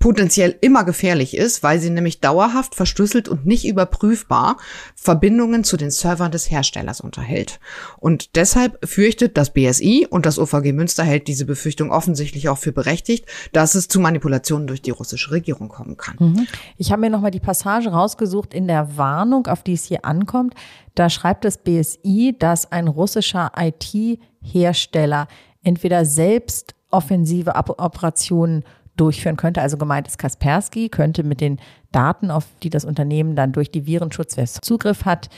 potenziell 0.00 0.56
immer 0.62 0.84
gefährlich 0.84 1.36
ist, 1.36 1.62
weil 1.62 1.78
sie 1.78 1.90
nämlich 1.90 2.20
dauerhaft 2.20 2.74
verschlüsselt 2.74 3.28
und 3.28 3.46
nicht 3.46 3.66
überprüfbar 3.66 4.56
Verbindungen 4.96 5.62
zu 5.62 5.76
den 5.76 5.90
Servern 5.90 6.32
des 6.32 6.50
Herstellers 6.50 7.02
unterhält. 7.02 7.60
Und 7.98 8.34
deshalb 8.34 8.78
fürchtet 8.88 9.36
das 9.36 9.52
BSI 9.52 10.06
und 10.08 10.24
das 10.24 10.38
OVG 10.38 10.72
Münster 10.72 11.04
hält 11.04 11.28
diese 11.28 11.44
Befürchtung 11.44 11.92
offensichtlich 11.92 12.48
auch 12.48 12.56
für 12.56 12.72
berechtigt, 12.72 13.26
dass 13.52 13.74
es 13.74 13.88
zu 13.88 14.00
Manipulationen 14.00 14.66
durch 14.66 14.80
die 14.80 14.90
russische 14.90 15.32
Regierung 15.32 15.68
kommen 15.68 15.98
kann. 15.98 16.16
Mhm. 16.18 16.46
Ich 16.78 16.92
habe 16.92 17.02
mir 17.02 17.10
nochmal 17.10 17.30
die 17.30 17.38
Passage 17.38 17.90
rausgesucht 17.90 18.54
in 18.54 18.66
der 18.66 18.96
Warnung, 18.96 19.46
auf 19.48 19.62
die 19.62 19.74
es 19.74 19.84
hier 19.84 20.06
ankommt. 20.06 20.54
Da 20.94 21.10
schreibt 21.10 21.44
das 21.44 21.58
BSI, 21.58 22.34
dass 22.38 22.72
ein 22.72 22.88
russischer 22.88 23.52
IT-Hersteller 23.54 25.28
entweder 25.62 26.06
selbst 26.06 26.74
offensive 26.90 27.54
Operationen 27.54 28.64
durchführen 29.00 29.36
könnte. 29.36 29.62
Also 29.62 29.76
gemeint 29.78 30.06
ist 30.06 30.18
Kaspersky, 30.18 30.88
könnte 30.88 31.22
mit 31.22 31.40
den 31.40 31.58
Daten, 31.90 32.30
auf 32.30 32.46
die 32.62 32.70
das 32.70 32.84
Unternehmen 32.84 33.34
dann 33.34 33.52
durch 33.52 33.70
die 33.70 33.86
Virenschutzwehr 33.86 34.46
Zugriff 34.46 35.04
hat, 35.04 35.28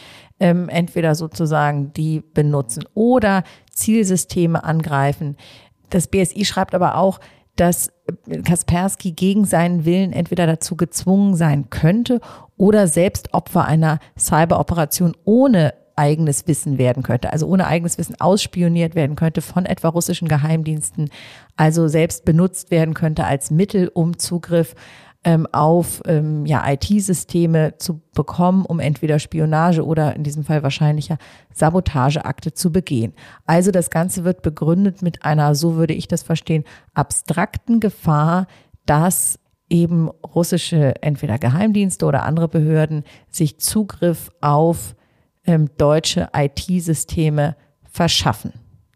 ähm, 0.40 0.68
entweder 0.68 1.14
sozusagen 1.14 1.92
die 1.92 2.20
benutzen 2.34 2.84
oder 2.94 3.44
Zielsysteme 3.70 4.64
angreifen. 4.64 5.36
Das 5.90 6.08
BSI 6.08 6.44
schreibt 6.44 6.74
aber 6.74 6.96
auch, 6.96 7.20
dass 7.56 7.92
Kaspersky 8.44 9.12
gegen 9.12 9.44
seinen 9.44 9.84
Willen 9.84 10.12
entweder 10.12 10.46
dazu 10.46 10.76
gezwungen 10.76 11.34
sein 11.34 11.70
könnte 11.70 12.20
oder 12.56 12.88
selbst 12.88 13.34
Opfer 13.34 13.66
einer 13.66 13.98
Cyberoperation 14.18 15.14
ohne 15.24 15.74
eigenes 15.96 16.46
Wissen 16.46 16.78
werden 16.78 17.02
könnte, 17.02 17.32
also 17.32 17.46
ohne 17.46 17.66
eigenes 17.66 17.98
Wissen 17.98 18.20
ausspioniert 18.20 18.94
werden 18.94 19.16
könnte 19.16 19.42
von 19.42 19.66
etwa 19.66 19.88
russischen 19.88 20.28
Geheimdiensten, 20.28 21.10
also 21.56 21.88
selbst 21.88 22.24
benutzt 22.24 22.70
werden 22.70 22.94
könnte 22.94 23.24
als 23.24 23.50
Mittel, 23.50 23.90
um 23.92 24.18
Zugriff 24.18 24.74
ähm, 25.24 25.46
auf 25.52 26.02
ähm, 26.06 26.46
ja, 26.46 26.64
IT-Systeme 26.68 27.78
zu 27.78 28.00
bekommen, 28.14 28.64
um 28.64 28.80
entweder 28.80 29.18
Spionage 29.18 29.84
oder 29.84 30.16
in 30.16 30.24
diesem 30.24 30.44
Fall 30.44 30.62
wahrscheinlicher 30.62 31.18
Sabotageakte 31.52 32.54
zu 32.54 32.72
begehen. 32.72 33.12
Also 33.46 33.70
das 33.70 33.90
Ganze 33.90 34.24
wird 34.24 34.42
begründet 34.42 35.02
mit 35.02 35.24
einer, 35.24 35.54
so 35.54 35.76
würde 35.76 35.94
ich 35.94 36.08
das 36.08 36.22
verstehen, 36.22 36.64
abstrakten 36.94 37.78
Gefahr, 37.78 38.46
dass 38.84 39.38
eben 39.70 40.08
russische 40.08 41.00
entweder 41.02 41.38
Geheimdienste 41.38 42.04
oder 42.04 42.24
andere 42.24 42.48
Behörden 42.48 43.04
sich 43.30 43.58
Zugriff 43.58 44.30
auf 44.40 44.94
ähm, 45.46 45.68
deutsche 45.76 46.28
IT-Systeme 46.34 47.56
verschaffen. 47.90 48.52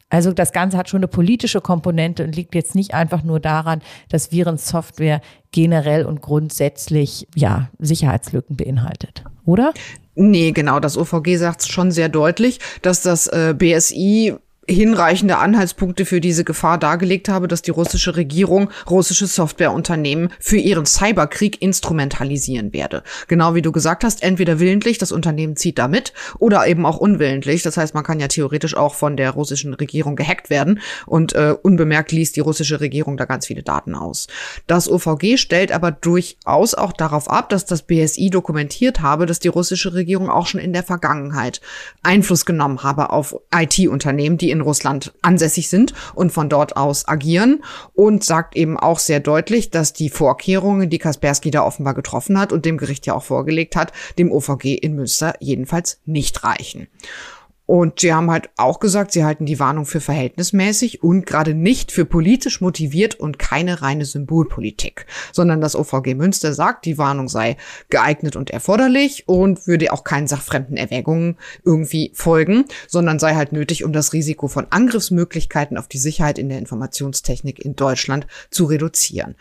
Also 0.09 0.33
das 0.33 0.53
Ganze 0.53 0.77
hat 0.77 0.89
schon 0.89 0.99
eine 0.99 1.09
politische 1.09 1.61
Komponente 1.61 2.23
und 2.25 2.37
liegt 2.37 2.55
jetzt 2.55 2.75
nicht 2.75 2.95
einfach 2.95 3.25
nur 3.25 3.41
daran, 3.41 3.83
dass 4.09 4.31
Virensoftware 4.31 5.21
generell 5.51 6.07
und 6.07 6.23
grundsätzlich 6.23 7.27
ja 7.35 7.71
Sicherheitslücken 7.79 8.57
beinhaltet, 8.57 9.25
oder? 9.45 9.73
Nee, 10.15 10.53
genau. 10.53 10.81
Das 10.81 10.97
OVG 10.97 11.37
sagt 11.37 11.63
es 11.63 11.69
schon 11.69 11.91
sehr 11.91 12.09
deutlich, 12.09 12.61
dass 12.83 13.03
das 13.03 13.27
äh, 13.27 13.55
BSI 13.57 14.35
hinreichende 14.69 15.39
Anhaltspunkte 15.39 16.05
für 16.05 16.21
diese 16.21 16.45
Gefahr 16.45 16.79
dargelegt 16.79 17.29
habe, 17.29 17.49
dass 17.49 17.63
die 17.63 17.71
russische 17.71 18.17
Regierung 18.17 18.71
russische 18.91 19.27
Softwareunternehmen 19.27 20.31
für 20.41 20.57
ihren 20.57 20.87
Cyberkrieg 20.87 21.63
instrumentalisieren 21.63 22.73
werde. 22.73 23.03
Genau 23.29 23.55
wie 23.55 23.63
du 23.63 23.73
gesagt 23.73 24.05
hast, 24.05 24.23
entweder 24.23 24.59
willentlich, 24.59 24.99
das 24.99 25.13
Unternehmen 25.13 25.57
zieht 25.57 25.79
da 25.79 25.89
mit, 25.89 26.13
oder 26.39 26.67
eben 26.67 26.85
auch 26.85 26.97
unwillentlich. 26.97 27.63
Das 27.63 27.77
heißt, 27.77 27.95
man 27.95 28.05
kann 28.05 28.21
ja 28.21 28.29
theoretisch 28.29 28.77
auch 28.77 28.95
von 28.95 29.17
der 29.17 29.31
russischen 29.31 29.75
Regierung 29.75 30.17
gehackt 30.17 30.51
werden 30.51 30.81
und 31.07 31.35
äh, 31.35 31.55
unbemerkt 31.63 32.13
liest 32.13 32.37
die 32.37 32.41
russische 32.41 32.81
Regierung 32.81 33.17
da 33.17 33.25
ganz 33.25 33.47
viele 33.47 33.63
Daten 33.63 33.95
aus. 33.95 34.27
Das 34.67 34.91
OVG 34.91 35.37
stellt 35.37 35.73
aber 35.73 35.91
durchaus 35.93 36.75
auch 36.75 36.93
darauf 36.93 37.31
ab, 37.31 37.49
dass 37.51 37.67
das 37.67 37.83
BSI 37.83 38.31
dokumentiert 38.31 39.01
habe, 39.01 39.27
dass 39.27 39.39
die 39.39 39.49
russische 39.49 39.95
Regierung 39.95 40.29
auch 40.29 40.47
schon 40.47 40.61
in 40.61 40.73
der 40.73 40.83
Vergangenheit 40.83 41.61
Einfluss 42.03 42.45
genommen 42.47 42.83
habe 42.83 43.11
auf 43.11 43.37
IT-Unternehmen, 43.55 44.39
die 44.39 44.56
in 44.57 44.61
Russland 44.63 45.13
ansässig 45.23 45.69
sind 45.69 45.95
und 46.15 46.33
von 46.33 46.49
dort 46.49 46.77
aus 46.77 47.07
agieren 47.09 47.63
und 47.95 48.25
sagt 48.25 48.57
eben 48.57 48.79
auch 48.79 48.99
sehr 48.99 49.21
deutlich, 49.21 49.71
dass 49.71 49.93
die 49.93 50.11
Vorkehrungen, 50.11 50.91
die 50.91 50.99
Kaspersky 50.99 51.51
da 51.51 51.63
offenbar 51.63 51.95
getroffen 51.95 52.39
hat 52.39 52.53
und 52.53 52.65
dem 52.65 52.79
Gericht 52.79 53.07
ja 53.07 53.15
auch 53.15 53.25
vorgelegt 53.25 53.77
hat, 53.77 53.93
dem 54.19 54.33
OVG 54.33 54.75
in 54.75 54.95
Münster 54.95 55.35
jedenfalls 55.41 56.01
nicht 56.05 56.45
reichen. 56.45 56.89
Und 57.67 58.01
sie 58.01 58.15
haben 58.15 58.31
halt 58.31 58.49
auch 58.57 58.79
gesagt, 58.79 59.13
sie 59.13 59.25
halten 59.25 59.45
die 59.45 59.59
Warnung 59.59 59.87
für 59.87 60.01
verhältnismäßig 60.01 61.03
und 61.03 61.27
gerade 61.27 61.53
nicht 61.53 61.91
für 61.91 62.05
politisch 62.05 62.61
motiviert 62.61 63.17
und 63.17 63.41
keine 63.41 63.83
reine 63.83 64.05
Symbolpolitik, 64.05 65.07
sondern 65.33 65.61
das 65.61 65.75
OVG 65.75 66.15
Münster 66.15 66.55
sagt, 66.55 66.85
die 66.85 66.97
Warnung 66.97 67.29
sei 67.29 67.57
geeignet 67.91 68.37
und 68.37 68.51
erforderlich 68.51 69.25
und 69.27 69.67
würde 69.67 69.93
auch 69.93 70.05
keinen 70.05 70.29
sachfremden 70.29 70.77
Erwägungen 70.77 71.37
irgendwie 71.65 72.13
folgen, 72.15 72.67
sondern 72.87 73.19
sei 73.19 73.35
halt 73.35 73.53
nötig, 73.53 73.85
um 73.85 73.93
das 73.93 74.13
Risiko 74.13 74.47
von 74.47 74.69
Angriffsmöglichkeiten 74.71 75.77
auf 75.77 75.89
die 75.89 75.99
Sicherheit 75.99 76.39
in 76.39 76.49
der 76.49 76.59
Informationstechnik 76.59 77.65
in 77.65 77.75
Deutschland 77.75 78.29
zu 78.51 78.67
reduzieren. 78.67 79.35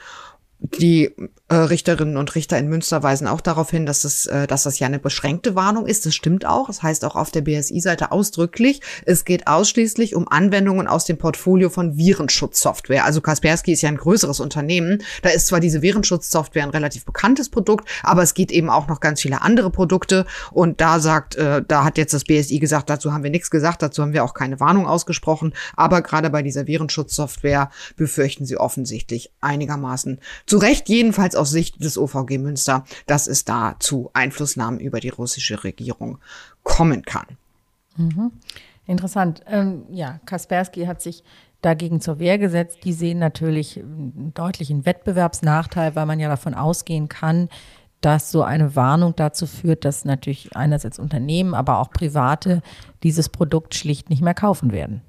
Die 0.74 1.14
äh, 1.48 1.56
Richterinnen 1.56 2.18
und 2.18 2.34
Richter 2.34 2.58
in 2.58 2.70
Münster 2.70 3.04
weisen 3.04 3.28
auch 3.28 3.40
darauf 3.40 3.70
hin, 3.70 3.86
dass 3.86 4.02
das, 4.02 4.26
äh, 4.26 4.48
dass 4.48 4.64
das 4.64 4.80
ja 4.80 4.88
eine 4.88 4.98
beschränkte 4.98 5.54
Warnung 5.54 5.86
ist. 5.86 6.06
Das 6.06 6.16
stimmt 6.16 6.44
auch. 6.46 6.68
Das 6.68 6.82
heißt 6.82 7.06
auch 7.06 7.16
auf 7.16 7.30
der 7.30 7.42
BSI-Seite 7.42 8.12
ausdrücklich, 8.12 8.82
es 9.06 9.26
geht 9.26 9.46
ausschließlich 9.46 10.16
um 10.16 10.28
Anwendungen 10.28 10.88
aus 10.88 11.06
dem 11.06 11.20
Portfolio 11.20 11.70
von 11.70 11.98
Virenschutzsoftware. 11.98 13.06
Also 13.06 13.22
Kaspersky 13.22 13.74
ist 13.74 13.84
ja 13.84 13.90
ein 13.90 13.98
größeres 13.98 14.40
Unternehmen. 14.40 15.04
Da 15.22 15.30
ist 15.30 15.46
zwar 15.46 15.60
diese 15.60 15.84
Virenschutzsoftware 15.84 16.64
ein 16.64 16.72
relativ 16.72 17.06
bekanntes 17.06 17.50
Produkt, 17.50 17.88
aber 18.02 18.24
es 18.24 18.34
geht 18.34 18.52
eben 18.52 18.72
auch 18.72 18.88
noch 18.88 19.00
ganz 19.00 19.22
viele 19.22 19.44
andere 19.44 19.70
Produkte. 19.70 20.26
Und 20.52 20.82
da 20.82 21.00
sagt, 21.00 21.36
äh, 21.36 21.62
da 21.68 21.84
hat 21.84 22.00
jetzt 22.00 22.16
das 22.16 22.24
BSI 22.24 22.58
gesagt, 22.58 22.90
dazu 22.90 23.14
haben 23.14 23.24
wir 23.24 23.30
nichts 23.30 23.52
gesagt, 23.52 23.84
dazu 23.84 24.02
haben 24.02 24.14
wir 24.14 24.24
auch 24.24 24.34
keine 24.34 24.60
Warnung 24.60 24.88
ausgesprochen. 24.88 25.54
Aber 25.76 26.02
gerade 26.02 26.32
bei 26.32 26.42
dieser 26.42 26.66
Virenschutzsoftware 26.66 27.70
befürchten 27.98 28.48
sie 28.48 28.58
offensichtlich 28.58 29.32
einigermaßen 29.42 30.20
zu 30.48 30.55
Recht 30.58 30.90
jedenfalls 30.90 31.36
aus 31.36 31.52
Sicht 31.52 31.84
des 31.84 31.98
OVG 31.98 32.38
Münster, 32.38 32.84
dass 33.08 33.28
es 33.28 33.46
da 33.46 33.76
zu 33.80 34.10
Einflussnahmen 34.14 34.80
über 34.80 35.00
die 35.00 35.10
russische 35.10 35.64
Regierung 35.64 36.20
kommen 36.64 37.04
kann. 37.04 37.26
Mhm. 37.98 38.32
Interessant. 38.88 39.42
Ähm, 39.48 39.84
ja, 39.90 40.20
Kaspersky 40.26 40.86
hat 40.86 41.02
sich 41.02 41.24
dagegen 41.62 42.02
zur 42.02 42.20
Wehr 42.20 42.38
gesetzt. 42.38 42.80
Die 42.84 42.94
sehen 42.94 43.20
natürlich 43.20 43.78
einen 43.78 44.34
deutlichen 44.34 44.86
Wettbewerbsnachteil, 44.86 45.96
weil 45.96 46.06
man 46.06 46.20
ja 46.20 46.30
davon 46.30 46.54
ausgehen 46.54 47.10
kann, 47.10 47.50
dass 48.02 48.32
so 48.32 48.44
eine 48.44 48.76
Warnung 48.76 49.16
dazu 49.16 49.48
führt, 49.48 49.84
dass 49.84 50.06
natürlich 50.06 50.56
einerseits 50.56 51.00
Unternehmen, 51.00 51.56
aber 51.56 51.80
auch 51.80 51.90
Private 51.90 52.62
dieses 53.02 53.30
Produkt 53.30 53.74
schlicht 53.74 54.12
nicht 54.12 54.22
mehr 54.22 54.36
kaufen 54.36 54.72
werden. 54.72 55.02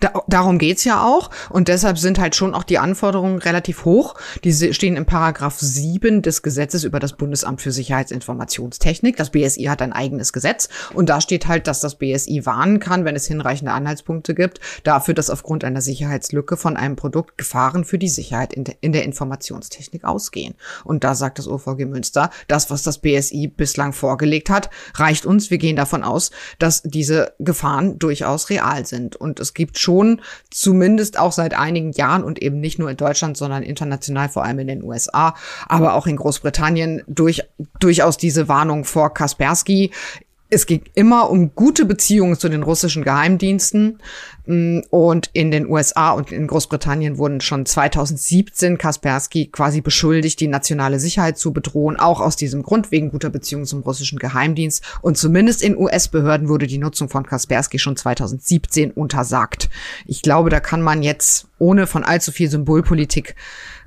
Da, 0.00 0.12
darum 0.26 0.58
geht's 0.58 0.84
ja 0.84 1.04
auch. 1.04 1.30
Und 1.50 1.68
deshalb 1.68 1.98
sind 1.98 2.18
halt 2.18 2.34
schon 2.34 2.54
auch 2.54 2.64
die 2.64 2.78
Anforderungen 2.78 3.38
relativ 3.38 3.84
hoch. 3.84 4.14
Die 4.44 4.52
stehen 4.72 4.96
im 4.96 5.06
Paragraph 5.06 5.58
7 5.58 6.22
des 6.22 6.42
Gesetzes 6.42 6.84
über 6.84 7.00
das 7.00 7.14
Bundesamt 7.14 7.60
für 7.60 7.72
Sicherheitsinformationstechnik. 7.72 9.16
Das 9.16 9.30
BSI 9.30 9.64
hat 9.64 9.82
ein 9.82 9.92
eigenes 9.92 10.32
Gesetz. 10.32 10.68
Und 10.94 11.08
da 11.08 11.20
steht 11.20 11.46
halt, 11.46 11.66
dass 11.66 11.80
das 11.80 11.96
BSI 11.96 12.46
warnen 12.46 12.80
kann, 12.80 13.04
wenn 13.04 13.16
es 13.16 13.26
hinreichende 13.26 13.72
Anhaltspunkte 13.72 14.34
gibt, 14.34 14.60
dafür, 14.84 15.14
dass 15.14 15.30
aufgrund 15.30 15.64
einer 15.64 15.80
Sicherheitslücke 15.80 16.56
von 16.56 16.76
einem 16.76 16.96
Produkt 16.96 17.38
Gefahren 17.38 17.84
für 17.84 17.98
die 17.98 18.08
Sicherheit 18.08 18.52
in, 18.52 18.64
de, 18.64 18.74
in 18.80 18.92
der 18.92 19.04
Informationstechnik 19.04 20.04
ausgehen. 20.04 20.54
Und 20.84 21.04
da 21.04 21.14
sagt 21.14 21.38
das 21.38 21.48
OVG 21.48 21.86
Münster, 21.86 22.30
das, 22.48 22.70
was 22.70 22.82
das 22.82 22.98
BSI 22.98 23.48
bislang 23.48 23.92
vorgelegt 23.92 24.50
hat, 24.50 24.70
reicht 24.94 25.26
uns. 25.26 25.50
Wir 25.50 25.58
gehen 25.58 25.76
davon 25.76 26.04
aus, 26.04 26.30
dass 26.58 26.82
diese 26.82 27.34
Gefahren 27.38 27.98
durchaus 27.98 28.50
real 28.50 28.86
sind. 28.86 29.16
Und 29.16 29.40
es 29.40 29.54
gibt 29.54 29.71
schon 29.78 30.20
zumindest 30.50 31.18
auch 31.18 31.32
seit 31.32 31.54
einigen 31.54 31.92
Jahren 31.92 32.24
und 32.24 32.40
eben 32.40 32.60
nicht 32.60 32.78
nur 32.78 32.90
in 32.90 32.96
Deutschland, 32.96 33.36
sondern 33.36 33.62
international, 33.62 34.28
vor 34.28 34.44
allem 34.44 34.58
in 34.60 34.66
den 34.66 34.82
USA, 34.82 35.34
aber 35.68 35.94
auch 35.94 36.06
in 36.06 36.16
Großbritannien 36.16 37.02
durch, 37.06 37.42
durchaus 37.80 38.16
diese 38.16 38.48
Warnung 38.48 38.84
vor 38.84 39.14
Kaspersky 39.14 39.90
es 40.52 40.66
ging 40.66 40.82
immer 40.94 41.30
um 41.30 41.54
gute 41.54 41.86
Beziehungen 41.86 42.36
zu 42.36 42.50
den 42.50 42.62
russischen 42.62 43.04
Geheimdiensten. 43.04 44.00
Und 44.44 45.30
in 45.32 45.50
den 45.52 45.68
USA 45.68 46.10
und 46.10 46.32
in 46.32 46.48
Großbritannien 46.48 47.16
wurden 47.16 47.40
schon 47.40 47.64
2017 47.64 48.76
Kaspersky 48.76 49.46
quasi 49.46 49.80
beschuldigt, 49.80 50.40
die 50.40 50.48
nationale 50.48 50.98
Sicherheit 50.98 51.38
zu 51.38 51.52
bedrohen, 51.52 51.96
auch 51.96 52.20
aus 52.20 52.34
diesem 52.34 52.62
Grund 52.62 52.90
wegen 52.90 53.10
guter 53.10 53.30
Beziehungen 53.30 53.66
zum 53.66 53.82
russischen 53.82 54.18
Geheimdienst. 54.18 54.82
Und 55.00 55.16
zumindest 55.16 55.62
in 55.62 55.76
US-Behörden 55.76 56.48
wurde 56.48 56.66
die 56.66 56.78
Nutzung 56.78 57.08
von 57.08 57.24
Kaspersky 57.24 57.78
schon 57.78 57.96
2017 57.96 58.90
untersagt. 58.90 59.70
Ich 60.06 60.22
glaube, 60.22 60.50
da 60.50 60.58
kann 60.58 60.82
man 60.82 61.02
jetzt 61.02 61.46
ohne 61.58 61.86
von 61.86 62.02
allzu 62.02 62.32
viel 62.32 62.50
Symbolpolitik 62.50 63.36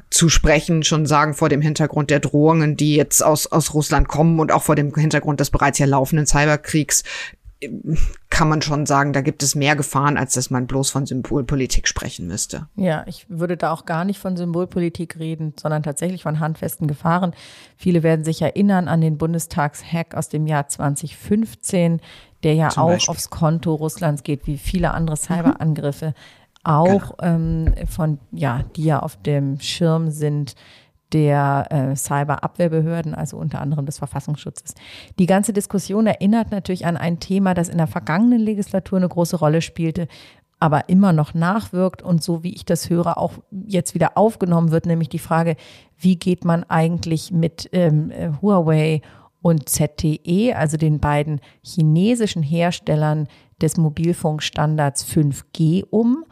zu 0.10 0.30
sprechen, 0.30 0.84
schon 0.84 1.06
sagen 1.06 1.34
vor 1.34 1.50
dem 1.50 1.62
Hintergrund 1.62 2.10
der 2.10 2.22
Drohungen, 2.22 2.78
die 2.78 2.96
jetzt 2.96 3.22
aus, 3.22 3.48
aus 3.48 3.74
Russland 3.74 4.08
kommen 4.08 4.40
und 4.40 4.54
auch 4.54 4.64
vor 4.64 4.76
dem 4.76 4.94
Hintergrund 4.96 5.42
des 5.42 5.50
bereits 5.50 5.80
ja 5.80 5.86
laufenden 5.86 6.26
Cyberkriegs, 6.26 7.04
kann 8.30 8.50
man 8.50 8.62
schon 8.62 8.86
sagen, 8.86 9.14
da 9.14 9.22
gibt 9.22 9.42
es 9.42 9.56
mehr 9.56 9.76
Gefahren, 9.76 10.18
als 10.18 10.34
dass 10.34 10.50
man 10.50 10.68
bloß 10.68 10.92
von 10.92 11.06
Symbolpolitik 11.06 11.88
sprechen 11.88 12.28
müsste. 12.28 12.68
Ja, 12.76 13.04
ich 13.08 13.26
würde 13.30 13.58
da 13.58 13.72
auch 13.72 13.86
gar 13.86 14.04
nicht 14.04 14.20
von 14.20 14.36
Symbolpolitik 14.36 15.18
reden, 15.18 15.54
sondern 15.60 15.84
tatsächlich 15.84 16.24
von 16.24 16.40
handfesten 16.40 16.88
Gefahren. 16.88 17.34
Viele 17.78 18.04
werden 18.04 18.26
sich 18.26 18.42
erinnern 18.42 18.88
an 18.88 19.02
den 19.02 19.18
Bundestagshack 19.18 20.16
aus 20.16 20.30
dem 20.30 20.48
Jahr 20.48 20.68
2015, 20.68 22.02
der 22.44 22.56
ja 22.56 22.70
Zum 22.70 22.84
auch 22.84 22.88
Beispiel. 22.90 23.12
aufs 23.12 23.30
Konto 23.30 23.74
Russlands 23.74 24.24
geht, 24.24 24.48
wie 24.48 24.58
viele 24.58 24.92
andere 24.92 25.18
Cyberangriffe. 25.18 26.08
Mhm 26.10 26.46
auch 26.66 27.18
genau. 27.18 27.36
ähm, 27.36 27.74
von, 27.88 28.20
ja, 28.32 28.64
die 28.76 28.86
ja 28.86 29.00
auf 29.00 29.18
dem 29.22 29.60
Schirm 29.60 30.10
sind 30.10 30.56
der 31.14 31.68
äh, 31.70 31.96
Cyberabwehrbehörden, 31.96 33.14
also 33.14 33.38
unter 33.38 33.62
anderem 33.62 33.86
des 33.86 34.00
Verfassungsschutzes. 34.00 34.76
Die 35.20 35.26
ganze 35.26 35.54
Diskussion 35.54 36.08
erinnert 36.08 36.52
natürlich 36.52 36.86
an 36.86 36.98
ein 36.98 37.20
Thema, 37.20 37.54
das 37.54 37.70
in 37.70 37.78
der 37.78 37.88
vergangenen 37.88 38.40
Legislatur 38.40 38.98
eine 38.98 39.10
große 39.10 39.38
Rolle 39.38 39.62
spielte, 39.62 40.08
aber 40.60 40.90
immer 40.90 41.14
noch 41.14 41.34
nachwirkt 41.34 42.02
und 42.02 42.24
so 42.24 42.44
wie 42.44 42.54
ich 42.54 42.66
das 42.66 42.90
höre, 42.90 43.18
auch 43.18 43.34
jetzt 43.52 43.94
wieder 43.94 44.18
aufgenommen 44.18 44.72
wird, 44.72 44.86
nämlich 44.86 45.10
die 45.10 45.20
Frage, 45.20 45.56
wie 45.98 46.16
geht 46.16 46.46
man 46.46 46.64
eigentlich 46.64 47.32
mit 47.32 47.70
ähm, 47.72 48.10
äh, 48.12 48.32
Huawei 48.42 49.02
und 49.42 49.70
ZTE, 49.70 50.56
also 50.56 50.78
den 50.78 51.00
beiden 51.00 51.40
chinesischen 51.62 52.42
Herstellern 52.42 53.28
des 53.62 53.78
Mobilfunkstandards 53.78 55.06
5G 55.06 55.86
um. 55.90 56.26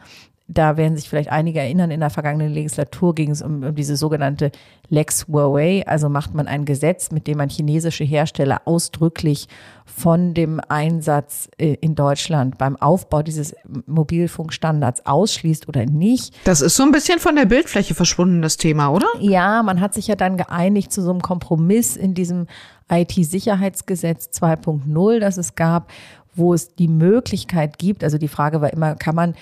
Da 0.46 0.76
werden 0.76 0.94
sich 0.94 1.08
vielleicht 1.08 1.32
einige 1.32 1.60
erinnern, 1.60 1.90
in 1.90 2.00
der 2.00 2.10
vergangenen 2.10 2.52
Legislatur 2.52 3.14
ging 3.14 3.30
es 3.30 3.40
um, 3.40 3.62
um, 3.62 3.74
diese 3.74 3.96
sogenannte 3.96 4.52
Lex 4.90 5.26
Huawei. 5.26 5.86
Also 5.86 6.10
macht 6.10 6.34
man 6.34 6.46
ein 6.46 6.66
Gesetz, 6.66 7.10
mit 7.10 7.26
dem 7.26 7.38
man 7.38 7.48
chinesische 7.48 8.04
Hersteller 8.04 8.60
ausdrücklich 8.66 9.48
von 9.86 10.34
dem 10.34 10.60
Einsatz 10.68 11.48
äh, 11.56 11.76
in 11.80 11.94
Deutschland 11.94 12.58
beim 12.58 12.76
Aufbau 12.76 13.22
dieses 13.22 13.54
Mobilfunkstandards 13.86 15.06
ausschließt 15.06 15.66
oder 15.66 15.86
nicht. 15.86 16.34
Das 16.44 16.60
ist 16.60 16.76
so 16.76 16.82
ein 16.82 16.92
bisschen 16.92 17.20
von 17.20 17.36
der 17.36 17.46
Bildfläche 17.46 17.94
verschwunden, 17.94 18.42
das 18.42 18.58
Thema, 18.58 18.90
oder? 18.90 19.06
Ja, 19.20 19.62
man 19.62 19.80
hat 19.80 19.94
sich 19.94 20.08
ja 20.08 20.14
dann 20.14 20.36
geeinigt 20.36 20.92
zu 20.92 21.00
so 21.00 21.10
einem 21.10 21.22
Kompromiss 21.22 21.96
in 21.96 22.12
diesem 22.12 22.48
IT-Sicherheitsgesetz 22.90 24.28
2.0, 24.38 25.20
das 25.20 25.38
es 25.38 25.54
gab, 25.54 25.90
wo 26.34 26.52
es 26.52 26.74
die 26.74 26.88
Möglichkeit 26.88 27.78
gibt, 27.78 28.04
also 28.04 28.18
die 28.18 28.28
Frage 28.28 28.60
war 28.60 28.72
immer, 28.72 28.94
kann 28.96 29.14
man 29.14 29.34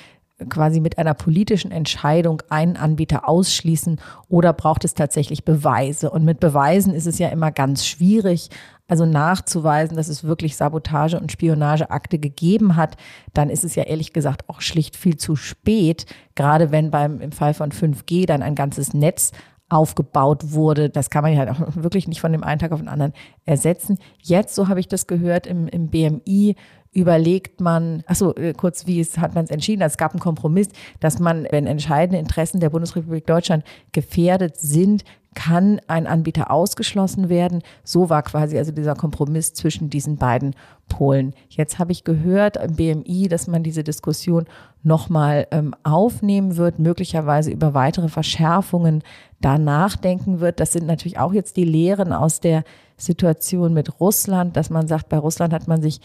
quasi 0.48 0.80
mit 0.80 0.98
einer 0.98 1.14
politischen 1.14 1.70
Entscheidung 1.70 2.42
einen 2.48 2.76
Anbieter 2.76 3.28
ausschließen 3.28 4.00
oder 4.28 4.52
braucht 4.52 4.84
es 4.84 4.94
tatsächlich 4.94 5.44
Beweise? 5.44 6.10
Und 6.10 6.24
mit 6.24 6.40
Beweisen 6.40 6.94
ist 6.94 7.06
es 7.06 7.18
ja 7.18 7.28
immer 7.28 7.50
ganz 7.50 7.86
schwierig. 7.86 8.48
Also 8.88 9.06
nachzuweisen, 9.06 9.96
dass 9.96 10.08
es 10.08 10.24
wirklich 10.24 10.56
Sabotage- 10.56 11.18
und 11.18 11.32
Spionageakte 11.32 12.18
gegeben 12.18 12.76
hat, 12.76 12.96
dann 13.32 13.48
ist 13.48 13.64
es 13.64 13.74
ja 13.74 13.84
ehrlich 13.84 14.12
gesagt 14.12 14.48
auch 14.48 14.60
schlicht 14.60 14.96
viel 14.96 15.16
zu 15.16 15.34
spät. 15.34 16.04
Gerade 16.34 16.70
wenn 16.72 16.90
beim, 16.90 17.20
im 17.20 17.32
Fall 17.32 17.54
von 17.54 17.70
5G 17.70 18.26
dann 18.26 18.42
ein 18.42 18.54
ganzes 18.54 18.92
Netz 18.92 19.32
aufgebaut 19.72 20.52
wurde. 20.52 20.90
Das 20.90 21.08
kann 21.08 21.22
man 21.22 21.32
ja 21.32 21.50
auch 21.50 21.60
wirklich 21.74 22.06
nicht 22.06 22.20
von 22.20 22.32
dem 22.32 22.44
einen 22.44 22.58
Tag 22.58 22.72
auf 22.72 22.80
den 22.80 22.88
anderen 22.88 23.14
ersetzen. 23.46 23.98
Jetzt, 24.20 24.54
so 24.54 24.68
habe 24.68 24.80
ich 24.80 24.88
das 24.88 25.06
gehört, 25.06 25.46
im, 25.46 25.66
im 25.66 25.88
BMI 25.88 26.56
überlegt 26.92 27.60
man, 27.60 28.02
achso, 28.06 28.34
äh, 28.34 28.52
kurz, 28.52 28.86
wie 28.86 29.00
es, 29.00 29.18
hat 29.18 29.34
man 29.34 29.44
es 29.44 29.50
entschieden? 29.50 29.82
Es 29.82 29.96
gab 29.96 30.12
einen 30.12 30.20
Kompromiss, 30.20 30.68
dass 31.00 31.18
man, 31.18 31.46
wenn 31.50 31.66
entscheidende 31.66 32.18
Interessen 32.18 32.60
der 32.60 32.70
Bundesrepublik 32.70 33.26
Deutschland 33.26 33.64
gefährdet 33.92 34.56
sind, 34.56 35.04
kann 35.34 35.80
ein 35.86 36.06
Anbieter 36.06 36.50
ausgeschlossen 36.50 37.30
werden. 37.30 37.62
So 37.84 38.10
war 38.10 38.22
quasi 38.22 38.58
also 38.58 38.70
dieser 38.70 38.94
Kompromiss 38.94 39.54
zwischen 39.54 39.88
diesen 39.88 40.16
beiden 40.16 40.54
Polen. 40.88 41.32
Jetzt 41.48 41.78
habe 41.78 41.92
ich 41.92 42.04
gehört 42.04 42.58
im 42.58 42.76
BMI, 42.76 43.28
dass 43.28 43.46
man 43.46 43.62
diese 43.62 43.82
Diskussion 43.82 44.44
nochmal 44.82 45.46
ähm, 45.50 45.74
aufnehmen 45.84 46.58
wird, 46.58 46.78
möglicherweise 46.78 47.50
über 47.50 47.72
weitere 47.72 48.08
Verschärfungen 48.08 49.02
da 49.40 49.56
nachdenken 49.56 50.40
wird. 50.40 50.60
Das 50.60 50.72
sind 50.72 50.86
natürlich 50.86 51.18
auch 51.18 51.32
jetzt 51.32 51.56
die 51.56 51.64
Lehren 51.64 52.12
aus 52.12 52.40
der 52.40 52.64
Situation 52.98 53.72
mit 53.72 54.00
Russland, 54.00 54.56
dass 54.56 54.68
man 54.68 54.86
sagt, 54.86 55.08
bei 55.08 55.18
Russland 55.18 55.54
hat 55.54 55.66
man 55.66 55.80
sich 55.80 56.00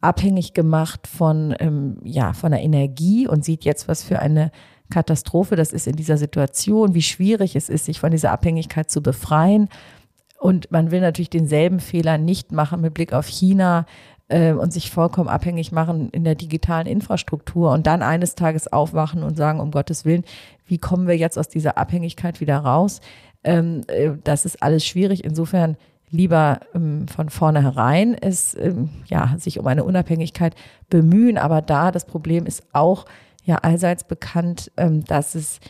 abhängig 0.00 0.54
gemacht 0.54 1.06
von, 1.06 1.54
ähm, 1.58 1.98
ja, 2.04 2.32
von 2.32 2.52
der 2.52 2.62
Energie 2.62 3.26
und 3.26 3.44
sieht 3.44 3.64
jetzt, 3.64 3.88
was 3.88 4.02
für 4.02 4.18
eine 4.18 4.50
Katastrophe 4.90 5.56
das 5.56 5.72
ist 5.72 5.86
in 5.86 5.96
dieser 5.96 6.16
Situation, 6.16 6.94
wie 6.94 7.02
schwierig 7.02 7.56
es 7.56 7.68
ist, 7.68 7.86
sich 7.86 8.00
von 8.00 8.10
dieser 8.10 8.30
Abhängigkeit 8.30 8.90
zu 8.90 9.02
befreien. 9.02 9.68
Und 10.38 10.70
man 10.70 10.90
will 10.90 11.00
natürlich 11.00 11.30
denselben 11.30 11.80
Fehler 11.80 12.18
nicht 12.18 12.52
machen 12.52 12.80
mit 12.80 12.94
Blick 12.94 13.12
auf 13.12 13.26
China 13.26 13.86
äh, 14.28 14.52
und 14.52 14.72
sich 14.72 14.90
vollkommen 14.90 15.28
abhängig 15.28 15.72
machen 15.72 16.10
in 16.10 16.24
der 16.24 16.34
digitalen 16.34 16.86
Infrastruktur 16.86 17.72
und 17.72 17.86
dann 17.86 18.02
eines 18.02 18.34
Tages 18.34 18.72
aufwachen 18.72 19.22
und 19.22 19.36
sagen, 19.36 19.60
um 19.60 19.70
Gottes 19.70 20.04
Willen, 20.04 20.24
wie 20.66 20.78
kommen 20.78 21.06
wir 21.06 21.16
jetzt 21.16 21.38
aus 21.38 21.48
dieser 21.48 21.78
Abhängigkeit 21.78 22.40
wieder 22.40 22.58
raus? 22.58 23.00
Ähm, 23.44 23.82
äh, 23.88 24.10
das 24.24 24.44
ist 24.44 24.62
alles 24.62 24.84
schwierig. 24.84 25.24
Insofern 25.24 25.76
lieber 26.10 26.60
ähm, 26.74 27.08
von 27.08 27.30
vornherein 27.30 28.14
es 28.14 28.56
ähm, 28.58 28.90
ja 29.06 29.34
sich 29.38 29.58
um 29.58 29.66
eine 29.66 29.84
Unabhängigkeit 29.84 30.54
bemühen. 30.88 31.38
Aber 31.38 31.62
da 31.62 31.90
das 31.90 32.04
Problem 32.04 32.46
ist 32.46 32.62
auch 32.72 33.06
ja 33.44 33.56
allseits 33.56 34.04
bekannt, 34.04 34.70
ähm, 34.76 35.04
dass 35.04 35.34
es 35.34 35.60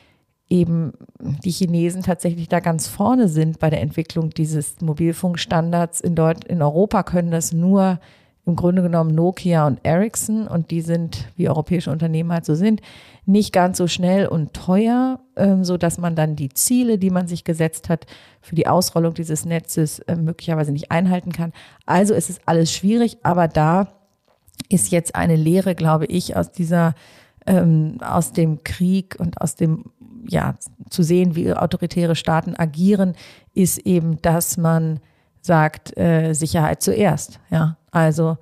eben 0.49 0.93
die 1.19 1.51
Chinesen 1.51 2.03
tatsächlich 2.03 2.49
da 2.49 2.61
ganz 2.61 2.87
vorne 2.87 3.29
sind 3.29 3.59
bei 3.59 3.71
der 3.71 3.81
Entwicklung 3.81 4.31
dieses 4.31 4.81
Mobilfunkstandards. 4.81 6.01
In, 6.01 6.15
Deut 6.15 6.45
in 6.45 6.63
Europa 6.63 7.03
können 7.03 7.31
das 7.31 7.53
nur 7.53 7.99
im 8.47 8.55
Grunde 8.55 8.83
genommen 8.83 9.13
Nokia 9.13 9.67
und 9.67 9.81
Ericsson 9.83 10.47
und 10.47 10.71
die 10.71 10.81
sind, 10.81 11.29
wie 11.37 11.49
europäische 11.49 11.91
Unternehmen 11.91 12.33
halt 12.33 12.45
so 12.45 12.55
sind, 12.55 12.81
nicht 13.25 13.53
ganz 13.53 13.77
so 13.77 13.89
schnell 13.89 14.29
und 14.29 14.55
teuer, 14.55 15.19
so 15.63 15.77
dass 15.77 15.99
man 15.99 16.17
dann 16.17 16.37
die 16.37 16.49
Ziele, 16.49 16.99
die 16.99 17.11
man 17.11 17.29
sich 17.29 17.45
gesetzt 17.45 17.89
hat 17.89 18.07
für 18.41 18.55
die 18.55 18.67
Ausrollung 18.67 19.15
dieses 19.15 19.45
Netzes 19.45 19.99
äh, 20.01 20.17
möglicherweise 20.17 20.73
nicht 20.73 20.91
einhalten 20.91 21.33
kann. 21.33 21.53
Also 21.85 22.15
ist 22.15 22.31
es 22.31 22.41
alles 22.47 22.73
schwierig, 22.73 23.19
aber 23.23 23.49
da 23.49 23.89
ist 24.69 24.91
jetzt 24.91 25.15
eine 25.15 25.37
Lehre, 25.37 25.75
glaube 25.75 26.07
ich, 26.07 26.37
aus 26.37 26.51
dieser 26.51 26.95
ähm, 27.47 27.99
aus 28.01 28.33
dem 28.33 28.65
Krieg 28.65 29.17
und 29.19 29.41
aus 29.41 29.55
dem 29.55 29.85
ja 30.29 30.55
zu 30.91 31.03
sehen, 31.03 31.37
wie 31.37 31.53
autoritäre 31.53 32.17
Staaten 32.17 32.57
agieren, 32.57 33.15
ist 33.55 33.79
eben, 33.79 34.21
dass 34.23 34.57
man 34.57 35.01
sagt 35.41 35.97
äh, 35.97 36.33
Sicherheit 36.33 36.83
zuerst. 36.83 37.39
Ja, 37.51 37.77
also 37.93 38.37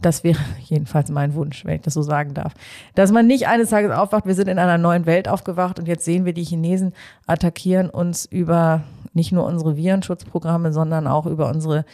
das 0.00 0.24
wäre 0.24 0.38
jedenfalls 0.64 1.10
mein 1.10 1.34
Wunsch, 1.34 1.64
wenn 1.64 1.76
ich 1.76 1.82
das 1.82 1.94
so 1.94 2.02
sagen 2.02 2.34
darf. 2.34 2.54
Dass 2.94 3.12
man 3.12 3.26
nicht 3.26 3.48
eines 3.48 3.70
Tages 3.70 3.90
aufwacht, 3.90 4.26
wir 4.26 4.34
sind 4.34 4.48
in 4.48 4.58
einer 4.58 4.78
neuen 4.78 5.06
Welt 5.06 5.28
aufgewacht 5.28 5.78
und 5.78 5.88
jetzt 5.88 6.04
sehen 6.04 6.24
wir, 6.24 6.32
die 6.32 6.44
Chinesen 6.44 6.92
attackieren 7.26 7.90
uns 7.90 8.24
über 8.26 8.82
nicht 9.12 9.32
nur 9.32 9.46
unsere 9.46 9.76
Virenschutzprogramme, 9.76 10.72
sondern 10.72 11.06
auch 11.06 11.26
über 11.26 11.48
unsere 11.48 11.84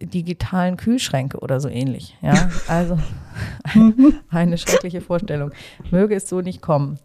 digitalen 0.00 0.76
Kühlschränke 0.76 1.38
oder 1.38 1.60
so 1.60 1.68
ähnlich. 1.68 2.16
Ja, 2.22 2.50
also 2.68 2.98
eine 4.30 4.58
schreckliche 4.58 5.00
Vorstellung. 5.00 5.52
Möge 5.90 6.14
es 6.14 6.28
so 6.28 6.40
nicht 6.40 6.62
kommen. 6.62 6.98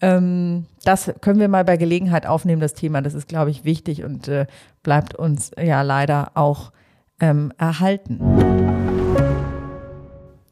Ähm, 0.00 0.66
das 0.84 1.12
können 1.20 1.40
wir 1.40 1.48
mal 1.48 1.64
bei 1.64 1.76
Gelegenheit 1.76 2.26
aufnehmen, 2.26 2.60
das 2.60 2.74
Thema. 2.74 3.00
Das 3.00 3.14
ist, 3.14 3.28
glaube 3.28 3.50
ich, 3.50 3.64
wichtig 3.64 4.04
und 4.04 4.28
äh, 4.28 4.46
bleibt 4.82 5.14
uns 5.14 5.52
ja 5.58 5.82
leider 5.82 6.32
auch 6.34 6.72
ähm, 7.20 7.52
erhalten. 7.58 8.20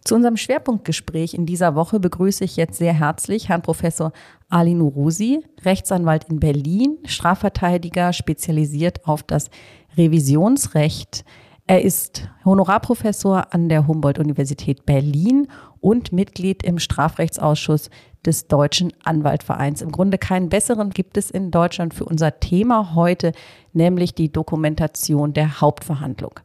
Zu 0.05 0.17
unserem 0.17 0.37
Schwerpunktgespräch 0.37 1.35
in 1.35 1.47
dieser 1.47 1.77
Woche 1.77 2.01
begrüße 2.01 2.43
ich 2.45 2.57
jetzt 2.57 2.79
sehr 2.79 2.93
herzlich 2.93 3.49
Herrn 3.49 3.63
Professor 3.63 4.13
Ali 4.49 4.75
Nurusi, 4.75 5.45
Rechtsanwalt 5.65 6.25
in 6.25 6.41
Berlin, 6.41 6.99
Strafverteidiger, 7.05 8.13
spezialisiert 8.13 9.07
auf 9.07 9.23
das 9.23 9.49
Revisionsrecht. 9.97 11.25
Er 11.69 11.83
ist 11.83 12.29
Honorarprofessor 12.45 13.55
an 13.55 13.69
der 13.69 13.87
Humboldt-Universität 13.87 14.85
Berlin 14.85 15.47
und 15.81 16.13
Mitglied 16.13 16.65
im 16.65 16.81
Strafrechtsausschuss 16.81 17.89
des 18.27 18.49
Deutschen 18.49 18.93
Anwaltvereins. 19.05 19.83
Im 19.83 19.93
Grunde 19.93 20.19
keinen 20.19 20.49
besseren 20.49 20.91
gibt 20.91 21.17
es 21.17 21.31
in 21.31 21.53
Deutschland 21.53 21.95
für 21.95 22.05
unser 22.05 22.41
Thema 22.41 22.97
heute, 22.97 23.33
nämlich 23.73 24.15
die 24.15 24.33
Dokumentation 24.33 25.33
der 25.33 25.61
Hauptverhandlung. 25.61 26.41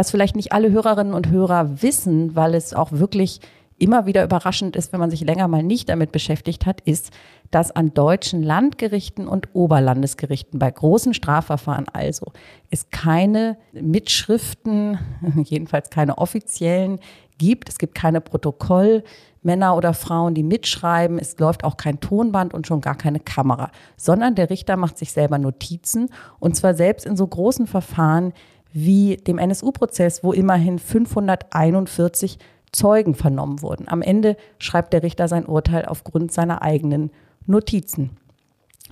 Was 0.00 0.12
vielleicht 0.12 0.34
nicht 0.34 0.52
alle 0.52 0.70
Hörerinnen 0.70 1.12
und 1.12 1.28
Hörer 1.28 1.82
wissen, 1.82 2.34
weil 2.34 2.54
es 2.54 2.72
auch 2.72 2.90
wirklich 2.90 3.38
immer 3.76 4.06
wieder 4.06 4.24
überraschend 4.24 4.74
ist, 4.74 4.94
wenn 4.94 5.00
man 5.00 5.10
sich 5.10 5.20
länger 5.20 5.46
mal 5.46 5.62
nicht 5.62 5.90
damit 5.90 6.10
beschäftigt 6.10 6.64
hat, 6.64 6.80
ist, 6.80 7.10
dass 7.50 7.70
an 7.70 7.92
deutschen 7.92 8.42
Landgerichten 8.42 9.28
und 9.28 9.54
Oberlandesgerichten 9.54 10.58
bei 10.58 10.70
großen 10.70 11.12
Strafverfahren 11.12 11.84
also 11.92 12.32
es 12.70 12.88
keine 12.88 13.58
Mitschriften, 13.72 14.98
jedenfalls 15.44 15.90
keine 15.90 16.16
offiziellen 16.16 16.98
gibt. 17.36 17.68
Es 17.68 17.76
gibt 17.76 17.94
keine 17.94 18.22
Protokoll, 18.22 19.04
Männer 19.42 19.76
oder 19.76 19.92
Frauen, 19.92 20.32
die 20.32 20.42
mitschreiben. 20.42 21.18
Es 21.18 21.38
läuft 21.38 21.62
auch 21.62 21.76
kein 21.76 22.00
Tonband 22.00 22.54
und 22.54 22.66
schon 22.66 22.80
gar 22.80 22.96
keine 22.96 23.20
Kamera, 23.20 23.70
sondern 23.98 24.34
der 24.34 24.48
Richter 24.48 24.78
macht 24.78 24.96
sich 24.96 25.12
selber 25.12 25.36
Notizen 25.36 26.08
und 26.38 26.56
zwar 26.56 26.72
selbst 26.72 27.04
in 27.04 27.18
so 27.18 27.26
großen 27.26 27.66
Verfahren 27.66 28.32
wie 28.72 29.16
dem 29.16 29.38
NSU-Prozess, 29.38 30.22
wo 30.22 30.32
immerhin 30.32 30.78
541 30.78 32.38
Zeugen 32.72 33.14
vernommen 33.14 33.62
wurden. 33.62 33.88
Am 33.88 34.02
Ende 34.02 34.36
schreibt 34.58 34.92
der 34.92 35.02
Richter 35.02 35.26
sein 35.28 35.46
Urteil 35.46 35.86
aufgrund 35.86 36.32
seiner 36.32 36.62
eigenen 36.62 37.10
Notizen. 37.46 38.10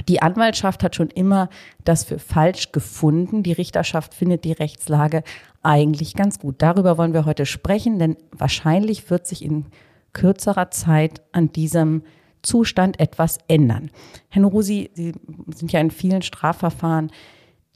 Die 0.09 0.23
Anwaltschaft 0.23 0.83
hat 0.83 0.95
schon 0.95 1.11
immer 1.11 1.49
das 1.85 2.05
für 2.05 2.19
falsch 2.19 2.73
gefunden. 2.73 3.43
Die 3.43 3.53
Richterschaft 3.53 4.15
findet 4.15 4.45
die 4.45 4.53
Rechtslage 4.53 5.23
eigentlich 5.63 6.15
ganz 6.15 6.39
gut. 6.39 6.57
Darüber 6.59 6.99
wollen 6.99 7.15
wir 7.15 7.25
heute 7.25 7.47
sprechen, 7.47 7.99
denn 7.99 8.17
wahrscheinlich 8.33 9.11
wird 9.11 9.27
sich 9.27 9.45
in 9.45 9.67
kürzerer 10.13 10.71
Zeit 10.71 11.23
an 11.33 11.53
diesem 11.53 12.03
Zustand 12.43 13.01
etwas 13.01 13.39
ändern. 13.49 13.91
Herr 14.29 14.43
Nurusi, 14.43 14.91
Sie 14.95 15.13
sind 15.55 15.73
ja 15.73 15.81
in 15.81 15.91
vielen 15.91 16.23
Strafverfahren 16.23 17.11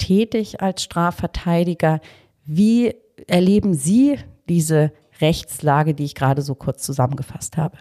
tätig 0.03 0.61
als 0.61 0.83
Strafverteidiger. 0.83 2.01
Wie 2.45 2.95
erleben 3.29 3.75
Sie 3.75 4.19
diese 4.49 4.93
Rechtslage, 5.21 5.95
die 5.95 6.05
ich 6.05 6.15
gerade 6.15 6.43
so 6.43 6.55
kurz 6.55 6.83
zusammengefasst 6.83 7.57
habe? 7.57 7.79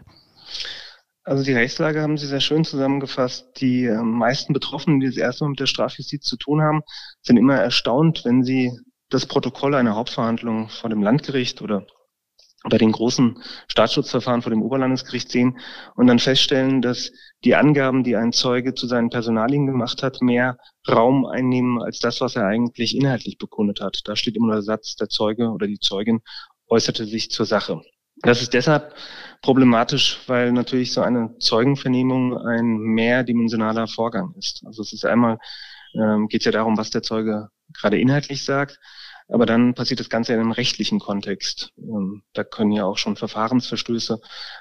Also 1.24 1.44
die 1.44 1.54
Rechtslage 1.54 2.02
haben 2.02 2.18
Sie 2.18 2.28
sehr 2.28 2.40
schön 2.40 2.64
zusammengefasst. 2.64 3.62
Die 3.62 3.86
äh, 3.86 4.02
meisten 4.02 4.54
Betroffenen, 4.54 5.00
die 5.00 5.08
das 5.08 5.18
erste 5.18 5.44
Mal 5.44 5.52
mit 5.52 5.60
der 5.60 5.68
Strafjustiz 5.68 6.24
zu 6.24 6.38
tun 6.38 6.62
haben, 6.62 6.82
sind 7.22 7.38
immer 7.38 7.56
erstaunt, 7.56 8.22
wenn 8.26 8.44
sie 8.44 8.72
das 9.10 9.26
Protokoll 9.26 9.76
einer 9.76 9.96
Hauptverhandlung 9.96 10.70
vor 10.70 10.90
dem 10.90 11.04
Landgericht 11.04 11.62
oder 11.62 11.86
bei 12.70 12.78
den 12.78 12.92
großen 12.92 13.42
Staatsschutzverfahren 13.68 14.42
vor 14.42 14.52
dem 14.52 14.62
Oberlandesgericht 14.62 15.32
sehen 15.32 15.58
und 15.96 16.08
dann 16.08 16.20
feststellen, 16.20 16.82
dass 16.82 17.12
die 17.44 17.56
Angaben, 17.56 18.04
die 18.04 18.16
ein 18.16 18.34
Zeuge 18.34 18.76
zu 18.76 18.86
seinen 18.88 19.10
Personalien 19.10 19.66
gemacht 19.66 20.04
hat, 20.04 20.22
mehr 20.22 20.58
Raum 20.88 21.26
einnehmen 21.26 21.82
als 21.82 22.00
das, 22.00 22.22
was 22.22 22.36
er 22.36 22.46
eigentlich 22.46 22.96
inhaltlich 22.96 23.38
bekundet 23.38 23.82
hat. 23.82 24.02
Da 24.06 24.16
steht 24.16 24.36
immer 24.36 24.54
der 24.54 24.62
Satz, 24.62 24.96
der 24.96 25.10
Zeuge 25.10 25.50
oder 25.50 25.66
die 25.66 25.80
Zeugin 25.80 26.22
äußerte 26.68 27.06
sich 27.06 27.32
zur 27.32 27.46
Sache. 27.46 27.82
Das 28.22 28.42
ist 28.42 28.54
deshalb 28.54 28.94
problematisch, 29.42 30.20
weil 30.28 30.52
natürlich 30.52 30.94
so 30.94 31.02
eine 31.02 31.36
Zeugenvernehmung 31.40 32.38
ein 32.38 32.78
mehrdimensionaler 32.78 33.88
Vorgang 33.88 34.36
ist. 34.38 34.64
Also 34.66 34.84
es 34.84 34.94
ist 34.94 35.06
einmal, 35.06 35.40
ähm, 35.96 36.28
geht 36.28 36.42
es 36.42 36.46
ja 36.46 36.52
darum, 36.52 36.78
was 36.78 36.92
der 36.92 37.02
Zeuge 37.02 37.50
gerade 37.74 38.00
inhaltlich 38.00 38.46
sagt. 38.46 38.80
Aber 39.32 39.46
dann 39.46 39.74
passiert 39.74 40.02
das 40.02 40.10
Ganze 40.10 40.34
in 40.34 40.42
einem 40.42 40.52
rechtlichen 40.52 41.00
Kontext. 41.00 41.72
Ähm, 41.78 42.24
da 42.34 42.44
können 42.44 42.74
ja 42.74 42.86
auch 42.86 42.98
schon 42.98 43.16
Verfahrensverstöße 43.16 44.20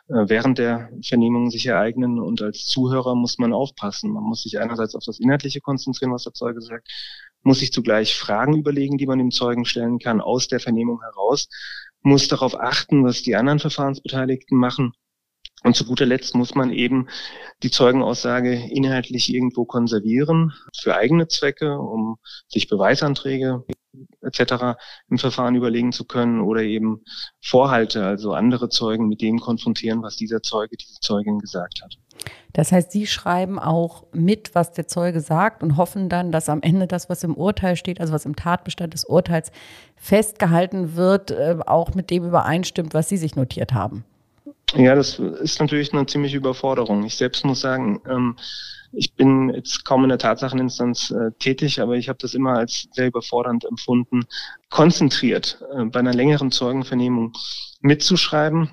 äh, 0.08 0.12
während 0.28 0.58
der 0.58 0.90
Vernehmung 1.04 1.50
sich 1.50 1.66
ereignen 1.66 2.20
und 2.20 2.40
als 2.40 2.66
Zuhörer 2.66 3.16
muss 3.16 3.38
man 3.38 3.52
aufpassen. 3.52 4.12
Man 4.12 4.22
muss 4.22 4.42
sich 4.42 4.60
einerseits 4.60 4.94
auf 4.94 5.02
das 5.04 5.18
Inhaltliche 5.18 5.60
konzentrieren, 5.60 6.12
was 6.12 6.22
der 6.22 6.34
Zeuge 6.34 6.60
sagt, 6.60 6.88
muss 7.42 7.58
sich 7.58 7.72
zugleich 7.72 8.16
Fragen 8.16 8.56
überlegen, 8.56 8.96
die 8.96 9.06
man 9.06 9.18
dem 9.18 9.32
Zeugen 9.32 9.64
stellen 9.64 9.98
kann 9.98 10.20
aus 10.20 10.46
der 10.46 10.60
Vernehmung 10.60 11.00
heraus, 11.02 11.48
muss 12.02 12.28
darauf 12.28 12.58
achten, 12.58 13.04
was 13.04 13.22
die 13.22 13.34
anderen 13.34 13.58
Verfahrensbeteiligten 13.58 14.56
machen 14.56 14.92
und 15.62 15.76
zu 15.76 15.84
guter 15.84 16.06
Letzt 16.06 16.34
muss 16.34 16.54
man 16.54 16.70
eben 16.72 17.08
die 17.62 17.70
Zeugenaussage 17.70 18.54
inhaltlich 18.54 19.32
irgendwo 19.32 19.64
konservieren 19.66 20.52
für 20.78 20.96
eigene 20.96 21.28
Zwecke, 21.28 21.78
um 21.78 22.16
sich 22.48 22.68
Beweisanträge 22.68 23.64
etc. 24.22 24.78
im 25.10 25.18
Verfahren 25.18 25.56
überlegen 25.56 25.92
zu 25.92 26.04
können 26.04 26.40
oder 26.40 26.62
eben 26.62 27.02
Vorhalte, 27.42 28.04
also 28.06 28.32
andere 28.32 28.68
Zeugen 28.68 29.08
mit 29.08 29.20
dem 29.20 29.38
konfrontieren, 29.38 30.02
was 30.02 30.16
dieser 30.16 30.42
Zeuge, 30.42 30.76
diese 30.76 31.00
Zeugin 31.00 31.38
gesagt 31.38 31.82
hat. 31.82 31.98
Das 32.52 32.72
heißt, 32.72 32.90
Sie 32.92 33.06
schreiben 33.06 33.58
auch 33.58 34.04
mit, 34.12 34.54
was 34.54 34.72
der 34.72 34.86
Zeuge 34.86 35.20
sagt 35.20 35.62
und 35.62 35.76
hoffen 35.76 36.08
dann, 36.08 36.32
dass 36.32 36.48
am 36.48 36.62
Ende 36.62 36.86
das, 36.86 37.08
was 37.08 37.22
im 37.22 37.34
Urteil 37.34 37.76
steht, 37.76 38.00
also 38.00 38.12
was 38.12 38.26
im 38.26 38.36
Tatbestand 38.36 38.94
des 38.94 39.04
Urteils 39.04 39.52
festgehalten 39.96 40.96
wird, 40.96 41.30
äh, 41.30 41.58
auch 41.66 41.94
mit 41.94 42.10
dem 42.10 42.24
übereinstimmt, 42.24 42.94
was 42.94 43.08
Sie 43.08 43.16
sich 43.16 43.36
notiert 43.36 43.72
haben. 43.72 44.04
Ja, 44.76 44.94
das 44.94 45.18
ist 45.18 45.60
natürlich 45.60 45.92
eine 45.92 46.06
ziemliche 46.06 46.36
Überforderung. 46.36 47.04
Ich 47.04 47.16
selbst 47.16 47.44
muss 47.44 47.60
sagen, 47.60 48.00
ähm, 48.08 48.36
ich 48.92 49.14
bin 49.14 49.50
jetzt 49.50 49.84
kaum 49.84 50.04
in 50.04 50.08
der 50.08 50.18
Tatsacheninstanz 50.18 51.10
äh, 51.10 51.30
tätig, 51.38 51.80
aber 51.80 51.94
ich 51.94 52.08
habe 52.08 52.18
das 52.20 52.34
immer 52.34 52.56
als 52.56 52.88
sehr 52.92 53.06
überfordernd 53.06 53.64
empfunden, 53.64 54.24
konzentriert 54.68 55.62
äh, 55.74 55.84
bei 55.84 56.00
einer 56.00 56.14
längeren 56.14 56.50
Zeugenvernehmung 56.50 57.32
mitzuschreiben 57.80 58.70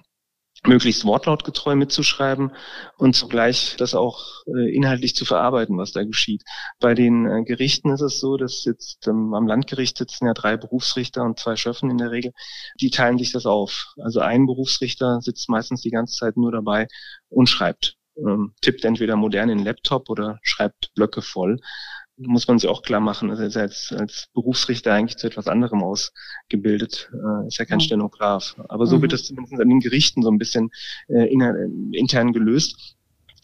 möglichst 0.66 1.06
wortlautgetreu 1.06 1.76
mitzuschreiben 1.76 2.52
und 2.98 3.16
zugleich 3.16 3.76
das 3.78 3.94
auch 3.94 4.44
äh, 4.48 4.74
inhaltlich 4.74 5.16
zu 5.16 5.26
verarbeiten, 5.26 5.78
was 5.78 5.92
da 5.92 6.04
geschieht. 6.04 6.44
Bei 6.80 6.94
den 6.94 7.26
äh, 7.26 7.44
Gerichten 7.44 7.92
ist 7.92 8.02
es 8.02 8.20
so, 8.20 8.38
dass 8.38 8.66
jetzt 8.66 9.08
ähm, 9.08 9.34
am 9.34 9.48
Landgericht 9.48 9.98
sitzen 9.98 10.26
ja 10.26 10.34
drei 10.34 10.58
Berufsrichter 10.58 11.24
und 11.24 11.40
zwei 11.40 11.56
Schöffen 11.56 11.92
in 11.92 11.98
der 11.98 12.12
Regel. 12.12 12.32
Die 12.82 12.90
teilen 12.90 13.18
sich 13.18 13.32
das 13.32 13.46
auf. 13.46 13.94
Also 13.98 14.20
ein 14.20 14.46
Berufsrichter 14.46 15.22
sitzt 15.22 15.50
meistens 15.50 15.82
die 15.82 15.92
ganze 15.92 16.16
Zeit 16.16 16.38
nur 16.38 16.52
dabei 16.52 16.88
und 17.30 17.48
schreibt. 17.48 17.96
Ähm, 18.18 18.54
tippt 18.62 18.84
entweder 18.84 19.16
modern 19.16 19.50
in 19.50 19.60
den 19.60 19.66
Laptop 19.66 20.10
oder 20.10 20.40
schreibt 20.42 20.92
Blöcke 20.96 21.22
voll 21.22 21.60
muss 22.18 22.48
man 22.48 22.58
sich 22.58 22.70
auch 22.70 22.82
klar 22.82 23.00
machen, 23.00 23.30
also 23.30 23.44
er 23.44 23.48
ist 23.48 23.58
als, 23.58 23.94
als 23.98 24.30
Berufsrichter 24.34 24.94
eigentlich 24.94 25.18
zu 25.18 25.28
etwas 25.28 25.48
anderem 25.48 25.84
ausgebildet, 25.84 27.12
äh, 27.14 27.48
ist 27.48 27.60
ja 27.60 27.66
kein 27.66 27.78
mhm. 27.78 27.82
Stenograf. 27.82 28.56
Aber 28.70 28.88
so 28.88 28.98
mhm. 28.98 29.04
wird 29.04 29.14
das 29.14 29.24
zumindest 29.24 29.62
an 29.62 29.70
den 29.70 29.80
Gerichten 29.80 30.24
so 30.24 30.30
ein 30.30 30.40
bisschen 30.40 30.72
äh, 31.08 31.28
intern 31.28 32.34
gelöst. 32.34 32.96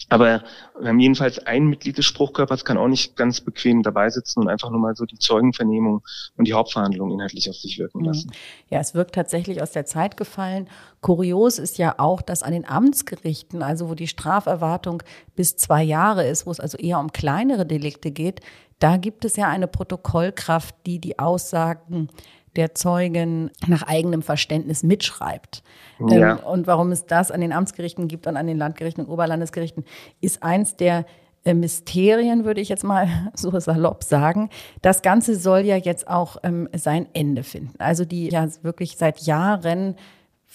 Aber 0.10 0.43
wir 0.79 0.89
haben 0.89 0.99
jedenfalls 0.99 1.39
ein 1.39 1.65
Mitglied 1.65 1.97
des 1.97 2.06
Spruchkörpers, 2.06 2.65
kann 2.65 2.77
auch 2.77 2.88
nicht 2.88 3.15
ganz 3.15 3.41
bequem 3.41 3.84
dabei 3.84 4.10
sitzen 4.10 4.41
und 4.41 4.47
einfach 4.47 4.69
nur 4.69 4.79
mal 4.79 4.95
so 4.95 5.06
die 5.06 5.17
Zeugenvernehmung 5.17 6.03
und 6.38 6.47
die 6.47 6.53
Hauptverhandlung 6.53 7.12
inhaltlich 7.12 7.49
auf 7.49 7.56
sich 7.56 7.79
wirken 7.79 7.99
mhm. 7.99 8.06
lassen. 8.06 8.32
Ja, 8.69 8.79
es 8.79 8.93
wirkt 8.93 9.15
tatsächlich 9.15 9.62
aus 9.62 9.71
der 9.71 9.86
Zeit 9.86 10.17
gefallen. 10.17 10.67
Kurios 11.01 11.58
ist 11.58 11.77
ja 11.77 11.95
auch, 11.97 12.21
dass 12.21 12.43
an 12.43 12.53
den 12.53 12.67
Amtsgerichten, 12.67 13.63
also 13.63 13.89
wo 13.89 13.95
die 13.95 14.08
Straferwartung 14.08 15.03
bis 15.36 15.56
zwei 15.58 15.84
Jahre 15.84 16.27
ist, 16.27 16.45
wo 16.45 16.51
es 16.51 16.60
also 16.60 16.77
eher 16.77 16.99
um 16.99 17.12
kleinere 17.12 17.65
Delikte 17.65 18.12
geht, 18.12 18.41
da 18.79 18.97
gibt 18.97 19.23
es 19.23 19.38
ja 19.38 19.47
eine 19.47 19.67
Protokollkraft, 19.67 20.75
die 20.86 20.99
die 20.99 21.17
Aussagen 21.17 22.10
der 22.56 22.76
Zeugen 22.76 23.52
nach 23.68 23.84
eigenem 23.84 24.22
Verständnis 24.22 24.84
mitschreibt. 24.84 25.63
Ja. 26.00 26.34
Ähm, 26.34 26.39
und 26.39 26.68
warum 26.68 26.92
es 26.92 27.06
das 27.06 27.32
an 27.32 27.42
den 27.42 27.54
Amtsgerichten 27.54 28.08
gibt 28.08 28.28
und 28.28 28.38
an 28.38 28.48
den 28.48 28.58
Landgerichten 28.58 29.06
und 29.06 29.12
Oberlandesgerichten, 29.12 29.86
ist 30.22 30.44
eins 30.44 30.76
der 30.76 31.06
äh, 31.46 31.54
Mysterien, 31.54 32.46
würde 32.46 32.62
ich 32.62 32.70
jetzt 32.70 32.84
mal 32.84 33.08
so 33.36 33.58
salopp 33.60 34.04
sagen. 34.04 34.49
Das 34.82 35.01
Ganze 35.01 35.36
soll 35.36 35.62
ja 35.62 35.76
jetzt 35.76 36.08
auch 36.08 36.38
ähm, 36.43 36.70
sein 36.76 37.08
Ende 37.14 37.43
finden. 37.43 37.74
Also 37.80 38.06
die 38.06 38.30
ja 38.30 38.47
wirklich 38.62 38.97
seit 38.97 39.20
Jahren 39.22 39.95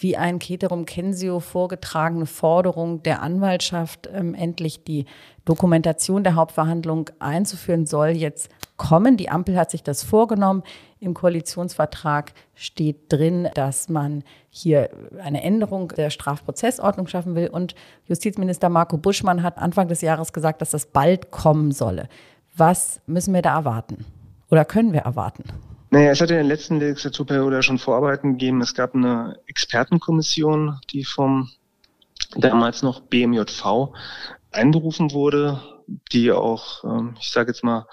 wie 0.01 0.17
ein 0.17 0.39
Keterum 0.39 0.87
Censio 0.87 1.41
vorgetragene 1.41 2.27
Forderung 2.27 3.03
der 3.03 3.21
Anwaltschaft, 3.21 4.09
ähm, 4.13 4.35
endlich 4.35 4.85
die 4.85 5.07
Dokumentation 5.45 6.23
der 6.23 6.37
Hauptverhandlung 6.37 7.11
einzuführen, 7.19 7.85
soll 7.85 8.11
jetzt 8.11 8.49
kommen. 8.77 9.17
Die 9.17 9.29
Ampel 9.29 9.57
hat 9.57 9.71
sich 9.71 9.83
das 9.83 10.05
vorgenommen. 10.05 10.63
Im 11.01 11.15
Koalitionsvertrag 11.15 12.33
steht 12.55 13.13
drin, 13.13 13.49
dass 13.55 13.89
man 13.89 14.25
hier 14.51 14.91
eine 15.23 15.43
Änderung 15.43 15.89
der 15.89 16.11
Strafprozessordnung 16.11 17.07
schaffen 17.07 17.35
will. 17.37 17.49
Und 17.49 17.75
Justizminister 18.07 18.69
Marco 18.69 18.97
Buschmann 18.97 19.43
hat 19.43 19.59
Anfang 19.59 19.89
des 19.89 20.01
Jahres 20.01 20.33
gesagt, 20.33 20.61
dass 20.61 20.71
das 20.71 20.87
bald 20.87 21.31
kommen 21.31 21.71
solle. 21.71 22.09
Was 22.57 23.01
müssen 23.07 23.33
wir 23.33 23.43
da 23.43 23.55
erwarten? 23.55 24.05
Oder 24.51 24.65
können 24.65 24.93
wir 24.93 25.01
erwarten? 25.01 25.45
Naja, 25.91 26.11
es 26.11 26.21
hat 26.21 26.31
in 26.31 26.37
der 26.37 26.45
letzten 26.45 26.81
Legislaturperiode 26.81 27.63
schon 27.63 27.79
Vorarbeiten 27.79 28.33
gegeben. 28.33 28.61
Es 28.61 28.75
gab 28.75 28.95
eine 28.95 29.39
Expertenkommission, 29.47 30.81
die 30.91 31.05
vom 31.05 31.49
damals 32.37 32.83
noch 32.83 33.01
BMJV 33.01 33.91
einberufen 34.51 35.13
wurde, 35.13 35.61
die 36.13 36.33
auch, 36.33 36.85
ähm, 36.85 37.17
ich 37.21 37.31
sage 37.31 37.53
jetzt 37.53 37.65
mal, 37.65 37.87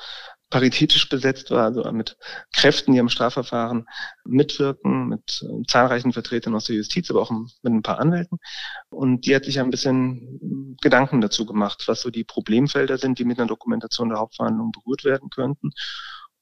paritätisch 0.49 1.09
besetzt 1.09 1.51
war, 1.51 1.65
also 1.65 1.91
mit 1.91 2.17
Kräften, 2.53 2.93
die 2.93 2.99
am 2.99 3.09
Strafverfahren 3.09 3.87
mitwirken, 4.23 5.07
mit 5.07 5.43
äh, 5.43 5.63
zahlreichen 5.67 6.13
Vertretern 6.13 6.55
aus 6.55 6.65
der 6.65 6.75
Justiz, 6.75 7.09
aber 7.09 7.21
auch 7.21 7.31
mit 7.31 7.73
ein 7.73 7.81
paar 7.81 7.99
Anwälten. 7.99 8.37
Und 8.89 9.25
die 9.25 9.35
hat 9.35 9.45
sich 9.45 9.59
ein 9.59 9.71
bisschen 9.71 10.77
Gedanken 10.81 11.21
dazu 11.21 11.45
gemacht, 11.45 11.83
was 11.87 12.01
so 12.01 12.09
die 12.09 12.23
Problemfelder 12.23 12.97
sind, 12.97 13.19
die 13.19 13.25
mit 13.25 13.39
einer 13.39 13.47
Dokumentation 13.47 14.09
der 14.09 14.19
Hauptverhandlung 14.19 14.71
berührt 14.71 15.03
werden 15.03 15.29
könnten. 15.29 15.71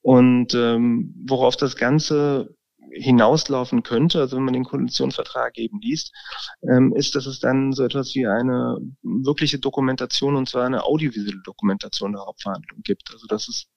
Und 0.02 0.54
ähm, 0.54 1.16
worauf 1.28 1.56
das 1.56 1.78
Ganze 1.78 2.56
hinauslaufen 2.92 3.84
könnte, 3.84 4.20
also 4.20 4.38
wenn 4.38 4.44
man 4.44 4.54
den 4.54 4.66
Koalitionsvertrag 4.66 5.58
eben 5.58 5.80
liest, 5.80 6.14
ähm, 6.62 6.94
ist, 6.96 7.16
dass 7.16 7.26
es 7.26 7.40
dann 7.40 7.74
so 7.74 7.84
etwas 7.84 8.14
wie 8.16 8.28
eine 8.28 8.78
wirkliche 9.02 9.60
Dokumentation 9.60 10.36
und 10.36 10.50
zwar 10.50 10.66
eine 10.66 10.84
audiovisuelle 10.84 11.42
Dokumentation 11.44 12.14
der 12.14 12.26
Hauptverhandlung 12.26 12.82
gibt. 12.84 13.10
Also 13.12 13.26
dass 13.28 13.48
es 13.48 13.68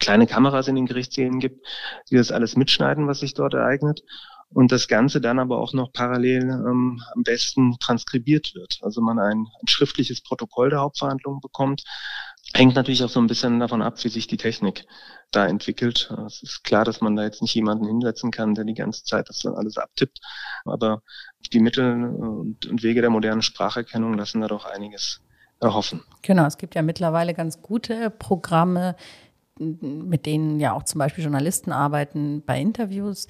kleine 0.00 0.26
Kameras 0.26 0.68
in 0.68 0.76
den 0.76 0.86
Gerichtssälen 0.86 1.40
gibt, 1.40 1.66
die 2.10 2.16
das 2.16 2.32
alles 2.32 2.56
mitschneiden, 2.56 3.06
was 3.06 3.20
sich 3.20 3.34
dort 3.34 3.54
ereignet. 3.54 4.02
Und 4.50 4.72
das 4.72 4.88
Ganze 4.88 5.20
dann 5.20 5.38
aber 5.38 5.58
auch 5.58 5.74
noch 5.74 5.92
parallel 5.92 6.44
ähm, 6.44 7.02
am 7.14 7.22
besten 7.22 7.78
transkribiert 7.80 8.54
wird. 8.54 8.78
Also 8.82 9.02
man 9.02 9.18
ein, 9.18 9.46
ein 9.62 9.68
schriftliches 9.68 10.22
Protokoll 10.22 10.70
der 10.70 10.80
Hauptverhandlung 10.80 11.40
bekommt, 11.40 11.82
Hängt 12.54 12.74
natürlich 12.74 13.04
auch 13.04 13.10
so 13.10 13.20
ein 13.20 13.26
bisschen 13.26 13.60
davon 13.60 13.82
ab, 13.82 14.02
wie 14.02 14.08
sich 14.08 14.26
die 14.26 14.38
Technik 14.38 14.86
da 15.30 15.46
entwickelt. 15.46 16.12
Es 16.26 16.42
ist 16.42 16.64
klar, 16.64 16.84
dass 16.84 17.02
man 17.02 17.14
da 17.14 17.24
jetzt 17.24 17.42
nicht 17.42 17.54
jemanden 17.54 17.86
hinsetzen 17.86 18.30
kann, 18.30 18.54
der 18.54 18.64
die 18.64 18.74
ganze 18.74 19.04
Zeit 19.04 19.28
das 19.28 19.40
dann 19.40 19.54
alles 19.54 19.76
abtippt. 19.76 20.18
Aber 20.64 21.02
die 21.52 21.60
Mittel 21.60 22.04
und, 22.04 22.82
Wege 22.82 23.02
der 23.02 23.10
modernen 23.10 23.42
Spracherkennung 23.42 24.14
lassen 24.14 24.40
da 24.40 24.48
doch 24.48 24.64
einiges 24.64 25.20
erhoffen. 25.60 26.02
Genau, 26.22 26.46
es 26.46 26.56
gibt 26.56 26.74
ja 26.74 26.82
mittlerweile 26.82 27.34
ganz 27.34 27.60
gute 27.60 28.10
Programme, 28.10 28.96
mit 29.58 30.26
denen 30.26 30.60
ja 30.60 30.72
auch 30.72 30.82
zum 30.84 30.98
Beispiel 30.98 31.24
Journalisten 31.24 31.72
arbeiten 31.72 32.42
bei 32.44 32.60
Interviews. 32.60 33.26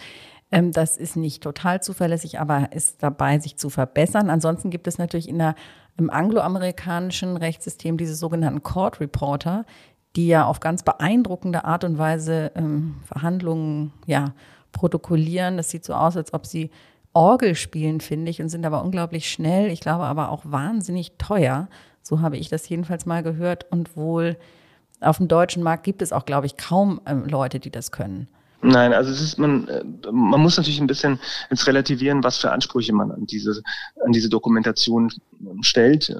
Ähm, 0.50 0.72
das 0.72 0.96
ist 0.96 1.16
nicht 1.16 1.42
total 1.42 1.82
zuverlässig, 1.82 2.40
aber 2.40 2.72
ist 2.72 3.02
dabei, 3.02 3.38
sich 3.38 3.56
zu 3.56 3.70
verbessern. 3.70 4.30
Ansonsten 4.30 4.70
gibt 4.70 4.86
es 4.86 4.98
natürlich 4.98 5.28
in 5.28 5.38
der 5.38 5.54
im 5.96 6.10
angloamerikanischen 6.10 7.36
Rechtssystem 7.36 7.96
diese 7.96 8.14
sogenannten 8.14 8.62
Court 8.62 9.00
Reporter, 9.00 9.66
die 10.16 10.28
ja 10.28 10.46
auf 10.46 10.60
ganz 10.60 10.84
beeindruckende 10.84 11.64
Art 11.64 11.84
und 11.84 11.98
Weise 11.98 12.52
ähm, 12.54 12.96
Verhandlungen 13.04 13.92
ja, 14.06 14.32
protokollieren. 14.72 15.56
Das 15.56 15.70
sieht 15.70 15.84
so 15.84 15.94
aus, 15.94 16.16
als 16.16 16.32
ob 16.32 16.46
sie 16.46 16.70
Orgel 17.12 17.56
spielen, 17.56 18.00
finde 18.00 18.30
ich, 18.30 18.40
und 18.40 18.48
sind 18.48 18.64
aber 18.64 18.84
unglaublich 18.84 19.28
schnell. 19.28 19.70
Ich 19.70 19.80
glaube 19.80 20.04
aber 20.04 20.30
auch 20.30 20.44
wahnsinnig 20.44 21.18
teuer. 21.18 21.68
So 22.00 22.20
habe 22.20 22.36
ich 22.36 22.48
das 22.48 22.68
jedenfalls 22.68 23.06
mal 23.06 23.22
gehört. 23.22 23.66
Und 23.70 23.96
wohl 23.96 24.36
auf 25.00 25.18
dem 25.18 25.28
deutschen 25.28 25.62
Markt 25.62 25.84
gibt 25.84 26.02
es 26.02 26.12
auch, 26.12 26.26
glaube 26.26 26.46
ich, 26.46 26.56
kaum 26.56 27.00
ähm, 27.06 27.26
Leute, 27.26 27.60
die 27.60 27.70
das 27.70 27.92
können. 27.92 28.28
Nein, 28.60 28.92
also 28.92 29.12
es 29.12 29.20
ist 29.20 29.38
man 29.38 29.68
äh, 29.68 29.84
man 30.10 30.40
muss 30.40 30.56
natürlich 30.56 30.80
ein 30.80 30.88
bisschen 30.88 31.20
ins 31.48 31.66
relativieren, 31.68 32.24
was 32.24 32.38
für 32.38 32.50
Ansprüche 32.50 32.92
man 32.92 33.12
an 33.12 33.24
diese 33.24 33.62
an 34.04 34.10
diese 34.10 34.28
Dokumentation 34.28 35.12
stellt. 35.60 36.12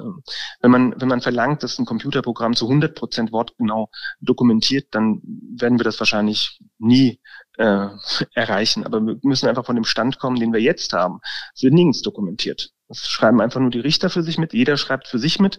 Wenn 0.60 0.70
man 0.70 0.94
wenn 1.00 1.08
man 1.08 1.20
verlangt, 1.20 1.64
dass 1.64 1.80
ein 1.80 1.84
Computerprogramm 1.84 2.54
zu 2.54 2.66
100 2.66 2.94
Prozent 2.94 3.32
wortgenau 3.32 3.90
dokumentiert, 4.20 4.86
dann 4.92 5.20
werden 5.24 5.80
wir 5.80 5.84
das 5.84 5.98
wahrscheinlich 5.98 6.60
nie 6.78 7.18
äh, 7.56 7.88
erreichen. 8.34 8.86
Aber 8.86 9.00
wir 9.00 9.16
müssen 9.22 9.48
einfach 9.48 9.66
von 9.66 9.74
dem 9.74 9.84
Stand 9.84 10.20
kommen, 10.20 10.38
den 10.38 10.52
wir 10.52 10.60
jetzt 10.60 10.92
haben. 10.92 11.18
Es 11.56 11.64
wird 11.64 11.74
nirgends 11.74 12.02
dokumentiert. 12.02 12.70
Das 12.88 13.06
schreiben 13.06 13.40
einfach 13.40 13.60
nur 13.60 13.70
die 13.70 13.80
Richter 13.80 14.08
für 14.08 14.22
sich 14.22 14.38
mit. 14.38 14.54
Jeder 14.54 14.76
schreibt 14.76 15.08
für 15.08 15.18
sich 15.18 15.38
mit 15.38 15.58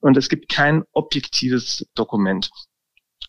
und 0.00 0.16
es 0.16 0.28
gibt 0.28 0.48
kein 0.48 0.82
objektives 0.92 1.86
Dokument. 1.94 2.50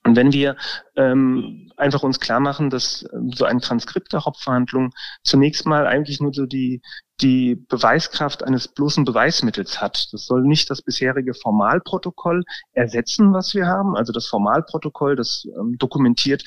Und 0.06 0.16
wenn 0.16 0.34
wir 0.34 0.56
ähm, 0.96 1.72
einfach 1.78 2.04
uns 2.04 2.20
klar 2.20 2.40
machen, 2.40 2.70
dass 2.70 3.04
ähm, 3.12 3.32
so 3.34 3.44
ein 3.46 3.60
Transkript 3.60 4.14
der 4.14 4.24
Hauptverhandlung 4.24 4.92
zunächst 5.24 5.66
mal 5.66 5.88
eigentlich 5.88 6.22
nur 6.22 6.32
so 6.32 6.46
die, 6.46 6.84
die 7.22 7.56
Beweiskraft 7.56 8.44
eines 8.44 8.68
bloßen 8.68 9.04
Beweismittels 9.04 9.82
hat. 9.82 10.10
Das 10.12 10.28
soll 10.28 10.44
nicht 10.44 10.70
das 10.70 10.84
bisherige 10.84 11.34
Formalprotokoll 11.34 12.44
ersetzen, 12.74 13.34
was 13.34 13.56
wir 13.56 13.66
haben. 13.66 13.96
Also 13.98 14.14
das 14.14 14.28
Formalprotokoll, 14.28 15.16
das 15.16 15.48
ähm, 15.60 15.76
dokumentiert 15.80 16.44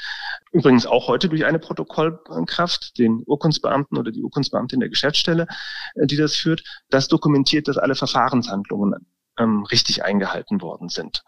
übrigens 0.52 0.86
auch 0.86 1.08
heute 1.08 1.28
durch 1.28 1.44
eine 1.44 1.58
Protokollkraft, 1.58 2.96
den 2.96 3.24
Urkundsbeamten 3.26 3.98
oder 3.98 4.12
die 4.12 4.22
Urkundsbeamtin 4.22 4.78
der 4.78 4.88
Geschäftsstelle, 4.88 5.48
äh, 5.96 6.06
die 6.06 6.16
das 6.16 6.36
führt. 6.36 6.62
Das 6.90 7.08
dokumentiert, 7.08 7.66
dass 7.66 7.76
alle 7.76 7.96
Verfahrenshandlungen 7.96 9.04
ähm, 9.38 9.64
richtig 9.64 10.04
eingehalten 10.04 10.60
worden 10.60 10.88
sind. 10.88 11.24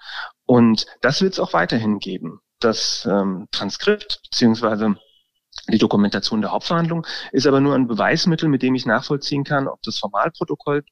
Und 0.47 0.87
das 1.01 1.23
wird 1.23 1.35
es 1.35 1.41
auch 1.41 1.53
weiterhin 1.53 1.99
geben. 1.99 2.41
Das 2.59 3.07
ähm, 3.11 3.49
Transkript 3.51 4.21
beziehungsweise 4.31 4.97
die 5.69 5.79
Dokumentation 5.79 6.41
der 6.41 6.53
Hauptverhandlung 6.53 7.07
ist 7.33 7.47
aber 7.47 7.61
nur 7.61 7.75
ein 7.75 7.89
Beweismittel, 7.89 8.49
mit 8.49 8.63
dem 8.63 8.75
ich 8.75 8.87
nachvollziehen 8.87 9.45
kann, 9.45 9.69
ob 9.69 9.83
das 9.83 9.99
Formalprotokoll 9.99 10.85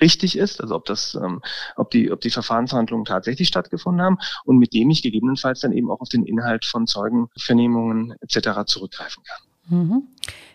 richtig 0.00 0.38
ist, 0.38 0.60
also 0.60 0.76
ob 0.76 0.84
das, 0.84 1.14
ähm, 1.14 1.42
ob 1.76 1.90
die, 1.90 2.12
ob 2.12 2.20
die 2.20 2.30
Verfahrenshandlungen 2.30 3.04
tatsächlich 3.04 3.48
stattgefunden 3.48 4.02
haben 4.02 4.18
und 4.44 4.58
mit 4.58 4.72
dem 4.72 4.90
ich 4.90 5.02
gegebenenfalls 5.02 5.60
dann 5.60 5.72
eben 5.72 5.90
auch 5.90 6.00
auf 6.00 6.08
den 6.08 6.24
Inhalt 6.24 6.64
von 6.64 6.86
Zeugenvernehmungen 6.86 8.14
etc. 8.20 8.64
zurückgreifen 8.66 9.22
kann. 9.24 9.78
Mhm. 9.80 10.02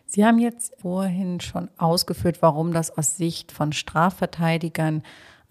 Sie 0.05 0.25
haben 0.25 0.39
jetzt 0.39 0.75
vorhin 0.79 1.39
schon 1.39 1.69
ausgeführt, 1.77 2.41
warum 2.41 2.71
das 2.71 2.95
aus 2.97 3.17
Sicht 3.17 3.51
von 3.51 3.73
Strafverteidigern 3.73 5.03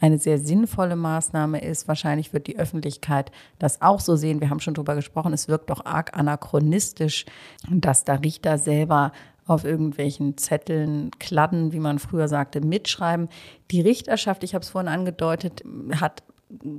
eine 0.03 0.19
sehr 0.19 0.39
sinnvolle 0.39 0.97
Maßnahme 0.97 1.61
ist. 1.61 1.87
Wahrscheinlich 1.87 2.33
wird 2.33 2.49
die 2.49 2.59
Öffentlichkeit 2.59 3.31
das 3.61 3.81
auch 3.83 4.01
so 4.01 4.17
sehen. 4.17 4.41
Wir 4.41 4.51
haben 4.51 4.59
schon 4.59 4.75
darüber 4.75 4.97
gesprochen, 4.97 5.33
es 5.33 5.47
wirkt 5.47 5.71
doch 5.71 5.87
arg 5.87 6.19
anachronistisch, 6.19 7.25
dass 7.71 8.03
da 8.03 8.15
Richter 8.15 8.59
selber 8.59 9.13
auf 9.47 9.65
irgendwelchen 9.65 10.37
Zetteln, 10.37 11.13
Kladden, 11.21 11.73
wie 11.73 11.79
man 11.79 12.01
früher 12.01 12.27
sagte, 12.27 12.61
mitschreiben. 12.61 13.29
Die 13.71 13.81
Richterschaft, 13.81 14.43
ich 14.43 14.55
habe 14.55 14.65
es 14.65 14.71
vorhin 14.71 14.89
angedeutet, 14.89 15.63
hat 16.01 16.25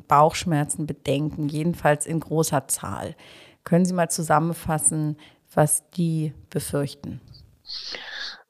Bauchschmerzen, 0.09 0.86
Bedenken, 0.86 1.47
jedenfalls 1.47 2.05
in 2.05 2.19
großer 2.19 2.67
Zahl. 2.67 3.15
Können 3.63 3.86
Sie 3.86 3.93
mal 3.93 4.09
zusammenfassen, 4.09 5.15
was 5.53 5.89
die 5.91 6.34
befürchten? 6.49 7.21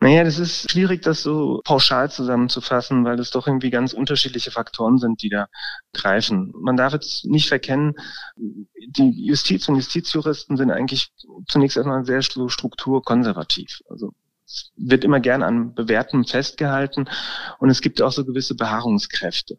Naja, 0.03 0.25
das 0.25 0.37
ist 0.37 0.69
schwierig, 0.69 1.01
das 1.03 1.23
so 1.23 1.61
pauschal 1.63 2.11
zusammenzufassen, 2.11 3.05
weil 3.05 3.17
es 3.21 3.31
doch 3.31 3.47
irgendwie 3.47 3.69
ganz 3.69 3.93
unterschiedliche 3.93 4.51
Faktoren 4.51 4.97
sind, 4.97 5.21
die 5.23 5.29
da 5.29 5.47
greifen. 5.93 6.51
Man 6.57 6.75
darf 6.75 6.91
jetzt 6.91 7.23
nicht 7.23 7.47
verkennen, 7.47 7.95
die 8.35 9.25
Justiz- 9.25 9.69
und 9.69 9.75
Justizjuristen 9.75 10.57
sind 10.57 10.71
eigentlich 10.71 11.13
zunächst 11.47 11.77
einmal 11.77 12.03
sehr 12.03 12.21
strukturkonservativ. 12.21 13.79
Also 13.89 14.11
es 14.45 14.73
wird 14.75 15.05
immer 15.05 15.21
gern 15.21 15.41
an 15.41 15.73
Bewährtem 15.73 16.25
festgehalten 16.25 17.07
und 17.59 17.69
es 17.69 17.79
gibt 17.79 18.01
auch 18.01 18.11
so 18.11 18.25
gewisse 18.25 18.55
Beharrungskräfte. 18.55 19.57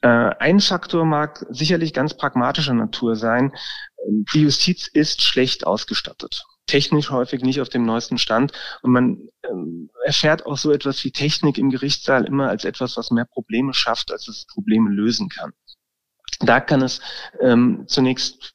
Äh, 0.00 0.08
ein 0.08 0.60
Faktor 0.60 1.04
mag 1.04 1.44
sicherlich 1.50 1.92
ganz 1.92 2.16
pragmatischer 2.16 2.72
Natur 2.72 3.14
sein. 3.14 3.52
Die 4.08 4.40
Justiz 4.40 4.86
ist 4.86 5.20
schlecht 5.20 5.66
ausgestattet 5.66 6.46
technisch 6.66 7.10
häufig 7.10 7.42
nicht 7.42 7.60
auf 7.60 7.68
dem 7.68 7.84
neuesten 7.84 8.18
Stand. 8.18 8.52
Und 8.82 8.92
man 8.92 9.28
ähm, 9.48 9.90
erfährt 10.04 10.46
auch 10.46 10.58
so 10.58 10.72
etwas 10.72 11.02
wie 11.04 11.10
Technik 11.10 11.58
im 11.58 11.70
Gerichtssaal 11.70 12.24
immer 12.24 12.48
als 12.48 12.64
etwas, 12.64 12.96
was 12.96 13.10
mehr 13.10 13.24
Probleme 13.24 13.74
schafft, 13.74 14.10
als 14.12 14.28
es 14.28 14.46
Probleme 14.46 14.90
lösen 14.90 15.28
kann. 15.28 15.52
Da 16.40 16.60
kann 16.60 16.82
es 16.82 17.00
ähm, 17.40 17.84
zunächst 17.86 18.54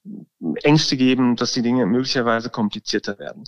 Ängste 0.61 0.97
geben, 0.97 1.35
dass 1.35 1.53
die 1.53 1.63
Dinge 1.63 1.85
möglicherweise 1.87 2.49
komplizierter 2.49 3.17
werden. 3.17 3.43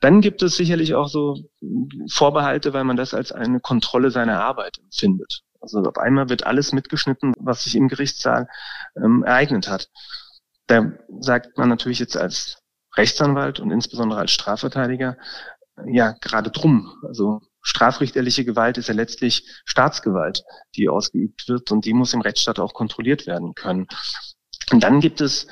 Dann 0.00 0.20
gibt 0.20 0.42
es 0.42 0.56
sicherlich 0.56 0.94
auch 0.94 1.08
so 1.08 1.36
Vorbehalte, 2.10 2.72
weil 2.72 2.84
man 2.84 2.96
das 2.96 3.14
als 3.14 3.30
eine 3.30 3.60
Kontrolle 3.60 4.10
seiner 4.10 4.42
Arbeit 4.42 4.78
empfindet. 4.78 5.42
Also 5.60 5.80
auf 5.80 5.98
einmal 5.98 6.28
wird 6.28 6.44
alles 6.46 6.72
mitgeschnitten, 6.72 7.34
was 7.38 7.64
sich 7.64 7.76
im 7.76 7.88
Gerichtssaal 7.88 8.48
ähm, 8.96 9.22
ereignet 9.22 9.68
hat. 9.68 9.90
Da 10.66 10.92
sagt 11.20 11.56
man 11.56 11.68
natürlich 11.68 11.98
jetzt 11.98 12.16
als 12.16 12.58
Rechtsanwalt 12.98 13.60
und 13.60 13.70
insbesondere 13.70 14.20
als 14.20 14.32
Strafverteidiger 14.32 15.16
ja 15.86 16.12
gerade 16.20 16.50
drum. 16.50 16.92
Also 17.06 17.40
strafrichterliche 17.62 18.44
Gewalt 18.44 18.78
ist 18.78 18.88
ja 18.88 18.94
letztlich 18.94 19.62
Staatsgewalt, 19.64 20.42
die 20.76 20.88
ausgeübt 20.88 21.48
wird 21.48 21.70
und 21.70 21.84
die 21.84 21.94
muss 21.94 22.14
im 22.14 22.20
Rechtsstaat 22.20 22.58
auch 22.58 22.74
kontrolliert 22.74 23.26
werden 23.26 23.54
können. 23.54 23.86
Und 24.70 24.82
dann 24.82 25.00
gibt 25.00 25.20
es 25.20 25.46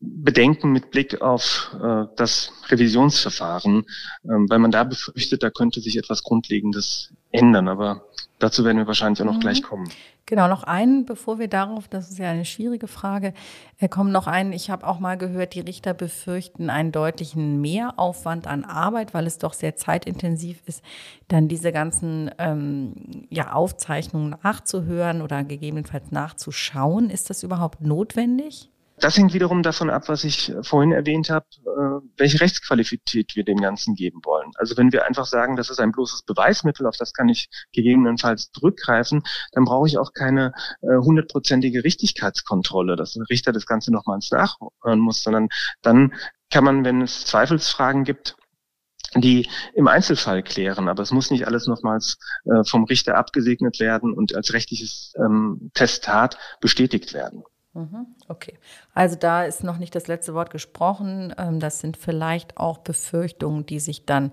Bedenken 0.00 0.72
mit 0.72 0.90
Blick 0.90 1.20
auf 1.20 1.76
äh, 1.82 2.04
das 2.16 2.52
Revisionsverfahren, 2.68 3.84
ähm, 4.24 4.46
weil 4.48 4.58
man 4.58 4.70
da 4.70 4.84
befürchtet, 4.84 5.42
da 5.42 5.50
könnte 5.50 5.80
sich 5.80 5.98
etwas 5.98 6.22
Grundlegendes 6.22 7.12
ändern. 7.32 7.68
Aber 7.68 8.02
dazu 8.38 8.64
werden 8.64 8.78
wir 8.78 8.86
wahrscheinlich 8.86 9.20
auch 9.20 9.26
noch 9.26 9.34
mhm. 9.34 9.40
gleich 9.40 9.62
kommen. 9.62 9.88
Genau, 10.30 10.46
noch 10.46 10.62
einen, 10.62 11.06
bevor 11.06 11.40
wir 11.40 11.48
darauf, 11.48 11.88
das 11.88 12.08
ist 12.08 12.18
ja 12.20 12.30
eine 12.30 12.44
schwierige 12.44 12.86
Frage, 12.86 13.34
äh, 13.78 13.88
kommen 13.88 14.12
noch 14.12 14.28
einen. 14.28 14.52
Ich 14.52 14.70
habe 14.70 14.86
auch 14.86 15.00
mal 15.00 15.18
gehört, 15.18 15.54
die 15.54 15.60
Richter 15.60 15.92
befürchten 15.92 16.70
einen 16.70 16.92
deutlichen 16.92 17.60
Mehraufwand 17.60 18.46
an 18.46 18.64
Arbeit, 18.64 19.12
weil 19.12 19.26
es 19.26 19.38
doch 19.38 19.54
sehr 19.54 19.74
zeitintensiv 19.74 20.62
ist, 20.66 20.84
dann 21.26 21.48
diese 21.48 21.72
ganzen 21.72 22.30
ähm, 22.38 23.26
ja, 23.28 23.52
Aufzeichnungen 23.52 24.36
nachzuhören 24.40 25.20
oder 25.20 25.42
gegebenenfalls 25.42 26.12
nachzuschauen. 26.12 27.10
Ist 27.10 27.28
das 27.28 27.42
überhaupt 27.42 27.80
notwendig? 27.80 28.69
Das 29.00 29.16
hängt 29.16 29.32
wiederum 29.32 29.62
davon 29.62 29.88
ab, 29.88 30.08
was 30.08 30.24
ich 30.24 30.52
vorhin 30.62 30.92
erwähnt 30.92 31.30
habe, 31.30 31.46
äh, 31.60 32.06
welche 32.18 32.40
Rechtsqualität 32.40 33.34
wir 33.34 33.44
dem 33.44 33.58
Ganzen 33.58 33.94
geben 33.94 34.20
wollen. 34.24 34.50
Also 34.56 34.76
wenn 34.76 34.92
wir 34.92 35.06
einfach 35.06 35.24
sagen, 35.26 35.56
das 35.56 35.70
ist 35.70 35.80
ein 35.80 35.92
bloßes 35.92 36.22
Beweismittel, 36.22 36.86
auf 36.86 36.96
das 36.98 37.14
kann 37.14 37.30
ich 37.30 37.48
gegebenenfalls 37.72 38.52
zurückgreifen, 38.52 39.22
dann 39.52 39.64
brauche 39.64 39.88
ich 39.88 39.96
auch 39.96 40.12
keine 40.12 40.52
äh, 40.82 40.96
hundertprozentige 40.96 41.82
Richtigkeitskontrolle, 41.82 42.94
dass 42.96 43.16
ein 43.16 43.22
Richter 43.22 43.52
das 43.52 43.66
Ganze 43.66 43.90
nochmals 43.90 44.30
nachhören 44.30 45.00
muss, 45.00 45.22
sondern 45.22 45.48
dann 45.80 46.12
kann 46.50 46.64
man, 46.64 46.84
wenn 46.84 47.00
es 47.00 47.24
Zweifelsfragen 47.24 48.04
gibt, 48.04 48.36
die 49.16 49.48
im 49.74 49.88
Einzelfall 49.88 50.42
klären, 50.42 50.88
aber 50.88 51.02
es 51.02 51.10
muss 51.10 51.30
nicht 51.30 51.46
alles 51.46 51.66
nochmals 51.66 52.18
äh, 52.44 52.64
vom 52.64 52.84
Richter 52.84 53.16
abgesegnet 53.16 53.80
werden 53.80 54.12
und 54.12 54.36
als 54.36 54.52
rechtliches 54.52 55.14
ähm, 55.16 55.70
Testat 55.74 56.38
bestätigt 56.60 57.12
werden. 57.14 57.42
Mhm, 57.72 58.06
okay, 58.26 58.58
also 58.94 59.14
da 59.14 59.44
ist 59.44 59.62
noch 59.62 59.78
nicht 59.78 59.94
das 59.94 60.08
letzte 60.08 60.34
Wort 60.34 60.50
gesprochen. 60.50 61.32
Ähm, 61.38 61.60
das 61.60 61.78
sind 61.78 61.96
vielleicht 61.96 62.56
auch 62.56 62.78
Befürchtungen, 62.78 63.64
die 63.64 63.78
sich 63.78 64.06
dann 64.06 64.32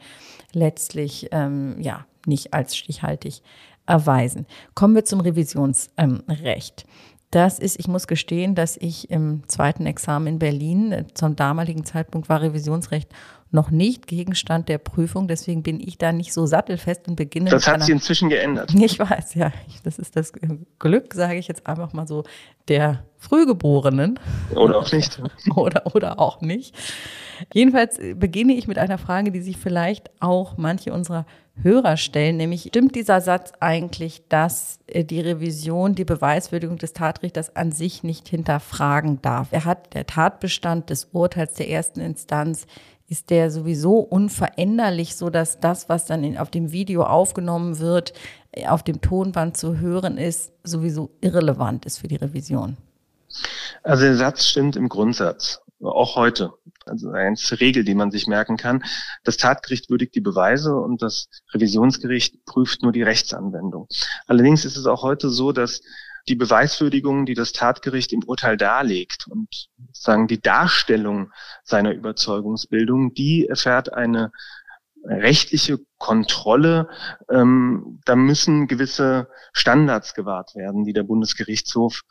letztlich 0.54 1.28
ähm, 1.32 1.76
ja 1.80 2.06
nicht 2.26 2.54
als 2.54 2.76
stichhaltig 2.76 3.44
erweisen. 3.86 4.48
Kommen 4.74 4.96
wir 4.96 5.06
zum 5.06 5.20
Revisionsrecht. 5.20 6.86
Das 7.30 7.60
ist, 7.60 7.80
ich 7.80 7.88
muss 7.88 8.08
gestehen, 8.08 8.56
dass 8.56 8.78
ich 8.78 9.10
im 9.12 9.44
zweiten 9.48 9.86
Examen 9.86 10.28
in 10.28 10.40
Berlin 10.40 10.92
äh, 10.92 11.06
zum 11.14 11.36
damaligen 11.36 11.84
Zeitpunkt 11.84 12.30
war 12.30 12.42
Revisionsrecht 12.42 13.10
noch 13.52 13.72
nicht 13.72 14.08
Gegenstand 14.08 14.70
der 14.70 14.78
Prüfung. 14.78 15.28
Deswegen 15.28 15.64
bin 15.64 15.80
ich 15.80 15.98
da 15.98 16.12
nicht 16.12 16.34
so 16.34 16.46
sattelfest 16.46 17.08
und 17.08 17.16
beginne. 17.16 17.50
Das 17.50 17.68
hat 17.68 17.82
sich 17.82 17.90
inzwischen 17.90 18.30
geändert. 18.30 18.74
Ich 18.88 19.00
weiß, 19.00 19.34
ja. 19.36 19.52
Das 19.84 20.00
ist 20.00 20.16
das 20.16 20.32
Glück, 20.80 21.14
sage 21.14 21.38
ich 21.38 21.48
jetzt 21.48 21.68
einfach 21.68 21.92
mal 21.92 22.08
so, 22.08 22.24
der 22.68 23.04
Frühgeborenen. 23.18 24.20
Oder 24.56 24.78
auch 24.78 24.92
nicht. 24.92 25.22
oder, 25.56 25.96
oder 25.96 26.20
auch 26.20 26.42
nicht. 26.42 26.76
Jedenfalls 27.54 28.00
beginne 28.16 28.54
ich 28.54 28.68
mit 28.68 28.78
einer 28.78 28.98
Frage, 28.98 29.32
die 29.32 29.42
sich 29.42 29.58
vielleicht 29.58 30.10
auch 30.20 30.58
manche 30.58 30.94
unserer 30.94 31.26
Hörer 31.62 31.98
stellen, 31.98 32.38
nämlich 32.38 32.66
stimmt 32.68 32.96
dieser 32.96 33.20
Satz 33.20 33.52
eigentlich, 33.60 34.24
dass 34.30 34.80
äh, 34.88 35.04
die 35.04 35.22
Revision 35.22 35.96
die 35.96 36.06
Beweiswürdigung 36.06 36.78
des 36.78 36.94
Tatrichters 36.94 37.56
an 37.56 37.72
sich 37.72 38.04
nicht 38.04 38.28
hinterfragen 38.28 39.22
darf? 39.22 39.48
Er 39.52 39.66
hat 39.66 39.94
der 39.96 40.06
Tatbestand 40.06 40.90
des 40.92 41.06
Urteils 41.14 41.56
der 41.56 41.70
ersten 41.70 42.00
Instanz 42.00 42.68
ist 43.08 43.30
der 43.30 43.52
sowieso 43.52 44.00
unveränderlich, 44.00 45.16
so 45.16 45.30
dass 45.30 45.60
das, 45.60 45.90
was 45.90 46.06
dann 46.06 46.24
in, 46.24 46.38
auf 46.38 46.52
dem 46.52 46.72
Video 46.72 47.04
aufgenommen 47.04 47.80
wird, 47.80 48.14
äh, 48.52 48.68
auf 48.68 48.84
dem 48.84 49.02
Tonband 49.02 49.58
zu 49.58 49.80
hören 49.80 50.18
ist, 50.18 50.52
sowieso 50.64 51.10
irrelevant 51.22 51.86
ist 51.86 52.00
für 52.00 52.08
die 52.08 52.18
Revision. 52.18 52.78
Also 53.84 54.04
der 54.04 54.18
Satz 54.18 54.46
stimmt 54.46 54.76
im 54.76 54.90
Grundsatz, 54.90 55.62
auch 55.82 56.16
heute. 56.16 56.52
Also 56.86 57.10
eine 57.12 57.36
Regel, 57.60 57.84
die 57.84 57.96
man 57.96 58.12
sich 58.12 58.28
merken 58.28 58.56
kann. 58.56 58.84
Das 59.26 59.36
Tatgericht 59.36 59.90
würdigt 59.90 60.16
die 60.16 60.22
Beweise 60.22 60.74
und 60.76 61.02
das 61.02 61.28
Revisionsgericht 61.54 62.46
prüft 62.46 62.82
nur 62.82 62.94
die 62.94 63.04
Rechtsanwendung. 63.04 63.88
Allerdings 64.26 64.64
ist 64.64 64.78
es 64.78 64.86
auch 64.86 65.04
heute 65.04 65.30
so, 65.30 65.52
dass 65.52 65.82
die 66.28 66.36
Beweiswürdigung, 66.36 67.26
die 67.26 67.34
das 67.34 67.54
Tatgericht 67.54 68.12
im 68.14 68.24
Urteil 68.24 68.58
darlegt 68.58 69.28
und 69.28 69.70
sagen 69.94 70.28
die 70.28 70.42
Darstellung 70.42 71.32
seiner 71.64 71.94
Überzeugungsbildung, 71.94 73.14
die 73.14 73.48
erfährt 73.48 73.94
eine 73.94 74.32
rechtliche 75.04 75.80
Kontrolle. 75.98 76.90
Ähm, 77.30 78.02
da 78.06 78.16
müssen 78.16 78.68
gewisse 78.68 79.30
Standards 79.54 80.14
gewahrt 80.14 80.56
werden, 80.56 80.84
die 80.84 80.94
der 80.94 81.04
Bundesgerichtshof 81.04 82.02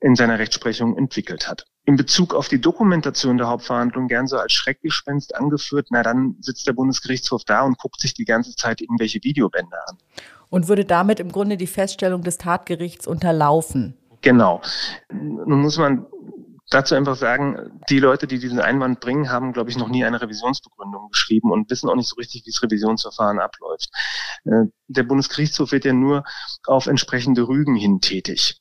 in 0.00 0.14
seiner 0.14 0.38
Rechtsprechung 0.38 0.96
entwickelt 0.96 1.48
hat. 1.48 1.66
In 1.86 1.96
Bezug 1.96 2.34
auf 2.34 2.48
die 2.48 2.60
Dokumentation 2.60 3.36
der 3.36 3.48
Hauptverhandlung 3.48 4.08
gern 4.08 4.26
so 4.26 4.38
als 4.38 4.52
Schreckgespenst 4.52 5.34
angeführt, 5.34 5.88
na 5.90 6.02
dann 6.02 6.36
sitzt 6.40 6.66
der 6.66 6.72
Bundesgerichtshof 6.72 7.44
da 7.44 7.62
und 7.62 7.78
guckt 7.78 8.00
sich 8.00 8.14
die 8.14 8.24
ganze 8.24 8.54
Zeit 8.56 8.80
irgendwelche 8.80 9.22
Videobänder 9.22 9.78
an 9.88 9.98
und 10.54 10.68
würde 10.68 10.84
damit 10.84 11.18
im 11.18 11.32
Grunde 11.32 11.56
die 11.56 11.66
Feststellung 11.66 12.22
des 12.22 12.38
Tatgerichts 12.38 13.08
unterlaufen. 13.08 13.96
Genau. 14.22 14.62
Nun 15.12 15.60
muss 15.60 15.76
man 15.78 16.06
dazu 16.70 16.94
einfach 16.94 17.16
sagen, 17.16 17.80
die 17.90 17.98
Leute, 17.98 18.26
die 18.26 18.38
diesen 18.38 18.60
Einwand 18.60 19.00
bringen, 19.00 19.30
haben, 19.30 19.52
glaube 19.52 19.70
ich, 19.70 19.76
noch 19.76 19.88
nie 19.88 20.04
eine 20.04 20.20
Revisionsbegründung 20.20 21.10
geschrieben 21.10 21.50
und 21.50 21.70
wissen 21.70 21.90
auch 21.90 21.96
nicht 21.96 22.08
so 22.08 22.16
richtig, 22.16 22.44
wie 22.44 22.50
das 22.50 22.62
Revisionsverfahren 22.62 23.38
abläuft. 23.38 23.90
Äh, 24.44 24.66
der 24.88 25.02
Bundesgerichtshof 25.02 25.72
wird 25.72 25.84
ja 25.84 25.92
nur 25.92 26.24
auf 26.66 26.86
entsprechende 26.86 27.48
Rügen 27.48 27.74
hin 27.74 28.00
tätig. 28.00 28.60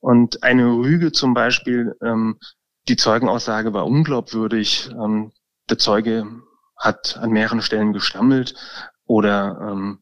Und 0.00 0.42
eine 0.42 0.66
Rüge 0.66 1.12
zum 1.12 1.34
Beispiel, 1.34 1.96
ähm, 2.02 2.38
die 2.88 2.96
Zeugenaussage 2.96 3.72
war 3.72 3.86
unglaubwürdig, 3.86 4.90
ähm, 4.92 5.32
der 5.68 5.78
Zeuge 5.78 6.26
hat 6.76 7.18
an 7.18 7.30
mehreren 7.30 7.60
Stellen 7.60 7.92
gestammelt 7.92 8.54
oder 9.04 9.58
ähm, 9.60 10.00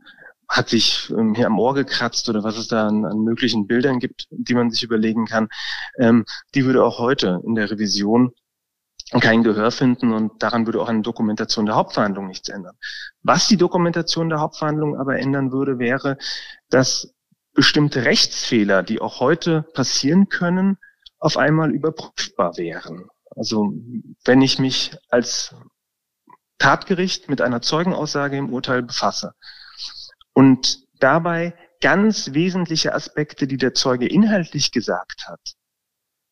hat 0.49 0.69
sich 0.69 1.11
ähm, 1.11 1.35
hier 1.35 1.47
am 1.47 1.59
Ohr 1.59 1.75
gekratzt 1.75 2.29
oder 2.29 2.45
was 2.45 2.57
es 2.57 2.69
da 2.69 2.87
an, 2.87 3.05
an, 3.05 3.19
möglichen 3.19 3.67
Bildern 3.67 3.99
gibt, 3.99 4.27
die 4.31 4.55
man 4.55 4.71
sich 4.71 4.85
überlegen 4.85 5.27
kann, 5.27 5.49
ähm, 5.99 6.25
die 6.55 6.65
würde 6.65 6.85
auch 6.85 6.99
heute 6.99 7.41
in 7.45 7.55
der 7.55 7.71
Revision 7.71 8.33
kein 9.21 9.43
Gehör 9.43 9.71
finden 9.71 10.13
und 10.13 10.43
daran 10.43 10.67
würde 10.67 10.81
auch 10.81 10.89
eine 10.89 11.03
Dokumentation 11.03 11.67
der 11.67 11.77
Hauptverhandlung 11.77 12.27
nichts 12.27 12.49
ändern. 12.49 12.77
Was 13.23 13.47
die 13.47 13.57
Dokumentation 13.57 14.29
der 14.29 14.41
Hauptverhandlung 14.41 14.97
aber 14.97 15.19
ändern 15.19 15.53
würde, 15.53 15.79
wäre, 15.79 16.19
dass 16.71 17.15
bestimmte 17.55 18.05
Rechtsfehler, 18.05 18.83
die 18.83 19.01
auch 19.01 19.21
heute 19.21 19.63
passieren 19.75 20.29
können, 20.29 20.79
auf 21.19 21.37
einmal 21.37 21.71
überprüfbar 21.71 22.57
wären. 22.57 23.09
Also 23.35 23.73
wenn 24.25 24.43
ich 24.43 24.59
mich 24.59 24.97
als 25.11 25.55
Tatgericht 26.59 27.29
mit 27.29 27.41
einer 27.41 27.61
Zeugenaussage 27.61 28.37
im 28.37 28.53
Urteil 28.53 28.83
befasse, 28.83 29.35
und 30.37 30.83
dabei 31.01 31.55
ganz 31.81 32.35
wesentliche 32.35 32.95
Aspekte, 32.95 33.47
die 33.47 33.57
der 33.57 33.73
Zeuge 33.73 34.07
inhaltlich 34.07 34.71
gesagt 34.71 35.27
hat, 35.29 35.41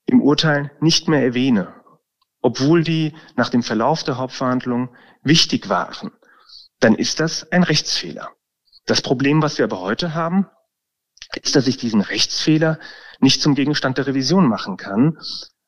im 0.04 0.20
Urteil 0.20 0.70
nicht 0.80 1.08
mehr 1.08 1.22
erwähne, 1.22 1.74
obwohl 2.42 2.84
die 2.84 3.14
nach 3.36 3.48
dem 3.48 3.62
Verlauf 3.62 4.04
der 4.04 4.18
Hauptverhandlung 4.18 4.94
wichtig 5.22 5.70
waren, 5.70 6.12
dann 6.80 6.94
ist 6.94 7.18
das 7.18 7.50
ein 7.50 7.62
Rechtsfehler. 7.62 8.30
Das 8.84 9.00
Problem, 9.00 9.40
was 9.40 9.56
wir 9.56 9.64
aber 9.64 9.80
heute 9.80 10.12
haben, 10.12 10.50
ist, 11.42 11.56
dass 11.56 11.66
ich 11.66 11.76
diesen 11.76 12.00
Rechtsfehler 12.00 12.78
nicht 13.20 13.42
zum 13.42 13.54
Gegenstand 13.54 13.98
der 13.98 14.06
Revision 14.06 14.46
machen 14.46 14.76
kann, 14.76 15.18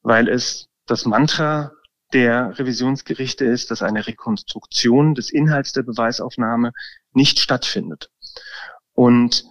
weil 0.02 0.28
es 0.28 0.68
das 0.86 1.04
Mantra 1.04 1.72
der 2.12 2.58
Revisionsgerichte 2.58 3.44
ist, 3.44 3.70
dass 3.70 3.82
eine 3.82 4.06
Rekonstruktion 4.06 5.14
des 5.14 5.30
Inhalts 5.30 5.72
der 5.72 5.82
Beweisaufnahme 5.82 6.72
nicht 7.12 7.40
stattfindet. 7.40 8.10
Und 8.92 9.44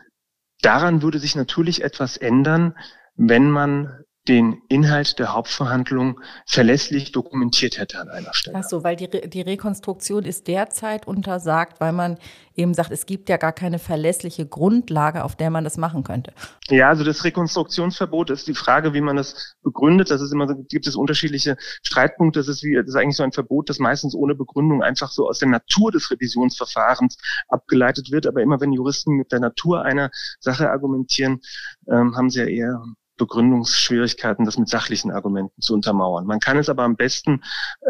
daran 0.62 1.02
würde 1.02 1.20
sich 1.20 1.36
natürlich 1.36 1.84
etwas 1.84 2.16
ändern, 2.18 2.76
wenn 3.16 3.50
man 3.50 4.05
den 4.28 4.62
Inhalt 4.70 5.20
der 5.20 5.34
Hauptverhandlung 5.34 6.20
verlässlich 6.46 7.12
dokumentiert 7.12 7.78
hätte 7.78 8.00
an 8.00 8.10
einer 8.10 8.34
Stelle. 8.34 8.58
Ach 8.60 8.68
so, 8.68 8.84
weil 8.84 8.96
die, 8.96 9.06
Re 9.06 9.28
die 9.28 9.42
Rekonstruktion 9.42 10.24
ist 10.24 10.48
derzeit 10.48 11.08
untersagt, 11.08 11.80
weil 11.80 11.92
man 11.92 12.18
eben 12.56 12.74
sagt, 12.74 12.92
es 12.92 13.06
gibt 13.06 13.30
ja 13.30 13.38
gar 13.38 13.54
keine 13.54 13.78
verlässliche 13.80 14.48
Grundlage, 14.48 15.24
auf 15.24 15.36
der 15.36 15.50
man 15.50 15.64
das 15.64 15.78
machen 15.78 16.04
könnte. 16.04 16.34
Ja, 16.70 16.90
also 16.90 17.04
das 17.04 17.24
Rekonstruktionsverbot 17.24 18.32
ist 18.32 18.48
die 18.48 18.56
Frage, 18.56 18.94
wie 18.94 19.02
man 19.02 19.16
das 19.16 19.56
begründet. 19.62 20.10
Das 20.10 20.22
ist 20.22 20.32
immer 20.32 20.48
so, 20.48 20.56
gibt 20.56 20.88
es 20.88 20.96
unterschiedliche 20.96 21.58
Streitpunkte. 21.84 22.40
Das 22.40 22.48
ist 22.48 22.64
wie, 22.64 22.76
das 22.76 22.88
ist 22.88 22.96
eigentlich 22.96 23.18
so 23.18 23.24
ein 23.24 23.32
Verbot, 23.32 23.70
das 23.70 23.80
meistens 23.80 24.16
ohne 24.16 24.34
Begründung 24.34 24.82
einfach 24.82 25.12
so 25.12 25.28
aus 25.28 25.40
der 25.40 25.50
Natur 25.50 25.92
des 25.92 26.10
Revisionsverfahrens 26.10 27.18
abgeleitet 27.50 28.12
wird. 28.12 28.26
Aber 28.26 28.42
immer 28.42 28.60
wenn 28.60 28.72
Juristen 28.72 29.16
mit 29.16 29.32
der 29.32 29.40
Natur 29.40 29.84
einer 29.84 30.10
Sache 30.40 30.70
argumentieren, 30.72 31.42
ähm, 31.88 32.16
haben 32.16 32.30
sie 32.30 32.40
ja 32.40 32.46
eher 32.46 32.84
Begründungsschwierigkeiten, 33.18 34.46
das 34.46 34.58
mit 34.58 34.70
sachlichen 34.70 35.12
Argumenten 35.12 35.62
zu 35.62 35.74
untermauern. 35.74 36.26
Man 36.26 36.40
kann 36.40 36.58
es 36.58 36.70
aber 36.70 36.84
am 36.84 36.96
besten 36.96 37.42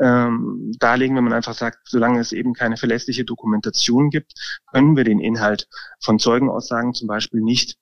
ähm, 0.01 0.71
darlegen, 0.79 1.15
wenn 1.15 1.23
man 1.23 1.33
einfach 1.33 1.53
sagt, 1.53 1.79
solange 1.85 2.19
es 2.19 2.31
eben 2.31 2.53
keine 2.53 2.77
verlässliche 2.77 3.25
Dokumentation 3.25 4.09
gibt, 4.09 4.33
können 4.71 4.95
wir 4.95 5.03
den 5.03 5.19
Inhalt 5.19 5.67
von 5.99 6.19
Zeugenaussagen 6.19 6.93
zum 6.93 7.07
Beispiel 7.07 7.41
nicht 7.41 7.77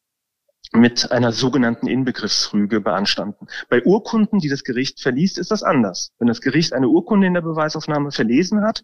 mit 0.72 1.12
einer 1.12 1.32
sogenannten 1.32 1.88
Inbegriffsrüge 1.88 2.82
beanstanden. 2.82 3.48
Bei 3.70 3.84
Urkunden, 3.84 4.40
die 4.40 4.50
das 4.50 4.64
Gericht 4.64 5.02
verliest, 5.02 5.38
ist 5.38 5.52
das 5.52 5.62
anders. 5.62 6.12
Wenn 6.18 6.28
das 6.28 6.42
Gericht 6.42 6.74
eine 6.74 6.88
Urkunde 6.88 7.28
in 7.28 7.36
der 7.36 7.42
Beweisaufnahme 7.42 8.12
verlesen 8.12 8.64
hat, 8.64 8.82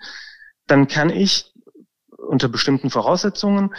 dann 0.68 0.88
kann 0.88 1.10
ich 1.10 1.52
unter 2.18 2.48
bestimmten 2.48 2.92
Voraussetzungen 2.92 3.74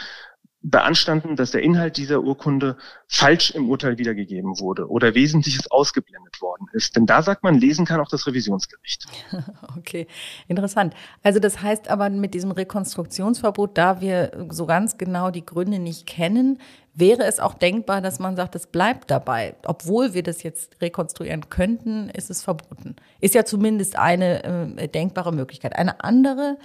beanstanden, 0.62 1.36
dass 1.36 1.52
der 1.52 1.62
Inhalt 1.62 1.96
dieser 1.96 2.22
Urkunde 2.22 2.76
falsch 3.06 3.50
im 3.52 3.70
Urteil 3.70 3.96
wiedergegeben 3.96 4.60
wurde 4.60 4.88
oder 4.90 5.14
Wesentliches 5.14 5.70
ausgeblendet 5.70 6.42
worden 6.42 6.66
ist. 6.72 6.96
Denn 6.96 7.06
da 7.06 7.22
sagt 7.22 7.42
man, 7.42 7.54
lesen 7.54 7.86
kann 7.86 8.00
auch 8.00 8.08
das 8.08 8.26
Revisionsgericht. 8.26 9.06
Okay, 9.78 10.06
interessant. 10.48 10.94
Also 11.22 11.38
das 11.38 11.62
heißt 11.62 11.88
aber 11.88 12.10
mit 12.10 12.34
diesem 12.34 12.50
Rekonstruktionsverbot, 12.50 13.78
da 13.78 14.00
wir 14.00 14.46
so 14.50 14.66
ganz 14.66 14.98
genau 14.98 15.30
die 15.30 15.44
Gründe 15.44 15.78
nicht 15.78 16.06
kennen, 16.06 16.58
wäre 16.94 17.24
es 17.24 17.40
auch 17.40 17.54
denkbar, 17.54 18.00
dass 18.00 18.18
man 18.18 18.36
sagt, 18.36 18.54
es 18.54 18.66
bleibt 18.66 19.10
dabei. 19.10 19.54
Obwohl 19.64 20.12
wir 20.12 20.22
das 20.22 20.42
jetzt 20.42 20.80
rekonstruieren 20.80 21.48
könnten, 21.48 22.10
ist 22.10 22.30
es 22.30 22.42
verboten. 22.42 22.96
Ist 23.20 23.34
ja 23.34 23.44
zumindest 23.44 23.96
eine 23.96 24.76
äh, 24.76 24.88
denkbare 24.88 25.32
Möglichkeit. 25.32 25.76
Eine 25.76 26.02
andere 26.04 26.58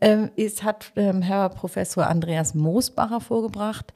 ähm, 0.00 0.30
ist, 0.36 0.62
hat 0.62 0.92
ähm, 0.96 1.22
Herr 1.22 1.48
Professor 1.48 2.06
Andreas 2.06 2.54
Moosbacher 2.54 3.20
vorgebracht. 3.20 3.92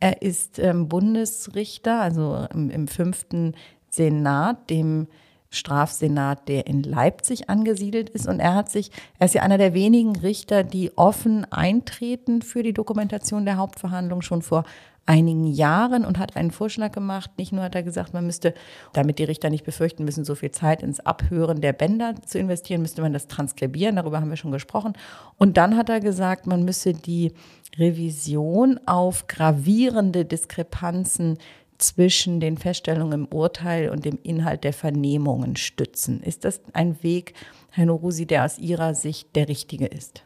Er 0.00 0.22
ist 0.22 0.58
ähm, 0.58 0.88
Bundesrichter, 0.88 2.00
also 2.00 2.46
im, 2.52 2.70
im 2.70 2.88
fünften 2.88 3.54
Senat, 3.90 4.68
dem 4.70 5.06
Strafsenat, 5.50 6.48
der 6.48 6.66
in 6.66 6.82
Leipzig 6.82 7.48
angesiedelt 7.48 8.10
ist. 8.10 8.26
Und 8.26 8.40
er 8.40 8.54
hat 8.54 8.70
sich, 8.70 8.90
er 9.18 9.26
ist 9.26 9.34
ja 9.34 9.42
einer 9.42 9.58
der 9.58 9.72
wenigen 9.72 10.16
Richter, 10.16 10.64
die 10.64 10.96
offen 10.96 11.50
eintreten 11.52 12.42
für 12.42 12.62
die 12.62 12.72
Dokumentation 12.72 13.44
der 13.44 13.56
Hauptverhandlung 13.56 14.22
schon 14.22 14.42
vor 14.42 14.64
einigen 15.06 15.46
Jahren 15.46 16.04
und 16.04 16.18
hat 16.18 16.36
einen 16.36 16.50
Vorschlag 16.50 16.92
gemacht. 16.92 17.30
Nicht 17.36 17.52
nur 17.52 17.62
hat 17.62 17.74
er 17.74 17.82
gesagt, 17.82 18.14
man 18.14 18.26
müsste, 18.26 18.54
damit 18.92 19.18
die 19.18 19.24
Richter 19.24 19.50
nicht 19.50 19.64
befürchten 19.64 20.04
müssen, 20.04 20.24
so 20.24 20.34
viel 20.34 20.50
Zeit 20.50 20.82
ins 20.82 21.00
Abhören 21.00 21.60
der 21.60 21.72
Bänder 21.72 22.14
zu 22.24 22.38
investieren, 22.38 22.82
müsste 22.82 23.02
man 23.02 23.12
das 23.12 23.26
transkribieren. 23.26 23.96
Darüber 23.96 24.20
haben 24.20 24.30
wir 24.30 24.36
schon 24.36 24.52
gesprochen. 24.52 24.94
Und 25.36 25.56
dann 25.56 25.76
hat 25.76 25.88
er 25.88 26.00
gesagt, 26.00 26.46
man 26.46 26.64
müsse 26.64 26.94
die 26.94 27.32
Revision 27.78 28.80
auf 28.86 29.26
gravierende 29.26 30.24
Diskrepanzen 30.24 31.38
zwischen 31.78 32.40
den 32.40 32.56
Feststellungen 32.56 33.24
im 33.24 33.26
Urteil 33.26 33.90
und 33.90 34.04
dem 34.04 34.18
Inhalt 34.22 34.64
der 34.64 34.72
Vernehmungen 34.72 35.56
stützen. 35.56 36.22
Ist 36.22 36.44
das 36.44 36.60
ein 36.72 37.02
Weg, 37.02 37.34
Herr 37.70 37.86
Norusi, 37.86 38.26
der 38.26 38.44
aus 38.44 38.58
Ihrer 38.58 38.94
Sicht 38.94 39.34
der 39.36 39.48
richtige 39.48 39.86
ist? 39.86 40.22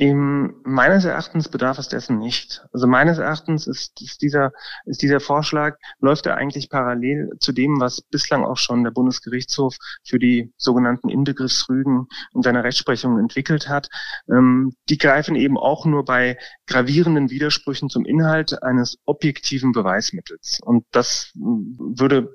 Im, 0.00 0.54
meines 0.62 1.04
Erachtens 1.04 1.48
bedarf 1.48 1.76
es 1.78 1.88
dessen 1.88 2.20
nicht. 2.20 2.64
Also 2.72 2.86
meines 2.86 3.18
Erachtens 3.18 3.66
ist, 3.66 4.00
ist, 4.00 4.22
dieser, 4.22 4.52
ist 4.84 5.02
dieser 5.02 5.18
Vorschlag, 5.18 5.76
läuft 5.98 6.26
er 6.26 6.36
eigentlich 6.36 6.70
parallel 6.70 7.32
zu 7.40 7.50
dem, 7.50 7.80
was 7.80 8.00
bislang 8.00 8.44
auch 8.44 8.58
schon 8.58 8.84
der 8.84 8.92
Bundesgerichtshof 8.92 9.76
für 10.04 10.20
die 10.20 10.52
sogenannten 10.56 11.08
Inbegriffsrügen 11.08 12.06
in 12.32 12.42
seiner 12.42 12.62
Rechtsprechung 12.62 13.18
entwickelt 13.18 13.68
hat. 13.68 13.88
Ähm, 14.30 14.72
die 14.88 14.98
greifen 14.98 15.34
eben 15.34 15.58
auch 15.58 15.84
nur 15.84 16.04
bei 16.04 16.38
gravierenden 16.68 17.30
Widersprüchen 17.30 17.90
zum 17.90 18.04
Inhalt 18.04 18.62
eines 18.62 18.98
objektiven 19.04 19.72
Beweismittels. 19.72 20.60
Und 20.62 20.84
das 20.92 21.32
würde 21.34 22.32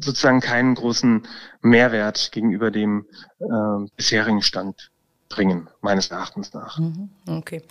sozusagen 0.00 0.40
keinen 0.40 0.74
großen 0.74 1.28
Mehrwert 1.60 2.32
gegenüber 2.32 2.70
dem 2.70 3.06
äh, 3.38 3.86
bisherigen 3.96 4.40
Stand 4.40 4.89
bringen, 5.30 5.70
meines 5.80 6.10
Erachtens 6.10 6.52
nach. 6.52 6.78
Mhm, 6.78 7.08
okay. 7.26 7.62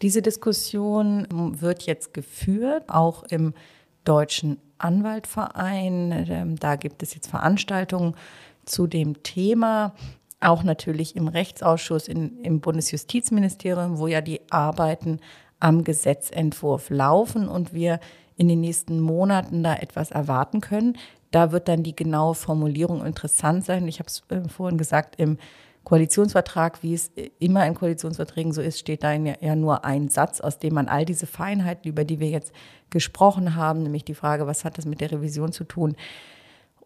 Diese 0.00 0.22
Diskussion 0.22 1.26
wird 1.60 1.82
jetzt 1.82 2.14
geführt, 2.14 2.84
auch 2.86 3.24
im 3.24 3.54
Deutschen 4.04 4.58
Anwaltverein. 4.78 6.26
Ähm, 6.28 6.56
da 6.56 6.76
gibt 6.76 7.02
es 7.02 7.14
jetzt 7.14 7.28
Veranstaltungen 7.28 8.14
zu 8.64 8.86
dem 8.86 9.24
Thema. 9.24 9.94
Auch 10.40 10.62
natürlich 10.62 11.16
im 11.16 11.26
Rechtsausschuss 11.26 12.06
in, 12.06 12.38
im 12.44 12.60
Bundesjustizministerium, 12.60 13.98
wo 13.98 14.06
ja 14.06 14.20
die 14.20 14.40
Arbeiten 14.50 15.18
am 15.58 15.82
Gesetzentwurf 15.82 16.90
laufen 16.90 17.48
und 17.48 17.72
wir 17.72 17.98
in 18.36 18.46
den 18.46 18.60
nächsten 18.60 19.00
Monaten 19.00 19.64
da 19.64 19.74
etwas 19.74 20.12
erwarten 20.12 20.60
können. 20.60 20.96
Da 21.30 21.52
wird 21.52 21.68
dann 21.68 21.82
die 21.82 21.94
genaue 21.94 22.34
Formulierung 22.34 23.04
interessant 23.04 23.64
sein. 23.64 23.86
Ich 23.88 23.98
habe 23.98 24.08
es 24.08 24.22
äh, 24.30 24.48
vorhin 24.48 24.78
gesagt, 24.78 25.16
im 25.16 25.38
Koalitionsvertrag, 25.84 26.82
wie 26.82 26.92
es 26.92 27.10
immer 27.38 27.66
in 27.66 27.74
Koalitionsverträgen 27.74 28.52
so 28.52 28.60
ist, 28.60 28.78
steht 28.78 29.02
da 29.02 29.14
ja 29.14 29.56
nur 29.56 29.86
ein 29.86 30.08
Satz, 30.10 30.40
aus 30.40 30.58
dem 30.58 30.74
man 30.74 30.86
all 30.86 31.06
diese 31.06 31.26
Feinheiten, 31.26 31.88
über 31.88 32.04
die 32.04 32.20
wir 32.20 32.28
jetzt 32.28 32.52
gesprochen 32.90 33.54
haben, 33.54 33.84
nämlich 33.84 34.04
die 34.04 34.14
Frage, 34.14 34.46
was 34.46 34.66
hat 34.66 34.76
das 34.76 34.84
mit 34.84 35.00
der 35.00 35.12
Revision 35.12 35.50
zu 35.50 35.64
tun, 35.64 35.96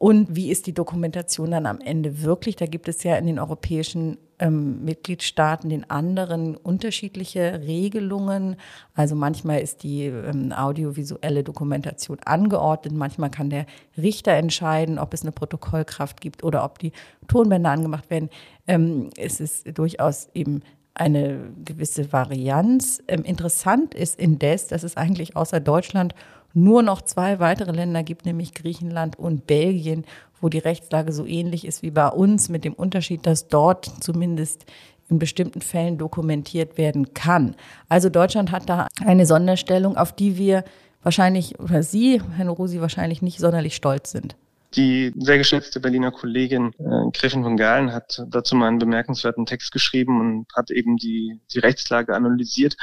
und 0.02 0.34
wie 0.34 0.50
ist 0.50 0.66
die 0.66 0.74
Dokumentation 0.74 1.52
dann 1.52 1.64
am 1.64 1.80
Ende 1.80 2.22
wirklich? 2.22 2.56
Da 2.56 2.66
gibt 2.66 2.88
es 2.88 3.04
ja 3.04 3.14
in 3.14 3.26
den 3.26 3.38
europäischen 3.38 4.18
ähm, 4.40 4.84
Mitgliedstaaten, 4.84 5.70
den 5.70 5.88
anderen 5.90 6.56
unterschiedliche 6.56 7.60
Regelungen. 7.64 8.56
Also 8.94 9.14
manchmal 9.14 9.60
ist 9.60 9.84
die 9.84 10.06
ähm, 10.06 10.50
audiovisuelle 10.50 11.44
Dokumentation 11.44 12.18
angeordnet, 12.24 12.92
manchmal 12.96 13.30
kann 13.30 13.48
der 13.48 13.64
Richter 13.96 14.32
entscheiden, 14.32 14.98
ob 14.98 15.14
es 15.14 15.22
eine 15.22 15.30
Protokollkraft 15.30 16.20
gibt 16.20 16.42
oder 16.42 16.64
ob 16.64 16.80
die 16.80 16.90
Tonbänder 17.28 17.70
angemacht 17.70 18.10
werden. 18.10 18.28
Ähm, 18.66 19.10
es 19.16 19.38
ist 19.38 19.78
durchaus 19.78 20.30
eben 20.34 20.62
eine 20.94 21.52
gewisse 21.64 22.12
Varianz. 22.12 23.00
Ähm, 23.06 23.22
interessant 23.22 23.94
ist 23.94 24.18
indes, 24.18 24.66
dass 24.66 24.82
es 24.82 24.96
eigentlich 24.96 25.36
außer 25.36 25.60
Deutschland 25.60 26.16
nur 26.54 26.82
noch 26.82 27.02
zwei 27.02 27.38
weitere 27.38 27.72
Länder 27.72 28.02
gibt, 28.02 28.26
nämlich 28.26 28.54
Griechenland 28.54 29.18
und 29.18 29.46
Belgien, 29.46 30.04
wo 30.40 30.48
die 30.48 30.58
Rechtslage 30.58 31.12
so 31.12 31.24
ähnlich 31.24 31.66
ist 31.66 31.82
wie 31.82 31.90
bei 31.90 32.08
uns, 32.08 32.48
mit 32.48 32.64
dem 32.64 32.74
Unterschied, 32.74 33.26
dass 33.26 33.48
dort 33.48 33.90
zumindest 34.00 34.66
in 35.08 35.18
bestimmten 35.18 35.60
Fällen 35.60 35.98
dokumentiert 35.98 36.78
werden 36.78 37.14
kann. 37.14 37.54
Also 37.88 38.08
Deutschland 38.08 38.50
hat 38.50 38.68
da 38.68 38.88
eine 39.04 39.26
Sonderstellung, 39.26 39.96
auf 39.96 40.12
die 40.12 40.36
wir 40.38 40.64
wahrscheinlich, 41.02 41.58
oder 41.60 41.82
Sie, 41.82 42.20
Herr 42.36 42.48
Rosi, 42.48 42.80
wahrscheinlich 42.80 43.22
nicht 43.22 43.38
sonderlich 43.38 43.76
stolz 43.76 44.10
sind. 44.10 44.36
Die 44.74 45.12
sehr 45.18 45.36
geschätzte 45.36 45.80
Berliner 45.80 46.10
Kollegin 46.10 46.72
äh, 46.78 47.10
Gräfin 47.12 47.42
von 47.42 47.58
Galen 47.58 47.92
hat 47.92 48.22
dazu 48.28 48.56
mal 48.56 48.68
einen 48.68 48.78
bemerkenswerten 48.78 49.44
Text 49.44 49.70
geschrieben 49.70 50.18
und 50.18 50.46
hat 50.56 50.70
eben 50.70 50.96
die, 50.96 51.38
die 51.52 51.58
Rechtslage 51.58 52.14
analysiert 52.14 52.74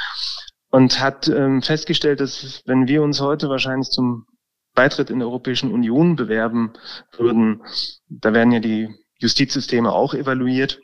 und 0.70 1.00
hat 1.00 1.28
ähm, 1.28 1.62
festgestellt, 1.62 2.20
dass 2.20 2.62
wenn 2.66 2.88
wir 2.88 3.02
uns 3.02 3.20
heute 3.20 3.48
wahrscheinlich 3.48 3.88
zum 3.90 4.26
Beitritt 4.74 5.10
in 5.10 5.18
der 5.18 5.28
Europäischen 5.28 5.72
Union 5.72 6.16
bewerben 6.16 6.72
würden, 7.16 7.62
da 8.08 8.32
werden 8.32 8.52
ja 8.52 8.60
die 8.60 8.88
Justizsysteme 9.18 9.92
auch 9.92 10.14
evaluiert 10.14 10.80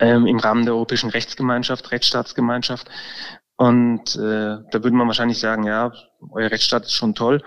ähm, 0.00 0.26
im 0.26 0.38
Rahmen 0.38 0.64
der 0.64 0.74
Europäischen 0.74 1.10
Rechtsgemeinschaft, 1.10 1.90
Rechtsstaatsgemeinschaft. 1.90 2.88
Und 3.56 4.16
äh, 4.16 4.58
da 4.70 4.72
würde 4.72 4.92
man 4.92 5.06
wahrscheinlich 5.06 5.38
sagen, 5.38 5.64
ja, 5.64 5.92
euer 6.32 6.50
Rechtsstaat 6.50 6.84
ist 6.84 6.94
schon 6.94 7.14
toll, 7.14 7.42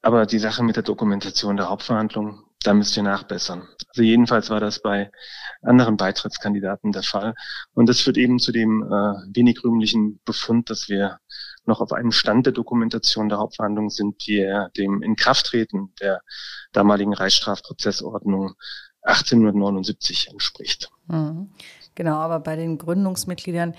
aber 0.00 0.24
die 0.24 0.38
Sache 0.38 0.62
mit 0.62 0.76
der 0.76 0.84
Dokumentation 0.84 1.56
der 1.56 1.68
Hauptverhandlung, 1.68 2.44
da 2.62 2.74
müsst 2.74 2.96
ihr 2.96 3.02
nachbessern. 3.02 3.68
Also 3.88 4.02
jedenfalls 4.02 4.50
war 4.50 4.60
das 4.60 4.80
bei 4.80 5.10
anderen 5.62 5.96
Beitrittskandidaten 5.96 6.92
der 6.92 7.02
Fall. 7.02 7.34
Und 7.74 7.88
das 7.88 8.00
führt 8.00 8.16
eben 8.16 8.38
zu 8.38 8.52
dem 8.52 8.82
äh, 8.82 9.36
wenig 9.36 9.62
rühmlichen 9.64 10.20
Befund, 10.24 10.70
dass 10.70 10.88
wir 10.88 11.18
noch 11.64 11.80
auf 11.80 11.92
einem 11.92 12.12
Stand 12.12 12.46
der 12.46 12.52
Dokumentation 12.52 13.28
der 13.28 13.38
Hauptverhandlung 13.38 13.90
sind, 13.90 14.26
die 14.26 14.38
er 14.38 14.70
dem 14.76 15.02
Inkrafttreten 15.02 15.92
der 16.00 16.20
damaligen 16.72 17.14
Reichsstrafprozessordnung 17.14 18.54
1879 19.02 20.28
entspricht. 20.30 20.90
Mhm. 21.08 21.50
Genau, 21.94 22.16
aber 22.16 22.40
bei 22.40 22.56
den 22.56 22.78
Gründungsmitgliedern 22.78 23.74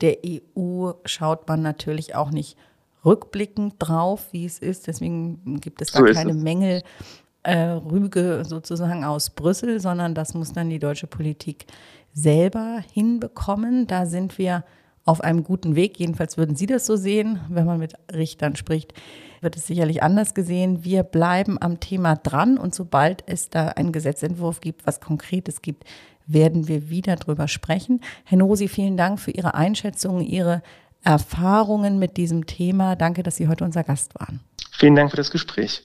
der 0.00 0.18
EU 0.26 0.92
schaut 1.04 1.48
man 1.48 1.62
natürlich 1.62 2.14
auch 2.14 2.30
nicht 2.30 2.56
rückblickend 3.04 3.74
drauf, 3.78 4.32
wie 4.32 4.44
es 4.44 4.58
ist. 4.58 4.86
Deswegen 4.86 5.60
gibt 5.60 5.80
es 5.82 5.92
da 5.92 6.00
so 6.00 6.04
keine 6.06 6.34
Mängel 6.34 6.82
äh, 7.44 7.56
Rüge 7.56 8.42
sozusagen 8.44 9.04
aus 9.04 9.30
Brüssel, 9.30 9.80
sondern 9.80 10.14
das 10.14 10.34
muss 10.34 10.52
dann 10.52 10.70
die 10.70 10.78
deutsche 10.78 11.06
Politik 11.06 11.66
selber 12.12 12.82
hinbekommen. 12.92 13.86
Da 13.86 14.06
sind 14.06 14.38
wir 14.38 14.64
auf 15.04 15.20
einem 15.20 15.44
guten 15.44 15.76
Weg. 15.76 15.98
Jedenfalls 15.98 16.36
würden 16.36 16.56
Sie 16.56 16.66
das 16.66 16.86
so 16.86 16.96
sehen. 16.96 17.40
Wenn 17.48 17.66
man 17.66 17.78
mit 17.78 17.94
Richtern 18.12 18.56
spricht, 18.56 18.94
wird 19.40 19.56
es 19.56 19.66
sicherlich 19.66 20.02
anders 20.02 20.34
gesehen. 20.34 20.84
Wir 20.84 21.02
bleiben 21.02 21.60
am 21.60 21.80
Thema 21.80 22.16
dran 22.16 22.56
und 22.56 22.74
sobald 22.74 23.22
es 23.26 23.50
da 23.50 23.68
einen 23.68 23.92
Gesetzentwurf 23.92 24.60
gibt, 24.60 24.86
was 24.86 25.00
Konkretes 25.00 25.62
gibt, 25.62 25.84
werden 26.26 26.68
wir 26.68 26.88
wieder 26.88 27.16
drüber 27.16 27.48
sprechen. 27.48 28.00
Herr 28.24 28.38
Nosi, 28.38 28.68
vielen 28.68 28.96
Dank 28.96 29.20
für 29.20 29.30
Ihre 29.30 29.54
Einschätzung, 29.54 30.22
Ihre 30.22 30.62
Erfahrungen 31.02 31.98
mit 31.98 32.16
diesem 32.16 32.46
Thema. 32.46 32.96
Danke, 32.96 33.22
dass 33.22 33.36
Sie 33.36 33.48
heute 33.48 33.64
unser 33.64 33.84
Gast 33.84 34.18
waren. 34.18 34.40
Vielen 34.72 34.96
Dank 34.96 35.10
für 35.10 35.18
das 35.18 35.30
Gespräch. 35.30 35.82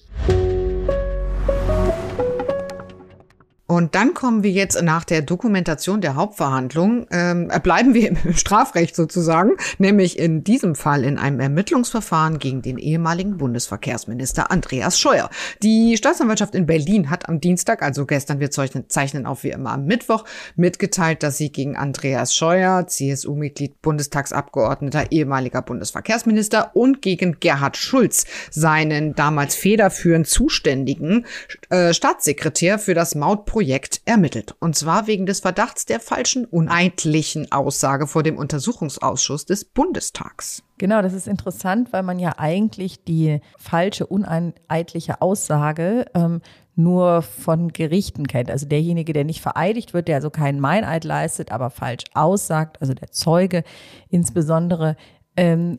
Und 3.69 3.93
dann 3.93 4.15
kommen 4.15 4.41
wir 4.41 4.49
jetzt 4.49 4.81
nach 4.81 5.03
der 5.03 5.21
Dokumentation 5.21 6.01
der 6.01 6.15
Hauptverhandlung, 6.15 7.05
ähm, 7.11 7.51
bleiben 7.61 7.93
wir 7.93 8.09
im 8.25 8.33
Strafrecht 8.33 8.95
sozusagen, 8.95 9.51
nämlich 9.77 10.17
in 10.17 10.43
diesem 10.43 10.73
Fall 10.73 11.03
in 11.03 11.19
einem 11.19 11.39
Ermittlungsverfahren 11.39 12.39
gegen 12.39 12.63
den 12.63 12.79
ehemaligen 12.79 13.37
Bundesverkehrsminister 13.37 14.49
Andreas 14.49 14.99
Scheuer. 14.99 15.29
Die 15.61 15.97
Staatsanwaltschaft 15.97 16.55
in 16.55 16.65
Berlin 16.65 17.11
hat 17.11 17.29
am 17.29 17.39
Dienstag, 17.39 17.83
also 17.83 18.07
gestern, 18.07 18.39
wir 18.39 18.49
zeichnen 18.49 19.27
auf 19.27 19.43
wie 19.43 19.51
immer 19.51 19.73
am 19.73 19.85
Mittwoch, 19.85 20.25
mitgeteilt, 20.55 21.21
dass 21.21 21.37
sie 21.37 21.51
gegen 21.51 21.77
Andreas 21.77 22.33
Scheuer, 22.33 22.87
CSU-Mitglied, 22.87 23.83
Bundestagsabgeordneter, 23.83 25.11
ehemaliger 25.11 25.61
Bundesverkehrsminister 25.61 26.71
und 26.75 27.03
gegen 27.03 27.39
Gerhard 27.39 27.77
Schulz, 27.77 28.25
seinen 28.49 29.13
damals 29.13 29.53
federführend 29.53 30.25
zuständigen 30.25 31.27
äh, 31.69 31.93
Staatssekretär 31.93 32.79
für 32.79 32.95
das 32.95 33.13
Mautprojekt 33.13 33.58
Projekt 33.59 33.99
ermittelt. 34.05 34.55
Und 34.61 34.77
zwar 34.77 35.05
wegen 35.05 35.25
des 35.25 35.41
Verdachts 35.41 35.85
der 35.85 35.99
falschen, 35.99 36.45
uneidlichen 36.45 37.51
Aussage 37.51 38.07
vor 38.07 38.23
dem 38.23 38.37
Untersuchungsausschuss 38.37 39.45
des 39.45 39.65
Bundestags. 39.65 40.63
Genau, 40.77 41.01
das 41.01 41.11
ist 41.11 41.27
interessant, 41.27 41.91
weil 41.91 42.03
man 42.03 42.19
ja 42.19 42.35
eigentlich 42.37 43.03
die 43.03 43.41
falsche, 43.57 44.07
uneidliche 44.07 45.21
Aussage 45.21 46.05
ähm, 46.13 46.39
nur 46.77 47.21
von 47.21 47.73
Gerichten 47.73 48.27
kennt. 48.27 48.49
Also 48.49 48.65
derjenige, 48.65 49.11
der 49.11 49.25
nicht 49.25 49.41
vereidigt 49.41 49.93
wird, 49.93 50.07
der 50.07 50.15
also 50.15 50.29
keinen 50.29 50.61
Meineid 50.61 51.03
leistet, 51.03 51.51
aber 51.51 51.69
falsch 51.69 52.05
aussagt, 52.13 52.77
also 52.79 52.93
der 52.93 53.11
Zeuge 53.11 53.65
insbesondere, 54.07 54.95
ähm, 55.39 55.77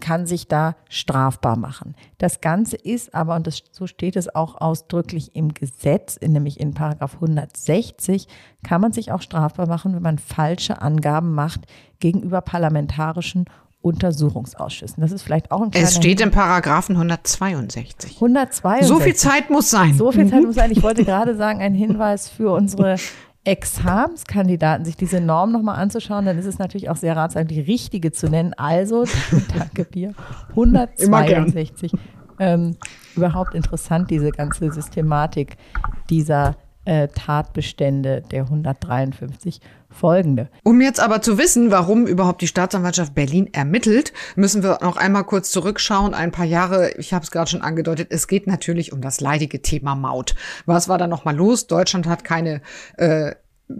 kann 0.00 0.26
sich 0.26 0.48
da 0.48 0.74
strafbar 0.88 1.58
machen. 1.58 1.94
Das 2.16 2.40
Ganze 2.40 2.76
ist 2.76 3.14
aber, 3.14 3.36
und 3.36 3.46
das, 3.46 3.62
so 3.70 3.86
steht 3.86 4.16
es 4.16 4.34
auch 4.34 4.58
ausdrücklich 4.58 5.36
im 5.36 5.52
Gesetz, 5.52 6.18
nämlich 6.22 6.58
in 6.58 6.72
Paragraph 6.72 7.16
160, 7.16 8.26
kann 8.64 8.80
man 8.80 8.92
sich 8.92 9.12
auch 9.12 9.20
strafbar 9.20 9.66
machen, 9.66 9.94
wenn 9.94 10.02
man 10.02 10.18
falsche 10.18 10.80
Angaben 10.80 11.34
macht 11.34 11.60
gegenüber 12.00 12.40
parlamentarischen 12.40 13.44
Untersuchungsausschüssen. 13.82 15.02
Das 15.02 15.12
ist 15.12 15.22
vielleicht 15.22 15.50
auch 15.50 15.60
ein 15.60 15.70
kleiner 15.70 15.88
Es 15.88 15.96
steht 15.96 16.22
im 16.22 16.30
Paragraphen 16.30 16.96
162. 16.96 18.14
162. 18.14 18.86
So 18.88 18.98
viel 18.98 19.14
Zeit 19.14 19.50
muss 19.50 19.68
sein. 19.68 19.92
So 19.92 20.10
viel 20.10 20.26
Zeit 20.26 20.42
muss 20.42 20.54
sein. 20.54 20.70
Ich 20.70 20.82
wollte 20.82 21.04
gerade 21.04 21.36
sagen, 21.36 21.60
ein 21.60 21.74
Hinweis 21.74 22.30
für 22.30 22.52
unsere 22.52 22.96
Examenskandidaten 23.44 24.84
sich 24.84 24.96
diese 24.96 25.20
Norm 25.20 25.50
nochmal 25.50 25.76
anzuschauen, 25.76 26.26
dann 26.26 26.38
ist 26.38 26.46
es 26.46 26.58
natürlich 26.58 26.88
auch 26.90 26.96
sehr 26.96 27.16
ratsam, 27.16 27.46
die 27.48 27.60
richtige 27.60 28.12
zu 28.12 28.28
nennen. 28.28 28.54
Also, 28.54 29.04
danke 29.56 29.84
dir, 29.84 30.14
162. 30.50 31.92
Ähm, 32.38 32.76
überhaupt 33.16 33.54
interessant, 33.54 34.10
diese 34.10 34.30
ganze 34.30 34.72
Systematik 34.72 35.56
dieser 36.08 36.56
äh, 36.84 37.08
Tatbestände 37.08 38.22
der 38.30 38.44
153 38.44 39.60
folgende. 39.92 40.48
Um 40.64 40.80
jetzt 40.80 41.00
aber 41.00 41.22
zu 41.22 41.38
wissen, 41.38 41.70
warum 41.70 42.06
überhaupt 42.06 42.42
die 42.42 42.46
Staatsanwaltschaft 42.46 43.14
Berlin 43.14 43.48
ermittelt, 43.52 44.12
müssen 44.36 44.62
wir 44.62 44.78
noch 44.82 44.96
einmal 44.96 45.24
kurz 45.24 45.50
zurückschauen. 45.50 46.14
Ein 46.14 46.32
paar 46.32 46.44
Jahre, 46.44 46.92
ich 46.98 47.12
habe 47.12 47.24
es 47.24 47.30
gerade 47.30 47.50
schon 47.50 47.62
angedeutet, 47.62 48.08
es 48.10 48.26
geht 48.26 48.46
natürlich 48.46 48.92
um 48.92 49.00
das 49.00 49.20
leidige 49.20 49.62
Thema 49.62 49.94
Maut. 49.94 50.34
Was 50.66 50.88
war 50.88 50.98
da 50.98 51.06
nochmal 51.06 51.36
los? 51.36 51.66
Deutschland 51.66 52.06
hat 52.06 52.24
keine 52.24 52.62
äh, 52.96 53.34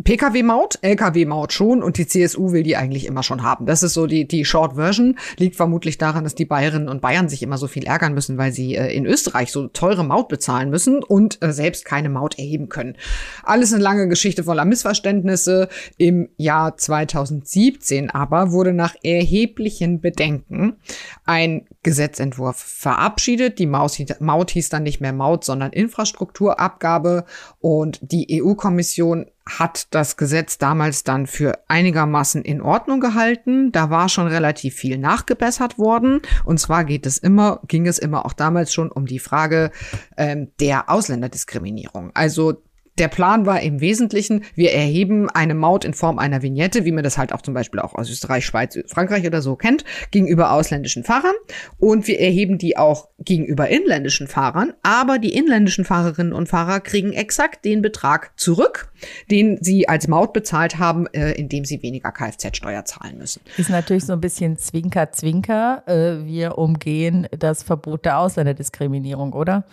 Pkw-Maut, 0.05 0.79
Lkw-Maut 0.83 1.53
schon 1.53 1.83
und 1.83 1.99
die 1.99 2.07
CSU 2.07 2.53
will 2.53 2.63
die 2.63 2.77
eigentlich 2.77 3.07
immer 3.07 3.23
schon 3.23 3.43
haben. 3.43 3.67
Das 3.67 3.83
ist 3.83 3.95
so 3.95 4.07
die, 4.07 4.27
die 4.27 4.45
Short 4.45 4.75
Version. 4.75 5.19
Liegt 5.37 5.57
vermutlich 5.57 5.99
daran, 5.99 6.25
dass 6.25 6.35
die 6.35 6.45
Bayerinnen 6.45 6.89
und 6.89 7.01
Bayern 7.01 7.29
sich 7.29 7.43
immer 7.43 7.59
so 7.59 7.67
viel 7.67 7.85
ärgern 7.85 8.15
müssen, 8.15 8.39
weil 8.39 8.53
sie 8.53 8.75
äh, 8.75 8.95
in 8.95 9.07
Österreich 9.07 9.53
so 9.53 9.69
teure 9.69 10.05
Maut 10.05 10.29
bezahlen 10.29 10.71
müssen 10.71 11.03
und 11.03 11.43
äh, 11.43 11.53
selbst 11.53 11.85
keine 11.85 12.09
Maut 12.09 12.39
erheben 12.39 12.69
können. 12.69 12.97
Alles 13.43 13.73
eine 13.73 13.83
lange 13.83 14.09
Geschichte 14.09 14.45
voller 14.45 14.65
Missverständnisse. 14.65 15.69
Im 15.97 16.29
Jahr 16.37 16.77
2017 16.77 18.11
aber 18.11 18.53
wurde 18.53 18.73
nach 18.73 18.95
erheblichen 19.03 20.01
Bedenken 20.01 20.77
ein 21.25 21.67
Gesetzentwurf 21.83 22.57
verabschiedet. 22.57 23.59
Die 23.59 23.67
Maut, 23.67 23.99
Maut 24.21 24.51
hieß 24.51 24.69
dann 24.69 24.85
nicht 24.85 25.01
mehr 25.01 25.13
Maut, 25.13 25.45
sondern 25.45 25.73
Infrastrukturabgabe 25.73 27.25
und 27.61 27.99
die 28.03 28.43
EU-Kommission 28.43 29.27
hat 29.49 29.89
das 29.95 30.17
Gesetz 30.17 30.59
damals 30.59 31.05
dann 31.05 31.27
für 31.27 31.59
einigermaßen 31.69 32.43
in 32.43 32.63
Ordnung 32.63 33.01
gehalten. 33.01 33.73
Da 33.73 33.91
war 33.91 34.09
schon 34.09 34.27
relativ 34.27 34.75
viel 34.75 34.99
nachgebessert 34.99 35.79
worden. 35.79 36.21
Und 36.45 36.59
zwar 36.59 36.85
geht 36.85 37.07
es 37.07 37.19
immer, 37.19 37.61
ging 37.67 37.87
es 37.87 37.99
immer 37.99 38.25
auch 38.25 38.33
damals 38.33 38.73
schon 38.73 38.91
um 38.91 39.07
die 39.07 39.19
Frage 39.19 39.71
ähm, 40.17 40.53
der 40.61 40.89
Ausländerdiskriminierung. 40.91 42.13
Also 42.15 42.63
der 42.99 43.09
Plan 43.09 43.47
war 43.47 43.61
im 43.61 43.81
Wesentlichen, 43.81 44.45
wir 44.55 44.73
erheben 44.73 45.31
eine 45.31 45.55
Maut 45.55 45.85
in 45.85 45.95
Form 45.95 46.19
einer 46.19 46.43
Vignette, 46.43 46.85
wie 46.85 46.93
man 46.93 47.03
das 47.03 47.17
halt 47.17 47.33
auch 47.33 47.41
zum 47.41 47.55
Beispiel 47.55 47.81
auch 47.81 47.95
aus 47.95 48.11
Österreich, 48.11 48.45
Schweiz, 48.45 48.79
Frankreich 48.87 49.27
oder 49.27 49.41
so 49.41 49.57
kennt, 49.57 49.85
gegenüber 50.11 50.53
ausländischen 50.53 51.05
Fahrern. 51.05 51.35
Und 51.79 52.07
wir 52.07 52.21
erheben 52.21 52.59
die 52.59 52.77
auch 52.77 53.09
gegenüber 53.19 53.69
inländischen 53.69 54.29
Fahrern. 54.29 54.75
Aber 54.83 55.19
die 55.19 55.35
inländischen 55.35 55.85
Fahrerinnen 55.85 56.33
und 56.33 56.49
Fahrer 56.49 56.81
kriegen 56.81 57.13
exakt 57.13 57.65
den 57.65 57.81
Betrag 57.81 58.33
zurück, 58.39 58.93
den 59.31 59.59
sie 59.63 59.89
als 59.89 60.07
Maut 60.09 60.33
bezahlt 60.33 60.79
haben, 60.79 61.07
äh, 61.09 61.33
indem 61.33 61.65
sie 61.65 61.83
weniger 61.83 62.13
Kfz-Steuer 62.13 62.85
zahlen 62.85 63.17
müssen. 63.19 63.41
Ist 63.57 63.71
natürlich 63.71 64.05
so 64.05 64.13
ein 64.13 64.21
bisschen 64.21 64.59
Zwinker-Zwinker. 64.59 65.83
Äh, 65.87 66.27
wir 66.27 66.59
umgehen 66.59 67.27
das 67.39 67.63
Verbot 67.63 68.05
der 68.05 68.19
Ausländerdiskriminierung, 68.19 69.33
oder? 69.33 69.65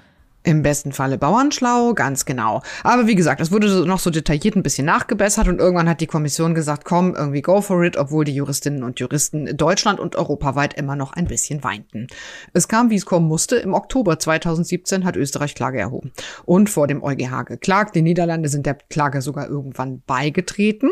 Im 0.43 0.63
besten 0.63 0.93
Falle 0.93 1.17
Bauernschlau, 1.17 1.93
ganz 1.93 2.23
genau. 2.23 2.61
Aber 2.83 3.07
wie 3.07 3.15
gesagt, 3.15 3.41
es 3.41 3.51
wurde 3.51 3.85
noch 3.85 3.99
so 3.99 4.09
detailliert 4.09 4.55
ein 4.55 4.63
bisschen 4.63 4.85
nachgebessert 4.85 5.49
und 5.49 5.59
irgendwann 5.59 5.89
hat 5.89 5.99
die 5.99 6.07
Kommission 6.07 6.55
gesagt, 6.55 6.85
komm, 6.85 7.13
irgendwie 7.13 7.41
go 7.41 7.59
for 7.59 7.83
it, 7.83 7.97
obwohl 7.97 8.23
die 8.23 8.33
Juristinnen 8.33 8.83
und 8.83 9.01
Juristen 9.01 9.57
Deutschland 9.57 9.99
und 9.99 10.15
europaweit 10.15 10.75
immer 10.75 10.95
noch 10.95 11.11
ein 11.11 11.25
bisschen 11.25 11.61
weinten. 11.65 12.07
Es 12.53 12.69
kam, 12.69 12.89
wie 12.89 12.95
es 12.95 13.05
kommen 13.05 13.27
musste. 13.27 13.57
Im 13.57 13.73
Oktober 13.73 14.17
2017 14.17 15.03
hat 15.03 15.17
Österreich 15.17 15.55
Klage 15.55 15.77
erhoben 15.77 16.13
und 16.45 16.69
vor 16.69 16.87
dem 16.87 17.03
EuGH 17.03 17.43
geklagt. 17.45 17.95
Die 17.95 18.01
Niederlande 18.01 18.47
sind 18.47 18.65
der 18.65 18.75
Klage 18.75 19.21
sogar 19.21 19.49
irgendwann 19.49 20.03
beigetreten. 20.07 20.89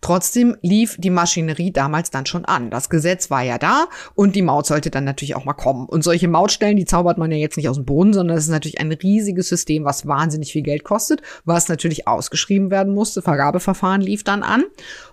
Trotzdem 0.00 0.56
lief 0.62 0.96
die 0.98 1.10
Maschinerie 1.10 1.70
damals 1.70 2.10
dann 2.10 2.24
schon 2.24 2.46
an. 2.46 2.70
Das 2.70 2.88
Gesetz 2.88 3.30
war 3.30 3.42
ja 3.42 3.58
da 3.58 3.88
und 4.14 4.34
die 4.36 4.42
Maut 4.42 4.64
sollte 4.64 4.90
dann 4.90 5.04
natürlich 5.04 5.36
auch 5.36 5.44
mal 5.44 5.52
kommen. 5.52 5.86
Und 5.86 6.02
solche 6.02 6.28
Mautstellen, 6.28 6.78
die 6.78 6.86
zaubert 6.86 7.18
man 7.18 7.30
ja 7.30 7.36
jetzt 7.36 7.58
nicht 7.58 7.68
aus 7.68 7.76
dem 7.76 7.84
Boden, 7.84 8.14
sondern 8.14 8.36
das 8.36 8.44
ist 8.44 8.50
natürlich 8.50 8.80
ein 8.80 8.85
ein 8.88 8.92
riesiges 8.92 9.48
System, 9.48 9.84
was 9.84 10.06
wahnsinnig 10.06 10.52
viel 10.52 10.62
Geld 10.62 10.84
kostet, 10.84 11.22
was 11.44 11.68
natürlich 11.68 12.08
ausgeschrieben 12.08 12.70
werden 12.70 12.94
musste. 12.94 13.22
Vergabeverfahren 13.22 14.00
lief 14.00 14.24
dann 14.24 14.42
an. 14.42 14.64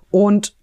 Und 0.09 0.55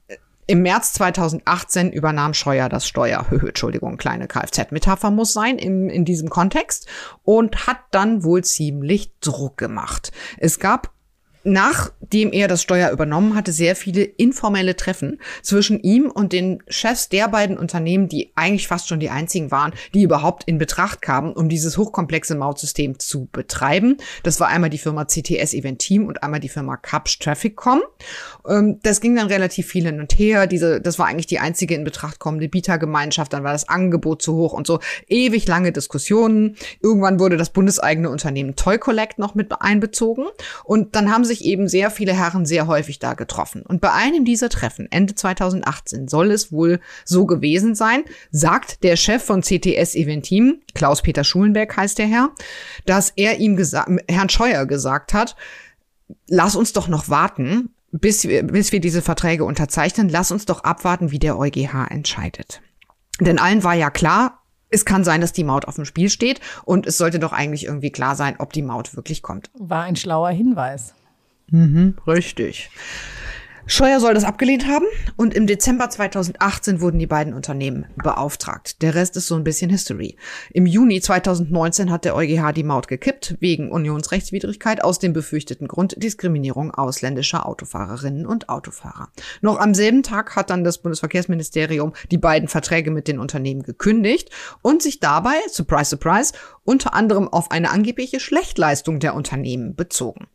im 0.50 0.62
März 0.62 0.94
2018 0.94 1.92
übernahm 1.92 2.34
Scheuer 2.34 2.68
das 2.68 2.84
Steuer. 2.84 3.24
Entschuldigung, 3.30 3.96
kleine 3.98 4.26
Kfz-Metapher 4.26 5.12
muss 5.12 5.32
sein 5.32 5.58
im, 5.58 5.88
in 5.88 6.04
diesem 6.04 6.28
Kontext 6.28 6.88
und 7.22 7.68
hat 7.68 7.78
dann 7.92 8.24
wohl 8.24 8.42
ziemlich 8.42 9.12
Druck 9.20 9.56
gemacht. 9.56 10.10
Es 10.38 10.58
gab 10.58 10.90
nachdem 11.42 12.32
er 12.32 12.48
das 12.48 12.62
Steuer 12.62 12.90
übernommen 12.90 13.34
hatte, 13.34 13.52
sehr 13.52 13.76
viele 13.76 14.02
informelle 14.02 14.76
Treffen 14.76 15.20
zwischen 15.42 15.80
ihm 15.80 16.10
und 16.10 16.32
den 16.32 16.62
Chefs 16.68 17.08
der 17.08 17.28
beiden 17.28 17.56
Unternehmen, 17.56 18.08
die 18.08 18.32
eigentlich 18.34 18.68
fast 18.68 18.88
schon 18.88 19.00
die 19.00 19.10
einzigen 19.10 19.50
waren, 19.50 19.72
die 19.94 20.02
überhaupt 20.02 20.44
in 20.44 20.58
Betracht 20.58 21.02
kamen, 21.02 21.32
um 21.32 21.48
dieses 21.48 21.78
hochkomplexe 21.78 22.34
Mautsystem 22.34 22.98
zu 22.98 23.28
betreiben. 23.32 23.96
Das 24.22 24.40
war 24.40 24.48
einmal 24.48 24.70
die 24.70 24.78
Firma 24.78 25.04
CTS 25.04 25.54
Event 25.54 25.78
Team 25.78 26.06
und 26.06 26.22
einmal 26.22 26.40
die 26.40 26.48
Firma 26.48 26.76
Capsch 26.76 27.18
Trafficcom. 27.18 27.82
Ähm, 28.48 28.78
das 28.82 29.00
ging 29.00 29.16
dann 29.16 29.28
relativ 29.28 29.66
viel 29.66 29.84
hin 29.84 30.00
und 30.00 30.18
her. 30.18 30.46
Diese, 30.46 30.80
das 30.80 30.98
war 30.98 31.06
eigentlich 31.06 31.26
die 31.26 31.38
einzige 31.38 31.74
in 31.74 31.84
Betracht 31.84 32.18
kommende 32.18 32.48
Bietergemeinschaft. 32.48 33.32
Dann 33.32 33.44
war 33.44 33.52
das 33.52 33.68
Angebot 33.68 34.22
zu 34.22 34.34
hoch 34.34 34.52
und 34.52 34.66
so. 34.66 34.80
Ewig 35.08 35.46
lange 35.46 35.72
Diskussionen. 35.72 36.56
Irgendwann 36.82 37.18
wurde 37.18 37.36
das 37.36 37.50
bundeseigene 37.50 38.10
Unternehmen 38.10 38.56
Toy 38.56 38.78
Collect 38.78 39.18
noch 39.18 39.34
mit 39.34 39.50
einbezogen. 39.60 40.26
Und 40.64 40.94
dann 40.94 41.12
haben 41.12 41.24
sich 41.30 41.44
eben 41.44 41.68
sehr 41.68 41.90
viele 41.90 42.12
Herren 42.12 42.44
sehr 42.44 42.66
häufig 42.66 42.98
da 42.98 43.14
getroffen. 43.14 43.62
Und 43.62 43.80
bei 43.80 43.92
einem 43.92 44.24
dieser 44.24 44.48
Treffen, 44.48 44.90
Ende 44.90 45.14
2018, 45.14 46.08
soll 46.08 46.30
es 46.30 46.52
wohl 46.52 46.80
so 47.04 47.26
gewesen 47.26 47.74
sein, 47.74 48.04
sagt 48.30 48.82
der 48.82 48.96
Chef 48.96 49.22
von 49.22 49.42
CTS 49.42 49.94
Eventim, 49.94 50.60
Klaus-Peter 50.74 51.24
Schulenberg 51.24 51.76
heißt 51.76 51.98
der 51.98 52.06
Herr, 52.06 52.30
dass 52.86 53.12
er 53.16 53.38
ihm 53.38 53.56
Herrn 54.08 54.28
Scheuer 54.28 54.66
gesagt 54.66 55.14
hat, 55.14 55.36
lass 56.26 56.56
uns 56.56 56.72
doch 56.72 56.88
noch 56.88 57.08
warten, 57.08 57.70
bis 57.92 58.24
wir, 58.24 58.42
bis 58.42 58.72
wir 58.72 58.80
diese 58.80 59.02
Verträge 59.02 59.44
unterzeichnen, 59.44 60.08
lass 60.08 60.30
uns 60.30 60.46
doch 60.46 60.64
abwarten, 60.64 61.10
wie 61.10 61.18
der 61.18 61.38
EuGH 61.38 61.86
entscheidet. 61.90 62.60
Denn 63.20 63.38
allen 63.38 63.64
war 63.64 63.74
ja 63.74 63.90
klar, 63.90 64.40
es 64.70 64.84
kann 64.84 65.04
sein, 65.04 65.20
dass 65.20 65.32
die 65.32 65.44
Maut 65.44 65.66
auf 65.66 65.74
dem 65.74 65.84
Spiel 65.84 66.10
steht 66.10 66.40
und 66.64 66.86
es 66.86 66.96
sollte 66.96 67.18
doch 67.18 67.32
eigentlich 67.32 67.64
irgendwie 67.64 67.90
klar 67.90 68.14
sein, 68.14 68.36
ob 68.38 68.52
die 68.52 68.62
Maut 68.62 68.96
wirklich 68.96 69.22
kommt. 69.22 69.50
War 69.58 69.82
ein 69.82 69.96
schlauer 69.96 70.30
Hinweis. 70.30 70.94
Mhm, 71.52 71.96
richtig. 72.06 72.70
Scheuer 73.72 74.00
soll 74.00 74.14
das 74.14 74.24
abgelehnt 74.24 74.66
haben 74.66 74.86
und 75.16 75.32
im 75.32 75.46
Dezember 75.46 75.88
2018 75.88 76.80
wurden 76.80 76.98
die 76.98 77.06
beiden 77.06 77.32
Unternehmen 77.32 77.86
beauftragt. 78.02 78.82
Der 78.82 78.96
Rest 78.96 79.16
ist 79.16 79.28
so 79.28 79.36
ein 79.36 79.44
bisschen 79.44 79.70
History. 79.70 80.16
Im 80.52 80.66
Juni 80.66 81.00
2019 81.00 81.88
hat 81.88 82.04
der 82.04 82.16
EuGH 82.16 82.50
die 82.52 82.64
Maut 82.64 82.88
gekippt 82.88 83.36
wegen 83.38 83.70
Unionsrechtswidrigkeit 83.70 84.82
aus 84.82 84.98
dem 84.98 85.12
befürchteten 85.12 85.68
Grund 85.68 86.02
Diskriminierung 86.02 86.72
ausländischer 86.74 87.46
Autofahrerinnen 87.46 88.26
und 88.26 88.48
Autofahrer. 88.48 89.10
Noch 89.40 89.60
am 89.60 89.72
selben 89.72 90.02
Tag 90.02 90.34
hat 90.34 90.50
dann 90.50 90.64
das 90.64 90.78
Bundesverkehrsministerium 90.78 91.92
die 92.10 92.18
beiden 92.18 92.48
Verträge 92.48 92.90
mit 92.90 93.06
den 93.06 93.20
Unternehmen 93.20 93.62
gekündigt 93.62 94.30
und 94.62 94.82
sich 94.82 94.98
dabei, 94.98 95.36
surprise, 95.48 95.90
surprise, 95.90 96.32
unter 96.64 96.92
anderem 96.92 97.28
auf 97.28 97.52
eine 97.52 97.70
angebliche 97.70 98.18
Schlechtleistung 98.18 98.98
der 98.98 99.14
Unternehmen 99.14 99.76
bezogen. 99.76 100.26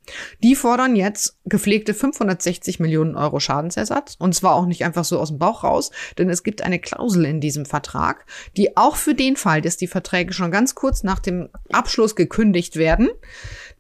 Die 0.42 0.56
fordern 0.56 0.96
jetzt 0.96 1.38
gepflegte 1.44 1.94
560 1.94 2.80
Millionen 2.80 3.16
Euro 3.16 3.25
Schadensersatz 3.40 4.16
und 4.20 4.36
zwar 4.36 4.56
auch 4.56 4.66
nicht 4.66 4.84
einfach 4.86 5.06
so 5.06 5.20
aus 5.20 5.30
dem 5.30 5.40
Bauch 5.40 5.64
raus, 5.64 5.92
denn 6.18 6.30
es 6.30 6.44
gibt 6.44 6.62
eine 6.62 6.80
Klausel 6.80 7.26
in 7.26 7.42
diesem 7.42 7.66
Vertrag, 7.66 8.26
die 8.58 8.78
auch 8.78 8.96
für 8.96 9.16
den 9.16 9.36
Fall, 9.36 9.62
dass 9.62 9.78
die 9.78 9.88
Verträge 9.88 10.34
schon 10.34 10.52
ganz 10.52 10.76
kurz 10.76 11.04
nach 11.04 11.20
dem 11.20 11.50
Abschluss 11.72 12.16
gekündigt 12.16 12.76
werden, 12.76 13.10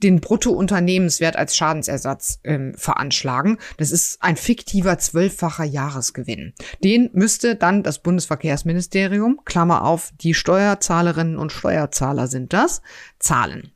den 0.03 0.19
Bruttounternehmenswert 0.19 1.35
als 1.35 1.55
Schadensersatz 1.55 2.39
ähm, 2.43 2.73
veranschlagen. 2.75 3.57
Das 3.77 3.91
ist 3.91 4.21
ein 4.21 4.35
fiktiver 4.35 4.97
zwölffacher 4.97 5.63
Jahresgewinn. 5.63 6.53
Den 6.83 7.09
müsste 7.13 7.55
dann 7.55 7.83
das 7.83 7.99
Bundesverkehrsministerium, 7.99 9.41
Klammer 9.45 9.83
auf, 9.85 10.11
die 10.21 10.33
Steuerzahlerinnen 10.33 11.37
und 11.37 11.51
Steuerzahler 11.51 12.27
sind 12.27 12.53
das, 12.53 12.81
zahlen. 13.19 13.71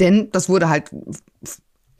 Denn 0.00 0.30
das 0.32 0.48
wurde 0.48 0.68
halt 0.68 0.90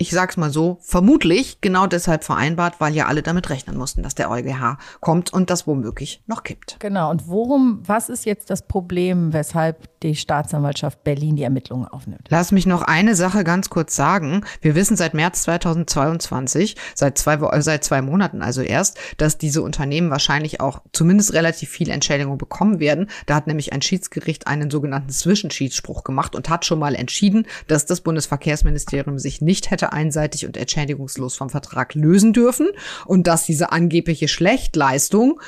ich 0.00 0.10
sag's 0.10 0.36
mal 0.36 0.50
so, 0.50 0.78
vermutlich 0.80 1.60
genau 1.60 1.88
deshalb 1.88 2.22
vereinbart, 2.22 2.80
weil 2.80 2.94
ja 2.94 3.06
alle 3.06 3.22
damit 3.22 3.50
rechnen 3.50 3.76
mussten, 3.76 4.04
dass 4.04 4.14
der 4.14 4.30
EuGH 4.30 4.78
kommt 5.00 5.32
und 5.32 5.50
das 5.50 5.66
womöglich 5.66 6.22
noch 6.26 6.44
kippt. 6.44 6.76
Genau. 6.78 7.10
Und 7.10 7.26
worum, 7.26 7.82
was 7.84 8.08
ist 8.08 8.24
jetzt 8.24 8.48
das 8.48 8.66
Problem, 8.66 9.32
weshalb 9.32 9.97
die 10.02 10.16
Staatsanwaltschaft 10.16 11.04
Berlin 11.04 11.36
die 11.36 11.42
Ermittlungen 11.42 11.86
aufnimmt? 11.86 12.26
Lass 12.28 12.52
mich 12.52 12.66
noch 12.66 12.82
eine 12.82 13.14
Sache 13.14 13.44
ganz 13.44 13.70
kurz 13.70 13.96
sagen. 13.96 14.44
Wir 14.60 14.74
wissen 14.74 14.96
seit 14.96 15.14
März 15.14 15.42
2022, 15.42 16.76
seit 16.94 17.18
zwei, 17.18 17.34
äh, 17.34 17.62
seit 17.62 17.84
zwei 17.84 18.02
Monaten 18.02 18.42
also 18.42 18.62
erst, 18.62 18.98
dass 19.16 19.38
diese 19.38 19.62
Unternehmen 19.62 20.10
wahrscheinlich 20.10 20.60
auch 20.60 20.82
zumindest 20.92 21.32
relativ 21.32 21.70
viel 21.70 21.90
Entschädigung 21.90 22.38
bekommen 22.38 22.80
werden. 22.80 23.08
Da 23.26 23.34
hat 23.34 23.46
nämlich 23.46 23.72
ein 23.72 23.82
Schiedsgericht 23.82 24.46
einen 24.46 24.70
sogenannten 24.70 25.10
Zwischenschiedsspruch 25.10 26.04
gemacht 26.04 26.34
und 26.34 26.48
hat 26.48 26.64
schon 26.64 26.78
mal 26.78 26.94
entschieden, 26.94 27.46
dass 27.66 27.86
das 27.86 28.00
Bundesverkehrsministerium 28.00 29.18
sich 29.18 29.40
nicht 29.40 29.70
hätte 29.70 29.92
einseitig 29.92 30.46
und 30.46 30.56
entschädigungslos 30.56 31.36
vom 31.36 31.50
Vertrag 31.50 31.94
lösen 31.94 32.32
dürfen 32.32 32.68
und 33.06 33.26
dass 33.26 33.46
diese 33.46 33.72
angebliche 33.72 34.28
Schlechtleistung 34.28 35.40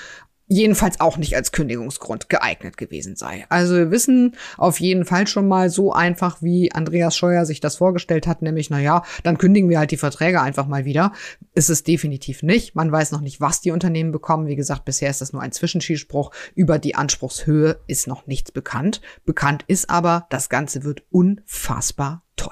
jedenfalls 0.50 0.98
auch 0.98 1.16
nicht 1.16 1.36
als 1.36 1.52
Kündigungsgrund 1.52 2.28
geeignet 2.28 2.76
gewesen 2.76 3.14
sei. 3.14 3.46
Also 3.48 3.76
wir 3.76 3.90
wissen 3.92 4.36
auf 4.58 4.80
jeden 4.80 5.04
Fall 5.04 5.28
schon 5.28 5.46
mal 5.46 5.70
so 5.70 5.92
einfach, 5.92 6.42
wie 6.42 6.72
Andreas 6.72 7.16
Scheuer 7.16 7.46
sich 7.46 7.60
das 7.60 7.76
vorgestellt 7.76 8.26
hat, 8.26 8.42
nämlich, 8.42 8.68
na 8.68 8.80
ja, 8.80 9.04
dann 9.22 9.38
kündigen 9.38 9.70
wir 9.70 9.78
halt 9.78 9.92
die 9.92 9.96
Verträge 9.96 10.42
einfach 10.42 10.66
mal 10.66 10.84
wieder. 10.84 11.12
Ist 11.54 11.70
es 11.70 11.84
definitiv 11.84 12.42
nicht. 12.42 12.74
Man 12.74 12.90
weiß 12.90 13.12
noch 13.12 13.20
nicht, 13.20 13.40
was 13.40 13.60
die 13.60 13.70
Unternehmen 13.70 14.10
bekommen. 14.10 14.48
Wie 14.48 14.56
gesagt, 14.56 14.84
bisher 14.84 15.08
ist 15.08 15.20
das 15.20 15.32
nur 15.32 15.40
ein 15.40 15.52
Zwischenschießspruch. 15.52 16.32
Über 16.56 16.80
die 16.80 16.96
Anspruchshöhe 16.96 17.78
ist 17.86 18.08
noch 18.08 18.26
nichts 18.26 18.50
bekannt. 18.50 19.00
Bekannt 19.24 19.64
ist 19.68 19.88
aber, 19.88 20.26
das 20.30 20.48
Ganze 20.48 20.82
wird 20.82 21.04
unfassbar 21.10 22.24
teuer. 22.34 22.50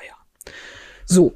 So, 1.04 1.34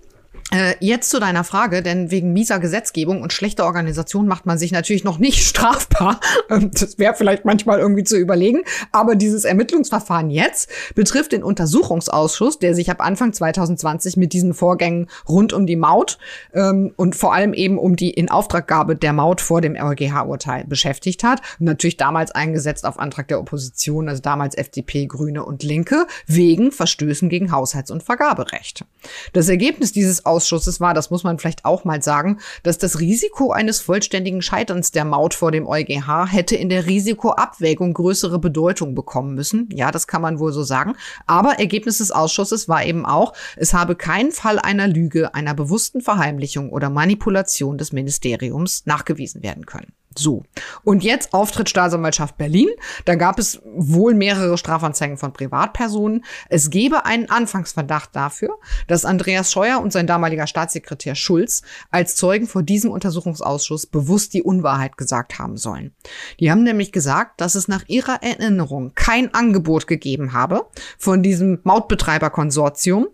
jetzt 0.81 1.09
zu 1.09 1.19
deiner 1.19 1.45
Frage, 1.45 1.83
denn 1.83 2.11
wegen 2.11 2.35
mieser 2.35 2.59
Gesetzgebung 2.59 3.23
und 3.23 3.33
schlechter 3.33 3.65
Organisation 3.65 4.29
macht 4.29 4.45
man 4.45 4.59
sich 4.59 4.71
natürlich 4.71 5.03
noch 5.03 5.19
nicht 5.19 5.39
strafbar. 5.47 6.21
Ähm, 6.51 6.71
das 6.73 6.99
wäre 6.99 7.15
vielleicht 7.15 7.47
manchmal 7.47 7.79
irgendwie 7.79 8.05
zu 8.05 8.19
überlegen. 8.19 8.63
Aber 8.93 9.17
dieses 9.17 9.45
Ermittlungsverfahren 9.45 10.31
jetzt 10.31 10.71
betrifft 10.95 11.33
den 11.33 11.43
Untersuchungsausschuss, 11.43 12.59
der 12.59 12.75
sich 12.75 12.91
ab 12.91 13.01
Anfang 13.01 13.33
2020 13.33 14.19
mit 14.19 14.35
diesen 14.35 14.53
Vorgängen 14.53 15.09
rund 15.27 15.55
um 15.55 15.67
die 15.67 15.77
Maut 15.77 16.19
ähm, 16.53 16.93
und 16.97 17.17
vor 17.17 17.33
allem 17.33 17.55
eben 17.55 17.79
um 17.79 17.97
die 17.97 18.11
Inauftraggabe 18.11 18.95
der 18.95 19.15
Maut 19.15 19.41
vor 19.41 19.63
dem 19.63 19.75
EuGH-Urteil 19.75 20.65
beschäftigt 20.67 21.25
hat. 21.25 21.41
Natürlich 21.61 21.97
damals 21.97 22.31
eingesetzt 22.31 22.85
auf 22.85 22.99
Antrag 22.99 23.29
der 23.29 23.41
Opposition, 23.41 24.09
also 24.09 24.21
damals 24.21 24.55
FDP, 24.55 25.07
Grüne 25.07 25.45
und 25.47 25.63
Linke, 25.63 26.07
wegen 26.27 26.73
Verstößen 26.73 27.31
gegen 27.31 27.53
Haushalts- 27.53 27.91
und 27.91 28.03
Vergaberecht. 28.03 28.85
Das 29.33 29.49
Ergebnis 29.49 29.93
dieses 29.93 30.27
Ausschusses 30.27 30.42
Ausschusses 30.43 30.81
war, 30.81 30.93
das 30.93 31.11
muss 31.11 31.23
man 31.23 31.39
vielleicht 31.39 31.65
auch 31.65 31.85
mal 31.85 32.03
sagen, 32.03 32.41
dass 32.65 32.77
das 32.77 32.99
Risiko 32.99 33.53
eines 33.53 33.81
vollständigen 33.81 34.43
Scheiterns 34.43 34.91
der 34.91 35.05
Maut 35.05 35.35
vor 35.35 35.53
dem 35.53 35.69
EuGH 35.69 36.27
hätte 36.33 36.57
in 36.57 36.69
der 36.69 36.87
Risikoabwägung 36.87 37.95
größere 37.95 38.41
Bedeutung 38.41 38.97
bekommen 38.97 39.35
müssen. 39.35 39.69
Ja, 39.73 39.93
das 39.93 40.09
kann 40.09 40.21
man 40.21 40.41
wohl 40.41 40.53
so 40.53 40.65
sagen. 40.65 40.95
Aber 41.29 41.61
Ergebnis 41.61 41.99
des 41.99 42.11
Ausschusses 42.11 42.69
war 42.69 42.85
eben 42.85 43.07
auch, 43.07 43.35
es 43.57 43.73
habe 43.73 43.95
keinen 43.95 44.33
Fall 44.33 44.59
einer 44.59 44.89
Lüge, 44.89 45.33
einer 45.33 45.55
bewussten 45.55 46.01
Verheimlichung 46.01 46.71
oder 46.71 46.91
Manipulation 46.91 47.79
des 47.79 47.93
Ministeriums 47.93 48.85
nachgewiesen 48.85 49.45
werden 49.45 49.65
können. 49.65 49.93
So. 50.19 50.43
Und 50.85 51.05
jetzt 51.05 51.35
Auftritt 51.35 51.69
Staatsanwaltschaft 51.69 52.37
Berlin. 52.37 52.69
Da 53.05 53.15
gab 53.15 53.39
es 53.39 53.61
wohl 53.65 54.15
mehrere 54.15 54.59
Strafanzeigen 54.59 55.19
von 55.19 55.33
Privatpersonen. 55.33 56.25
Es 56.49 56.71
gebe 56.71 57.05
einen 57.07 57.31
Anfangsverdacht 57.31 58.15
dafür, 58.15 58.59
dass 58.87 59.05
Andreas 59.05 59.53
Scheuer 59.53 59.81
und 59.81 59.93
sein 59.93 60.07
damaliger 60.07 60.47
Staatssekretär 60.47 61.15
Schulz 61.15 61.63
als 61.91 62.17
Zeugen 62.17 62.47
vor 62.47 62.63
diesem 62.63 62.91
Untersuchungsausschuss 62.91 63.87
bewusst 63.87 64.35
die 64.35 64.43
Unwahrheit 64.43 64.97
gesagt 64.97 65.39
haben 65.39 65.57
sollen. 65.57 65.95
Die 66.41 66.51
haben 66.51 66.63
nämlich 66.63 66.93
gesagt, 66.93 67.41
dass 67.41 67.55
es 67.55 67.69
nach 67.69 67.85
ihrer 67.89 68.23
Erinnerung 68.23 68.93
kein 68.95 69.33
Angebot 69.35 69.87
gegeben 69.87 70.33
habe 70.33 70.67
von 70.99 71.23
diesem 71.23 71.61
Mautbetreiberkonsortium, 71.65 73.09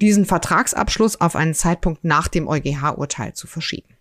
diesen 0.00 0.24
Vertragsabschluss 0.24 1.20
auf 1.20 1.36
einen 1.36 1.54
Zeitpunkt 1.54 2.04
nach 2.04 2.28
dem 2.28 2.48
EuGH-Urteil 2.48 3.34
zu 3.34 3.46
verschieben. 3.46 3.97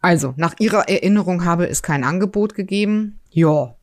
Also, 0.00 0.34
nach 0.36 0.54
ihrer 0.58 0.88
Erinnerung 0.88 1.44
habe 1.44 1.68
es 1.68 1.82
kein 1.82 2.04
Angebot 2.04 2.54
gegeben. 2.54 3.18
Ja. 3.30 3.74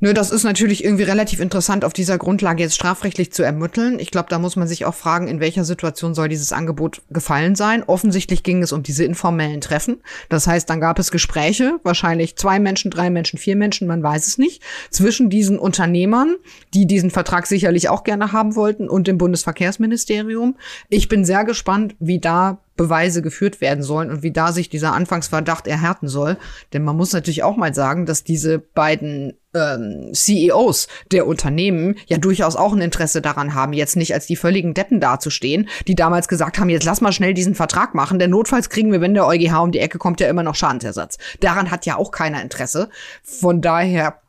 Nö, 0.00 0.12
das 0.12 0.30
ist 0.30 0.42
natürlich 0.42 0.84
irgendwie 0.84 1.04
relativ 1.04 1.40
interessant, 1.40 1.82
auf 1.82 1.94
dieser 1.94 2.18
Grundlage 2.18 2.62
jetzt 2.62 2.74
strafrechtlich 2.74 3.32
zu 3.32 3.42
ermitteln. 3.42 3.98
Ich 3.98 4.10
glaube, 4.10 4.26
da 4.28 4.38
muss 4.38 4.54
man 4.54 4.68
sich 4.68 4.84
auch 4.84 4.94
fragen, 4.94 5.28
in 5.28 5.40
welcher 5.40 5.64
Situation 5.64 6.14
soll 6.14 6.28
dieses 6.28 6.52
Angebot 6.52 7.00
gefallen 7.08 7.54
sein. 7.54 7.82
Offensichtlich 7.84 8.42
ging 8.42 8.62
es 8.62 8.72
um 8.72 8.82
diese 8.82 9.04
informellen 9.04 9.62
Treffen. 9.62 10.02
Das 10.28 10.46
heißt, 10.46 10.68
dann 10.68 10.80
gab 10.80 10.98
es 10.98 11.10
Gespräche, 11.10 11.78
wahrscheinlich 11.84 12.36
zwei 12.36 12.58
Menschen, 12.58 12.90
drei 12.90 13.08
Menschen, 13.08 13.38
vier 13.38 13.56
Menschen, 13.56 13.86
man 13.86 14.02
weiß 14.02 14.26
es 14.26 14.36
nicht, 14.36 14.62
zwischen 14.90 15.30
diesen 15.30 15.58
Unternehmern, 15.58 16.36
die 16.74 16.86
diesen 16.86 17.10
Vertrag 17.10 17.46
sicherlich 17.46 17.88
auch 17.88 18.04
gerne 18.04 18.32
haben 18.32 18.56
wollten, 18.56 18.90
und 18.90 19.06
dem 19.06 19.16
Bundesverkehrsministerium. 19.16 20.56
Ich 20.90 21.08
bin 21.08 21.24
sehr 21.24 21.44
gespannt, 21.44 21.94
wie 21.98 22.18
da 22.18 22.58
Beweise 22.76 23.22
geführt 23.22 23.60
werden 23.60 23.82
sollen 23.82 24.10
und 24.10 24.22
wie 24.22 24.32
da 24.32 24.52
sich 24.52 24.68
dieser 24.68 24.92
Anfangsverdacht 24.92 25.66
erhärten 25.66 26.08
soll. 26.08 26.36
Denn 26.72 26.82
man 26.82 26.96
muss 26.96 27.12
natürlich 27.12 27.42
auch 27.42 27.56
mal 27.56 27.74
sagen, 27.74 28.06
dass 28.06 28.24
diese 28.24 28.58
beiden 28.58 29.34
ähm, 29.54 30.10
CEOs 30.12 30.88
der 31.12 31.26
Unternehmen 31.26 31.96
ja 32.06 32.18
durchaus 32.18 32.56
auch 32.56 32.72
ein 32.72 32.80
Interesse 32.80 33.22
daran 33.22 33.54
haben, 33.54 33.72
jetzt 33.72 33.96
nicht 33.96 34.12
als 34.12 34.26
die 34.26 34.36
völligen 34.36 34.74
Deppen 34.74 35.00
dazustehen, 35.00 35.68
die 35.86 35.94
damals 35.94 36.28
gesagt 36.28 36.58
haben, 36.58 36.68
jetzt 36.68 36.84
lass 36.84 37.00
mal 37.00 37.12
schnell 37.12 37.34
diesen 37.34 37.54
Vertrag 37.54 37.94
machen, 37.94 38.18
denn 38.18 38.30
notfalls 38.30 38.68
kriegen 38.70 38.90
wir, 38.90 39.00
wenn 39.00 39.14
der 39.14 39.26
EuGH 39.26 39.62
um 39.62 39.72
die 39.72 39.78
Ecke 39.80 39.98
kommt, 39.98 40.20
ja 40.20 40.28
immer 40.28 40.42
noch 40.42 40.56
Schadensersatz. 40.56 41.18
Daran 41.40 41.70
hat 41.70 41.86
ja 41.86 41.96
auch 41.96 42.10
keiner 42.10 42.42
Interesse. 42.42 42.90
Von 43.22 43.60
daher 43.60 44.20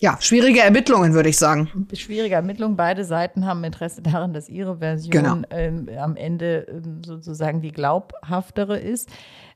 ja, 0.00 0.18
schwierige 0.20 0.60
Ermittlungen, 0.60 1.14
würde 1.14 1.28
ich 1.28 1.36
sagen. 1.36 1.86
Schwierige 1.94 2.34
Ermittlungen. 2.34 2.76
Beide 2.76 3.04
Seiten 3.04 3.46
haben 3.46 3.62
Interesse 3.64 4.02
daran, 4.02 4.32
dass 4.32 4.48
ihre 4.48 4.78
Version 4.78 5.10
genau. 5.10 5.36
ähm, 5.50 5.88
am 5.98 6.16
Ende 6.16 6.66
ähm, 6.68 7.02
sozusagen 7.04 7.60
die 7.60 7.72
glaubhaftere 7.72 8.78
ist. 8.78 9.08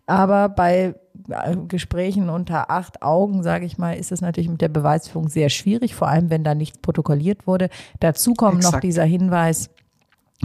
Aber 0.07 0.49
bei 0.49 0.95
äh, 1.29 1.57
Gesprächen 1.69 2.31
unter 2.31 2.71
acht 2.71 3.03
Augen, 3.03 3.43
sage 3.43 3.67
ich 3.67 3.77
mal, 3.77 3.93
ist 3.93 4.11
es 4.11 4.23
natürlich 4.23 4.49
mit 4.49 4.63
der 4.63 4.69
Beweisführung 4.71 5.29
sehr 5.29 5.51
schwierig, 5.51 5.95
vor 5.95 6.09
allem 6.09 6.31
wenn 6.31 6.45
da 6.45 6.55
nichts 6.55 6.79
protokolliert 6.79 7.47
wurde. 7.47 7.69
Dazu 8.01 8.33
kommt 8.33 8.59
Exakt. 8.59 8.75
noch 8.75 8.81
dieser 8.81 9.05
Hinweis, 9.05 9.69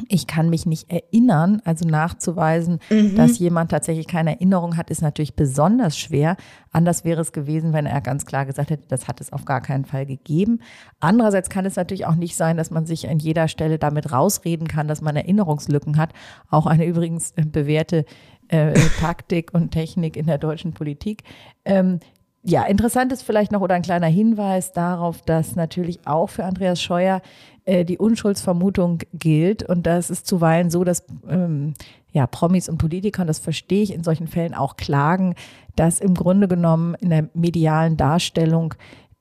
ich 0.08 0.26
kann 0.26 0.50
mich 0.50 0.66
nicht 0.66 0.92
erinnern, 0.92 1.62
also 1.66 1.88
nachzuweisen, 1.88 2.80
mhm. 2.90 3.16
dass 3.16 3.38
jemand 3.38 3.70
tatsächlich 3.70 4.08
keine 4.08 4.32
Erinnerung 4.32 4.76
hat, 4.76 4.90
ist 4.90 5.04
natürlich 5.04 5.36
besonders 5.36 5.98
schwer. 5.98 6.36
Anders 6.72 7.06
wäre 7.06 7.22
es 7.22 7.32
gewesen, 7.32 7.74
wenn 7.74 7.86
er 7.86 8.02
ganz 8.02 8.26
klar 8.26 8.48
gesagt 8.48 8.72
hätte, 8.72 8.88
das 8.88 9.08
hat 9.08 9.22
es 9.22 9.32
auf 9.32 9.46
gar 9.46 9.62
keinen 9.62 9.86
Fall 9.86 10.08
gegeben. 10.08 10.62
Andererseits 11.00 11.50
kann 11.50 11.66
es 11.66 11.76
natürlich 11.76 12.08
auch 12.08 12.16
nicht 12.16 12.36
sein, 12.36 12.58
dass 12.58 12.72
man 12.72 12.88
sich 12.88 13.08
an 13.08 13.20
jeder 13.20 13.48
Stelle 13.48 13.78
damit 13.78 14.12
rausreden 14.12 14.68
kann, 14.68 14.88
dass 14.88 15.02
man 15.02 15.16
Erinnerungslücken 15.16 15.98
hat. 15.98 16.12
Auch 16.50 16.66
eine 16.66 16.86
übrigens 16.86 17.34
bewährte 17.52 18.06
äh, 18.48 18.74
Taktik 19.00 19.54
und 19.54 19.72
Technik 19.72 20.18
in 20.18 20.26
der 20.26 20.40
deutschen 20.40 20.74
Politik. 20.74 21.24
Ähm, 21.66 22.00
ja, 22.46 22.64
interessant 22.64 23.14
ist 23.14 23.24
vielleicht 23.24 23.54
noch 23.54 23.62
oder 23.62 23.76
ein 23.76 23.84
kleiner 23.84 24.08
Hinweis 24.08 24.74
darauf, 24.74 25.22
dass 25.22 25.56
natürlich 25.56 26.06
auch 26.06 26.30
für 26.30 26.44
Andreas 26.44 26.82
Scheuer 26.82 27.22
äh, 27.66 27.86
die 27.86 27.98
Unschuldsvermutung 27.98 29.00
gilt 29.14 29.64
und 29.64 29.86
das 29.86 30.10
ist 30.10 30.28
zuweilen 30.28 30.70
so, 30.70 30.84
dass 30.84 31.06
ähm, 31.28 31.74
ja, 32.12 32.28
Promis 32.28 32.70
und 32.70 32.78
Politikern, 32.78 33.28
das 33.28 33.40
verstehe 33.40 33.84
ich 33.84 33.94
in 33.94 34.04
solchen 34.04 34.28
Fällen 34.28 34.54
auch 34.54 34.78
klagen, 34.78 35.36
dass 35.76 36.00
im 36.00 36.14
Grunde 36.14 36.48
genommen 36.48 36.96
in 36.96 37.10
der 37.10 37.30
medialen 37.34 37.98
Darstellung 37.98 38.76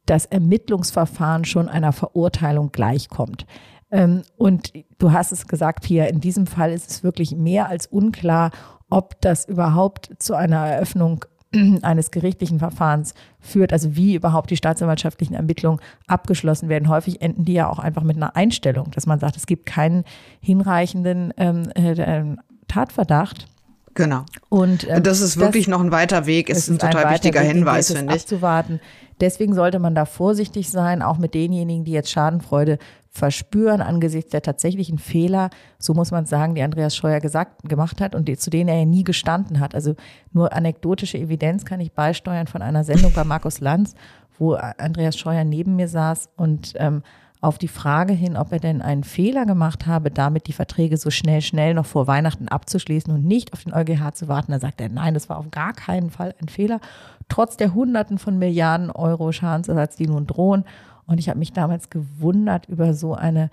das 0.07 0.26
Ermittlungsverfahren 0.26 1.45
schon 1.45 1.68
einer 1.68 1.93
Verurteilung 1.93 2.72
gleichkommt. 2.72 3.47
Ähm, 3.90 4.22
und 4.36 4.72
du 4.99 5.12
hast 5.12 5.32
es 5.32 5.47
gesagt, 5.47 5.84
Pia, 5.84 6.07
in 6.07 6.20
diesem 6.20 6.47
Fall 6.47 6.72
ist 6.72 6.90
es 6.90 7.03
wirklich 7.03 7.34
mehr 7.36 7.68
als 7.68 7.86
unklar, 7.86 8.51
ob 8.90 9.20
das 9.20 9.47
überhaupt 9.47 10.11
zu 10.18 10.34
einer 10.34 10.66
Eröffnung 10.66 11.24
eines 11.83 12.11
gerichtlichen 12.11 12.59
Verfahrens 12.59 13.15
führt, 13.41 13.73
also 13.73 13.97
wie 13.97 14.15
überhaupt 14.15 14.51
die 14.51 14.57
staatsanwaltschaftlichen 14.57 15.35
Ermittlungen 15.35 15.81
abgeschlossen 16.07 16.69
werden. 16.69 16.89
Häufig 16.89 17.23
enden 17.23 17.45
die 17.45 17.55
ja 17.55 17.69
auch 17.69 17.79
einfach 17.79 18.03
mit 18.03 18.17
einer 18.17 18.37
Einstellung, 18.37 18.91
dass 18.93 19.07
man 19.07 19.19
sagt, 19.19 19.37
es 19.37 19.47
gibt 19.47 19.67
keinen 19.67 20.05
hinreichenden 20.41 21.33
ähm, 21.37 21.71
äh, 21.75 22.37
Tatverdacht. 22.69 23.47
Genau. 23.95 24.25
Und 24.49 24.89
ähm, 24.89 25.03
das 25.03 25.21
ist 25.21 25.39
wirklich 25.39 25.67
das, 25.67 25.71
noch 25.71 25.81
ein 25.81 25.93
weiter 25.93 26.27
Weg, 26.27 26.49
ist 26.49 26.69
ein 26.69 26.79
total 26.79 27.05
ein 27.05 27.13
wichtiger 27.13 27.43
Weg, 27.43 27.53
Hinweis, 27.53 27.93
finde 27.93 28.15
ich. 28.15 28.23
Abzuwarten. 28.23 28.81
Deswegen 29.23 29.55
sollte 29.55 29.79
man 29.79 29.95
da 29.95 30.05
vorsichtig 30.05 30.68
sein, 30.68 31.01
auch 31.01 31.16
mit 31.16 31.35
denjenigen, 31.35 31.85
die 31.85 31.93
jetzt 31.93 32.11
Schadenfreude 32.11 32.79
verspüren 33.09 33.81
angesichts 33.81 34.33
der 34.33 34.43
tatsächlichen 34.43 34.99
Fehler, 34.99 35.51
so 35.79 35.95
muss 35.95 36.11
man 36.11 36.27
sagen, 36.27 36.57
die 36.57 36.62
Andreas 36.62 36.97
Scheuer 36.97 37.20
gesagt, 37.20 37.62
gemacht 37.62 38.01
hat 38.01 38.16
und 38.16 38.27
die, 38.27 38.37
zu 38.37 38.51
denen 38.51 38.68
er 38.68 38.81
ja 38.81 38.85
nie 38.85 39.05
gestanden 39.05 39.61
hat. 39.61 39.77
Also 39.77 39.95
nur 40.33 40.53
anekdotische 40.53 41.18
Evidenz 41.18 41.64
kann 41.64 41.79
ich 41.79 41.93
beisteuern 41.93 42.49
von 42.49 42.62
einer 42.62 42.83
Sendung 42.83 43.12
bei 43.12 43.23
Markus 43.23 43.61
Lanz, 43.61 43.95
wo 44.41 44.55
Andreas 44.55 45.16
Scheuer 45.16 45.45
neben 45.45 45.77
mir 45.77 45.87
saß 45.87 46.29
und 46.37 46.73
ähm, 46.75 47.05
auf 47.43 47.59
die 47.59 47.68
Frage 47.68 48.12
hin, 48.12 48.36
ob 48.36 48.53
er 48.53 48.61
denn 48.61 48.80
einen 48.80 49.03
Fehler 49.03 49.45
gemacht 49.47 49.86
habe, 49.86 50.12
damit 50.12 50.47
die 50.47 50.53
Verträge 50.53 50.97
so 50.97 51.11
schnell, 51.11 51.43
schnell 51.43 51.74
noch 51.74 51.86
vor 51.86 52.07
Weihnachten 52.07 52.47
abzuschließen 52.47 53.12
und 53.12 53.24
nicht 53.24 53.53
auf 53.53 53.64
den 53.64 53.74
EuGH 53.74 54.14
zu 54.14 54.28
warten, 54.28 54.53
da 54.53 54.61
sagt 54.61 54.80
er, 54.80 54.88
nein, 54.88 55.12
das 55.12 55.28
war 55.28 55.38
auf 55.38 55.51
gar 55.51 55.72
keinen 55.72 56.11
Fall 56.11 56.36
ein 56.40 56.49
Fehler, 56.49 56.80
trotz 57.28 57.57
der 57.57 57.74
Hunderten 57.74 58.18
von 58.18 58.38
Milliarden 58.38 58.93
Euro 58.93 59.32
Schadensersatz, 59.32 59.97
die 59.97 60.07
nun 60.07 60.28
drohen. 60.28 60.64
Und 61.07 61.18
ich 61.18 61.28
habe 61.28 61.40
mich 61.40 61.53
damals 61.53 61.90
gewundert 61.90 62.68
über 62.68 62.95
so 62.95 63.14
eine, 63.14 63.51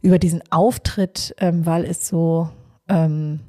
über 0.00 0.20
diesen 0.20 0.40
Auftritt, 0.52 1.34
ähm, 1.38 1.66
weil 1.66 1.84
es 1.84 2.06
so 2.06 2.50
ähm, 2.88 3.40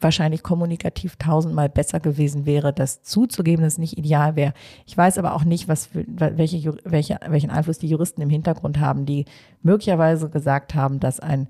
wahrscheinlich 0.00 0.42
kommunikativ 0.42 1.16
tausendmal 1.16 1.68
besser 1.68 2.00
gewesen 2.00 2.46
wäre, 2.46 2.72
das 2.72 3.02
zuzugeben, 3.02 3.62
dass 3.64 3.74
es 3.74 3.78
nicht 3.78 3.98
ideal 3.98 4.36
wäre. 4.36 4.54
Ich 4.86 4.96
weiß 4.96 5.18
aber 5.18 5.34
auch 5.34 5.44
nicht, 5.44 5.68
was 5.68 5.86
für, 5.86 6.04
welche, 6.06 6.74
welche, 6.84 7.18
welchen 7.28 7.50
Einfluss 7.50 7.78
die 7.78 7.88
Juristen 7.88 8.22
im 8.22 8.30
Hintergrund 8.30 8.80
haben, 8.80 9.06
die 9.06 9.26
möglicherweise 9.62 10.30
gesagt 10.30 10.74
haben, 10.74 11.00
dass 11.00 11.20
ein 11.20 11.48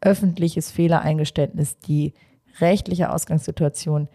öffentliches 0.00 0.70
Fehlereingeständnis 0.70 1.78
die 1.78 2.14
rechtliche 2.60 3.12
Ausgangssituation 3.12 4.08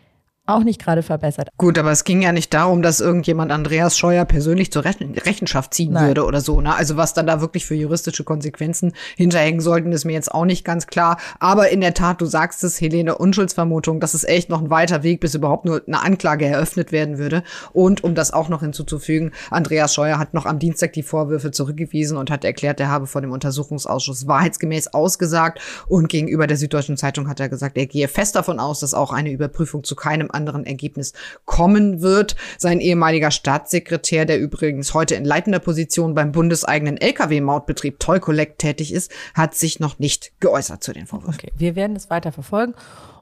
auch 0.46 0.64
nicht 0.64 0.82
gerade 0.82 1.02
verbessert. 1.02 1.50
Gut, 1.58 1.78
aber 1.78 1.91
es 1.91 2.04
ging 2.04 2.22
ja 2.22 2.32
nicht 2.32 2.54
darum, 2.54 2.82
dass 2.82 3.00
irgendjemand 3.00 3.52
Andreas 3.52 3.98
Scheuer 3.98 4.26
persönlich 4.26 4.72
zur 4.72 4.86
Rechenschaft 4.86 5.74
ziehen 5.74 5.93
Nein. 5.93 6.08
würde 6.08 6.26
oder 6.26 6.41
so. 6.41 6.62
Ne? 6.62 6.76
Also 6.76 6.98
was 6.98 7.14
dann 7.14 7.26
da 7.26 7.41
wirklich 7.41 7.66
für 7.66 7.74
juristische 7.74 8.24
Konsequenzen 8.24 8.93
hinterhängen 9.18 9.60
sollten, 9.60 9.91
ist 9.91 10.06
mir 10.06 10.14
jetzt 10.14 10.32
auch 10.32 10.46
nicht 10.46 10.64
ganz 10.64 10.86
klar. 10.88 11.18
Aber 11.39 11.70
in 11.70 11.82
der 11.82 11.96
Tat, 11.96 12.22
du 12.22 12.26
sagst 12.26 12.64
es, 12.64 12.80
Helene, 12.80 13.18
Unschuldsvermutung, 13.18 14.00
das 14.00 14.14
ist 14.14 14.28
echt 14.28 14.50
noch 14.50 14.62
ein 14.62 14.70
weiter 14.70 15.02
Weg, 15.02 15.20
bis 15.20 15.34
überhaupt 15.34 15.66
nur 15.66 15.82
eine 15.88 16.04
Anklage 16.04 16.46
eröffnet 16.46 16.91
werden 16.91 17.18
würde. 17.18 17.43
Und 17.74 18.04
um 18.04 18.14
das 18.14 18.32
auch 18.32 18.50
noch 18.50 18.62
hinzuzufügen, 18.62 19.32
Andreas 19.50 19.93
Scheuer 19.96 20.20
hat 20.20 20.36
noch 20.36 20.46
am 20.46 20.60
Dienstag 20.60 20.93
die 20.93 21.04
Vorwürfe 21.04 21.52
zurückgewiesen 21.52 22.18
und 22.18 22.30
hat 22.30 22.43
erklärt, 22.43 22.80
er 22.80 22.89
habe 22.89 23.08
vor 23.08 23.22
dem 23.22 23.32
Untersuchungsausschuss 23.32 24.28
wahrheitsgemäß 24.28 24.93
ausgesagt. 24.93 25.60
Und 25.88 26.08
gegenüber 26.08 26.46
der 26.46 26.58
Süddeutschen 26.58 26.98
Zeitung 26.98 27.28
hat 27.28 27.39
er 27.39 27.50
gesagt, 27.50 27.78
er 27.78 27.88
gehe 27.88 28.08
fest 28.08 28.36
davon 28.36 28.60
aus, 28.60 28.82
dass 28.82 28.93
auch 28.93 29.12
eine 29.12 29.32
Überprüfung 29.32 29.84
zu 29.84 29.96
keinem 29.96 30.30
anderen 30.36 30.65
Ergebnis 30.65 31.13
kommen 31.45 32.01
wird. 32.01 32.36
Sein 32.57 32.79
ehemaliger 32.79 33.31
Staatssekretär, 33.31 34.25
der 34.25 34.39
übrigens 34.39 34.93
heute 34.93 35.15
in 35.15 35.25
leitender 35.25 35.59
Position 35.59 36.13
beim 36.13 36.31
bundeseigenen 36.31 36.97
Lkw-Mautbetrieb 36.97 37.99
Toll 37.99 38.19
Collect 38.19 38.59
tätig 38.59 38.93
ist, 38.93 39.11
hat 39.33 39.55
sich 39.55 39.79
noch 39.79 39.97
nicht 39.97 40.33
geäußert 40.39 40.83
zu 40.83 40.93
den 40.93 41.07
Vorwürfen. 41.07 41.36
Okay, 41.36 41.51
wir 41.55 41.75
werden 41.75 41.95
es 41.95 42.09
weiter 42.09 42.31
verfolgen 42.31 42.75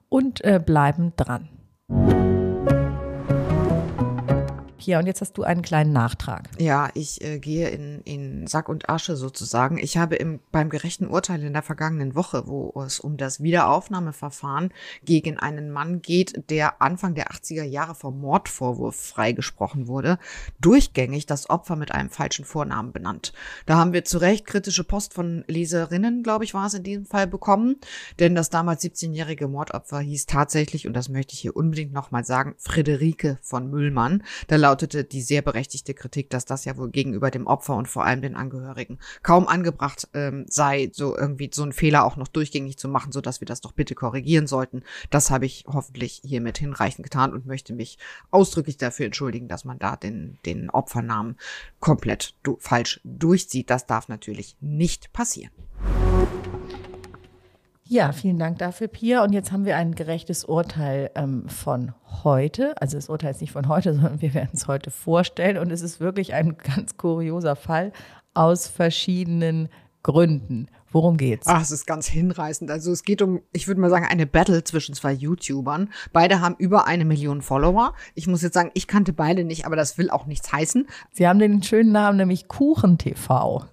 und 0.10 0.44
äh, 0.44 0.60
bleiben 0.64 1.14
dran. 1.16 1.50
Pia, 4.84 5.00
und 5.00 5.06
jetzt 5.06 5.22
hast 5.22 5.38
du 5.38 5.44
einen 5.44 5.62
kleinen 5.62 5.94
Nachtrag. 5.94 6.50
Ja, 6.60 6.90
ich 6.94 7.24
äh, 7.24 7.40
gehe 7.40 7.70
in, 7.70 8.02
in 8.02 8.48
Sack 8.48 8.68
und 8.68 8.90
Asche 8.90 9.16
sozusagen. 9.16 9.78
Ich 9.78 9.96
habe 9.96 10.18
im, 10.18 10.42
beim 10.52 10.70
gerechten 10.70 11.08
Urteil 11.08 11.42
in 11.42 11.54
der 11.54 11.62
vergangenen 11.62 12.16
Woche, 12.16 12.48
wo 12.48 12.74
es 12.86 13.00
um 13.00 13.16
das 13.16 13.42
Wiederaufnahmeverfahren 13.42 14.74
gegen 15.06 15.38
einen 15.40 15.72
Mann 15.72 16.02
geht, 16.02 16.50
der 16.50 16.82
Anfang 16.82 17.16
der 17.16 17.32
80er 17.32 17.64
Jahre 17.64 17.96
vom 17.96 18.20
Mordvorwurf 18.20 18.98
freigesprochen 18.98 19.88
wurde, 19.88 20.20
durchgängig 20.60 21.28
das 21.28 21.50
Opfer 21.50 21.78
mit 21.78 21.94
einem 21.94 22.10
falschen 22.10 22.44
Vornamen 22.44 22.92
benannt. 22.92 23.32
Da 23.66 23.78
haben 23.78 23.94
wir 23.94 24.04
zu 24.04 24.18
Recht 24.18 24.46
kritische 24.46 24.84
Post 24.84 25.14
von 25.14 25.46
Leserinnen, 25.48 26.24
glaube 26.24 26.44
ich, 26.44 26.54
war 26.54 26.68
es 26.68 26.74
in 26.74 26.84
diesem 26.84 27.06
Fall 27.06 27.28
bekommen, 27.28 27.78
denn 28.20 28.36
das 28.36 28.50
damals 28.50 28.84
17-jährige 28.84 29.48
Mordopfer 29.48 30.02
hieß 30.02 30.26
tatsächlich, 30.26 30.88
und 30.88 30.94
das 30.94 31.08
möchte 31.08 31.36
ich 31.36 31.40
hier 31.40 31.56
unbedingt 31.56 31.94
nochmal 31.94 32.26
sagen, 32.26 32.56
Friederike 32.58 33.38
von 33.42 33.70
Müllmann. 33.70 34.24
Da 34.48 34.58
lautete 34.74 35.04
die 35.04 35.22
sehr 35.22 35.44
berechtigte 35.44 35.94
Kritik, 35.94 36.32
dass 36.32 36.46
das 36.46 36.66
ja 36.66 36.78
wohl 36.78 36.90
gegenüber 36.90 37.30
dem 37.30 37.46
Opfer 37.46 37.76
und 37.76 37.88
vor 37.88 38.06
allem 38.06 38.24
den 38.24 38.36
Angehörigen 38.36 38.98
kaum 39.22 39.48
angebracht 39.48 40.08
ähm, 40.16 40.46
sei, 40.50 40.90
so 40.92 41.16
irgendwie 41.16 41.52
so 41.54 41.62
einen 41.62 41.74
Fehler 41.74 42.06
auch 42.06 42.16
noch 42.16 42.28
durchgängig 42.28 42.80
zu 42.80 42.88
machen, 42.88 43.12
so 43.12 43.22
wir 43.24 43.46
das 43.46 43.62
doch 43.62 43.72
bitte 43.72 43.94
korrigieren 43.94 44.48
sollten. 44.48 44.84
Das 45.12 45.30
habe 45.30 45.46
ich 45.46 45.66
hoffentlich 45.68 46.22
hiermit 46.24 46.58
hinreichend 46.58 47.04
getan 47.04 47.34
und 47.34 47.46
möchte 47.46 47.74
mich 47.74 48.00
ausdrücklich 48.32 48.78
dafür 48.78 49.06
entschuldigen, 49.06 49.48
dass 49.48 49.64
man 49.64 49.78
da 49.78 49.96
den, 49.96 50.40
den 50.46 50.72
Opfernamen 50.72 51.38
komplett 51.80 52.34
du 52.42 52.58
falsch 52.60 53.00
durchzieht. 53.04 53.70
Das 53.70 53.86
darf 53.86 54.08
natürlich 54.08 54.58
nicht 54.60 55.14
passieren. 55.14 55.52
Ja, 57.94 58.12
vielen 58.12 58.40
Dank 58.40 58.58
dafür, 58.58 58.88
Pia. 58.88 59.24
Und 59.24 59.34
jetzt 59.34 59.52
haben 59.52 59.66
wir 59.66 59.78
ein 59.78 59.94
gerechtes 59.94 60.46
Urteil 60.46 61.12
ähm, 61.14 61.48
von 61.48 61.94
heute. 62.24 62.74
Also 62.82 62.98
das 62.98 63.08
Urteil 63.08 63.30
ist 63.30 63.42
nicht 63.42 63.52
von 63.52 63.68
heute, 63.68 63.94
sondern 63.94 64.20
wir 64.20 64.34
werden 64.34 64.50
es 64.52 64.68
heute 64.68 64.90
vorstellen. 64.90 65.60
Und 65.60 65.72
es 65.72 65.84
ist 65.84 66.00
wirklich 66.00 66.34
ein 66.34 66.58
ganz 66.58 66.98
kurioser 66.98 67.56
Fall 67.56 67.92
aus 68.34 68.68
verschiedenen 68.68 69.70
Gründen. 70.02 70.70
Worum 70.94 71.18
geht's? 71.18 71.48
Ach, 71.48 71.60
es 71.60 71.72
ist 71.72 71.88
ganz 71.88 72.08
hinreißend. 72.08 72.70
Also 72.70 72.92
es 72.92 73.04
geht 73.04 73.24
um, 73.24 73.42
ich 73.52 73.68
würde 73.68 73.82
mal 73.82 73.90
sagen, 73.90 74.06
eine 74.06 74.28
Battle 74.28 74.64
zwischen 74.64 74.94
zwei 74.94 75.12
YouTubern. 75.12 75.90
Beide 76.14 76.40
haben 76.40 76.56
über 76.60 76.86
eine 76.86 77.04
Million 77.04 77.42
Follower. 77.42 77.96
Ich 78.14 78.28
muss 78.28 78.44
jetzt 78.44 78.54
sagen, 78.54 78.70
ich 78.76 78.86
kannte 78.86 79.12
beide 79.12 79.44
nicht, 79.44 79.66
aber 79.66 79.76
das 79.76 79.98
will 79.98 80.12
auch 80.12 80.28
nichts 80.28 80.54
heißen. 80.54 80.88
Sie 81.12 81.28
haben 81.28 81.40
den 81.40 81.64
schönen 81.64 81.92
Namen, 81.92 82.18
nämlich 82.18 82.48
KuchenTV. 82.48 83.66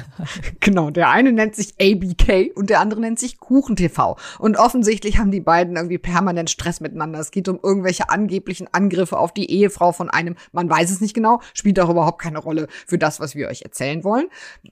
genau, 0.60 0.88
der 0.88 1.10
eine 1.10 1.32
nennt 1.32 1.54
sich 1.56 1.74
ABK 1.78 2.56
und 2.56 2.70
der 2.70 2.80
andere 2.80 3.00
nennt 3.00 3.18
sich 3.18 3.38
KuchenTV. 3.38 4.16
Und 4.38 4.56
offensichtlich 4.56 5.18
haben 5.18 5.30
die 5.30 5.40
beiden 5.40 5.76
irgendwie 5.76 5.98
permanent 5.98 6.48
Stress 6.48 6.80
miteinander. 6.80 7.18
Es 7.18 7.32
geht 7.32 7.48
um 7.48 7.60
irgendwelche 7.62 8.08
angeblichen 8.08 8.66
Angriffe 8.72 9.18
auf 9.18 9.34
die 9.34 9.50
Ehefrau 9.50 9.92
von 9.92 10.08
einem, 10.08 10.36
man 10.52 10.70
weiß 10.70 10.90
es 10.90 11.02
nicht 11.02 11.12
genau, 11.12 11.42
spielt 11.52 11.78
auch 11.80 11.90
überhaupt 11.90 12.22
keine 12.22 12.38
Rolle 12.38 12.66
für 12.86 12.96
das, 12.96 13.20
was 13.20 13.34
wir 13.34 13.48
euch 13.48 13.60
erzählen 13.60 14.04
wollen. 14.04 14.28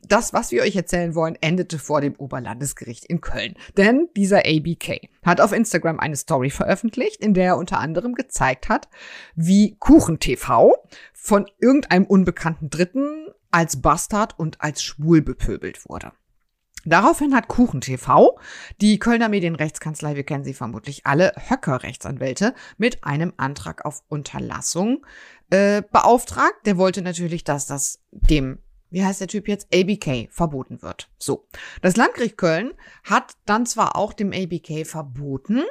Das, 0.08 0.32
was 0.32 0.50
wir 0.50 0.62
euch 0.62 0.76
erzählen 0.76 1.14
wollen, 1.14 1.36
endete 1.42 1.78
vor 1.78 1.89
dem 1.98 2.14
Oberlandesgericht 2.14 3.04
in 3.06 3.20
Köln. 3.20 3.54
Denn 3.76 4.08
dieser 4.16 4.46
ABK 4.46 5.08
hat 5.24 5.40
auf 5.40 5.52
Instagram 5.52 5.98
eine 5.98 6.16
Story 6.16 6.50
veröffentlicht, 6.50 7.16
in 7.16 7.34
der 7.34 7.46
er 7.46 7.56
unter 7.56 7.78
anderem 7.78 8.14
gezeigt 8.14 8.68
hat, 8.68 8.88
wie 9.34 9.76
KuchenTV 9.80 10.74
von 11.12 11.50
irgendeinem 11.58 12.04
unbekannten 12.04 12.70
Dritten 12.70 13.26
als 13.50 13.82
Bastard 13.82 14.38
und 14.38 14.60
als 14.60 14.82
schwul 14.82 15.22
bepöbelt 15.22 15.88
wurde. 15.88 16.12
Daraufhin 16.86 17.34
hat 17.34 17.48
KuchenTV, 17.48 18.38
die 18.80 18.98
Kölner 18.98 19.28
Medienrechtskanzlei, 19.28 20.16
wir 20.16 20.24
kennen 20.24 20.44
sie 20.44 20.54
vermutlich 20.54 21.04
alle, 21.04 21.32
Höcker-Rechtsanwälte, 21.36 22.54
mit 22.78 23.04
einem 23.04 23.34
Antrag 23.36 23.84
auf 23.84 24.02
Unterlassung 24.08 25.04
äh, 25.50 25.82
beauftragt. 25.82 26.64
Der 26.64 26.78
wollte 26.78 27.02
natürlich, 27.02 27.44
dass 27.44 27.66
das 27.66 28.00
dem 28.12 28.60
wie 28.90 29.04
heißt 29.04 29.20
der 29.20 29.28
Typ 29.28 29.48
jetzt, 29.48 29.68
ABK 29.74 30.28
verboten 30.30 30.82
wird. 30.82 31.08
So. 31.18 31.46
Das 31.82 31.96
Landgericht 31.96 32.36
Köln 32.36 32.72
hat 33.04 33.36
dann 33.46 33.66
zwar 33.66 33.96
auch 33.96 34.12
dem 34.12 34.32
ABK 34.32 34.86
verboten, 34.86 35.62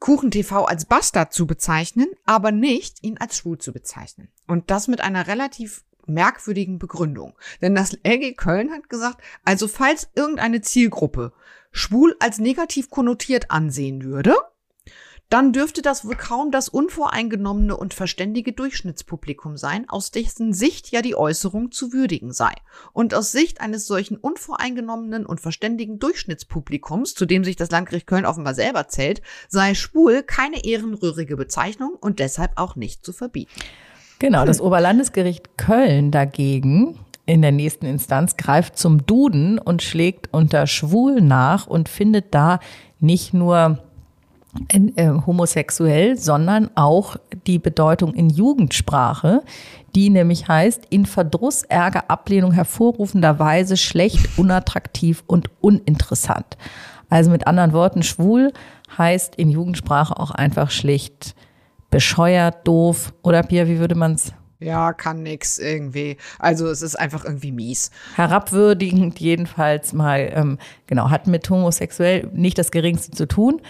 KuchenTV 0.00 0.64
als 0.64 0.84
Bastard 0.84 1.32
zu 1.32 1.46
bezeichnen, 1.46 2.08
aber 2.24 2.52
nicht 2.52 3.02
ihn 3.02 3.18
als 3.18 3.36
schwul 3.36 3.58
zu 3.58 3.72
bezeichnen. 3.72 4.28
Und 4.46 4.70
das 4.70 4.88
mit 4.88 5.00
einer 5.00 5.26
relativ 5.26 5.84
merkwürdigen 6.06 6.78
Begründung. 6.78 7.34
Denn 7.60 7.74
das 7.74 7.98
LG 8.02 8.36
Köln 8.36 8.70
hat 8.70 8.88
gesagt, 8.88 9.22
also 9.44 9.68
falls 9.68 10.08
irgendeine 10.14 10.60
Zielgruppe 10.60 11.32
schwul 11.70 12.16
als 12.18 12.38
negativ 12.38 12.90
konnotiert 12.90 13.50
ansehen 13.50 14.02
würde, 14.02 14.34
dann 15.28 15.52
dürfte 15.52 15.82
das 15.82 16.06
wohl 16.06 16.14
kaum 16.14 16.50
das 16.50 16.70
unvoreingenommene 16.70 17.76
und 17.76 17.92
verständige 17.92 18.52
Durchschnittspublikum 18.52 19.58
sein, 19.58 19.88
aus 19.88 20.10
dessen 20.10 20.54
Sicht 20.54 20.90
ja 20.90 21.02
die 21.02 21.16
Äußerung 21.16 21.70
zu 21.70 21.92
würdigen 21.92 22.32
sei. 22.32 22.52
Und 22.94 23.14
aus 23.14 23.30
Sicht 23.30 23.60
eines 23.60 23.86
solchen 23.86 24.16
unvoreingenommenen 24.16 25.26
und 25.26 25.40
verständigen 25.40 25.98
Durchschnittspublikums, 25.98 27.14
zu 27.14 27.26
dem 27.26 27.44
sich 27.44 27.56
das 27.56 27.70
Landgericht 27.70 28.06
Köln 28.06 28.24
offenbar 28.24 28.54
selber 28.54 28.88
zählt, 28.88 29.20
sei 29.48 29.74
schwul 29.74 30.22
keine 30.22 30.64
ehrenrührige 30.64 31.36
Bezeichnung 31.36 31.94
und 32.00 32.20
deshalb 32.20 32.52
auch 32.56 32.74
nicht 32.74 33.04
zu 33.04 33.12
verbieten. 33.12 33.52
Genau, 34.18 34.46
das 34.46 34.60
Oberlandesgericht 34.60 35.58
Köln 35.58 36.10
dagegen 36.10 36.98
in 37.26 37.42
der 37.42 37.52
nächsten 37.52 37.84
Instanz 37.84 38.38
greift 38.38 38.78
zum 38.78 39.04
Duden 39.04 39.58
und 39.58 39.82
schlägt 39.82 40.32
unter 40.32 40.66
schwul 40.66 41.20
nach 41.20 41.66
und 41.66 41.90
findet 41.90 42.34
da 42.34 42.58
nicht 43.00 43.34
nur 43.34 43.78
in, 44.72 44.96
äh, 44.96 45.10
homosexuell, 45.26 46.16
sondern 46.16 46.70
auch 46.74 47.16
die 47.46 47.58
Bedeutung 47.58 48.14
in 48.14 48.30
Jugendsprache, 48.30 49.42
die 49.94 50.10
nämlich 50.10 50.48
heißt, 50.48 50.86
in 50.90 51.06
Verdruss, 51.06 51.62
Ärger, 51.62 52.10
Ablehnung 52.10 52.52
hervorrufender 52.52 53.38
Weise 53.38 53.76
schlecht, 53.76 54.38
unattraktiv 54.38 55.22
und 55.26 55.50
uninteressant. 55.60 56.56
Also 57.10 57.30
mit 57.30 57.46
anderen 57.46 57.72
Worten, 57.72 58.02
schwul 58.02 58.52
heißt 58.96 59.34
in 59.36 59.50
Jugendsprache 59.50 60.18
auch 60.18 60.30
einfach 60.30 60.70
schlicht 60.70 61.34
bescheuert, 61.90 62.66
doof 62.66 63.14
oder 63.22 63.42
Pia, 63.42 63.66
wie 63.66 63.78
würde 63.78 63.94
man 63.94 64.12
es 64.14 64.32
ja, 64.60 64.92
kann 64.92 65.22
nix 65.22 65.58
irgendwie. 65.58 66.16
Also 66.40 66.66
es 66.66 66.82
ist 66.82 66.96
einfach 66.96 67.24
irgendwie 67.24 67.52
mies. 67.52 67.92
Herabwürdigend 68.16 69.20
jedenfalls 69.20 69.92
mal, 69.92 70.32
ähm, 70.34 70.58
genau, 70.88 71.10
hat 71.10 71.28
mit 71.28 71.48
homosexuell 71.48 72.28
nicht 72.32 72.58
das 72.58 72.72
Geringste 72.72 73.12
zu 73.12 73.28
tun. 73.28 73.60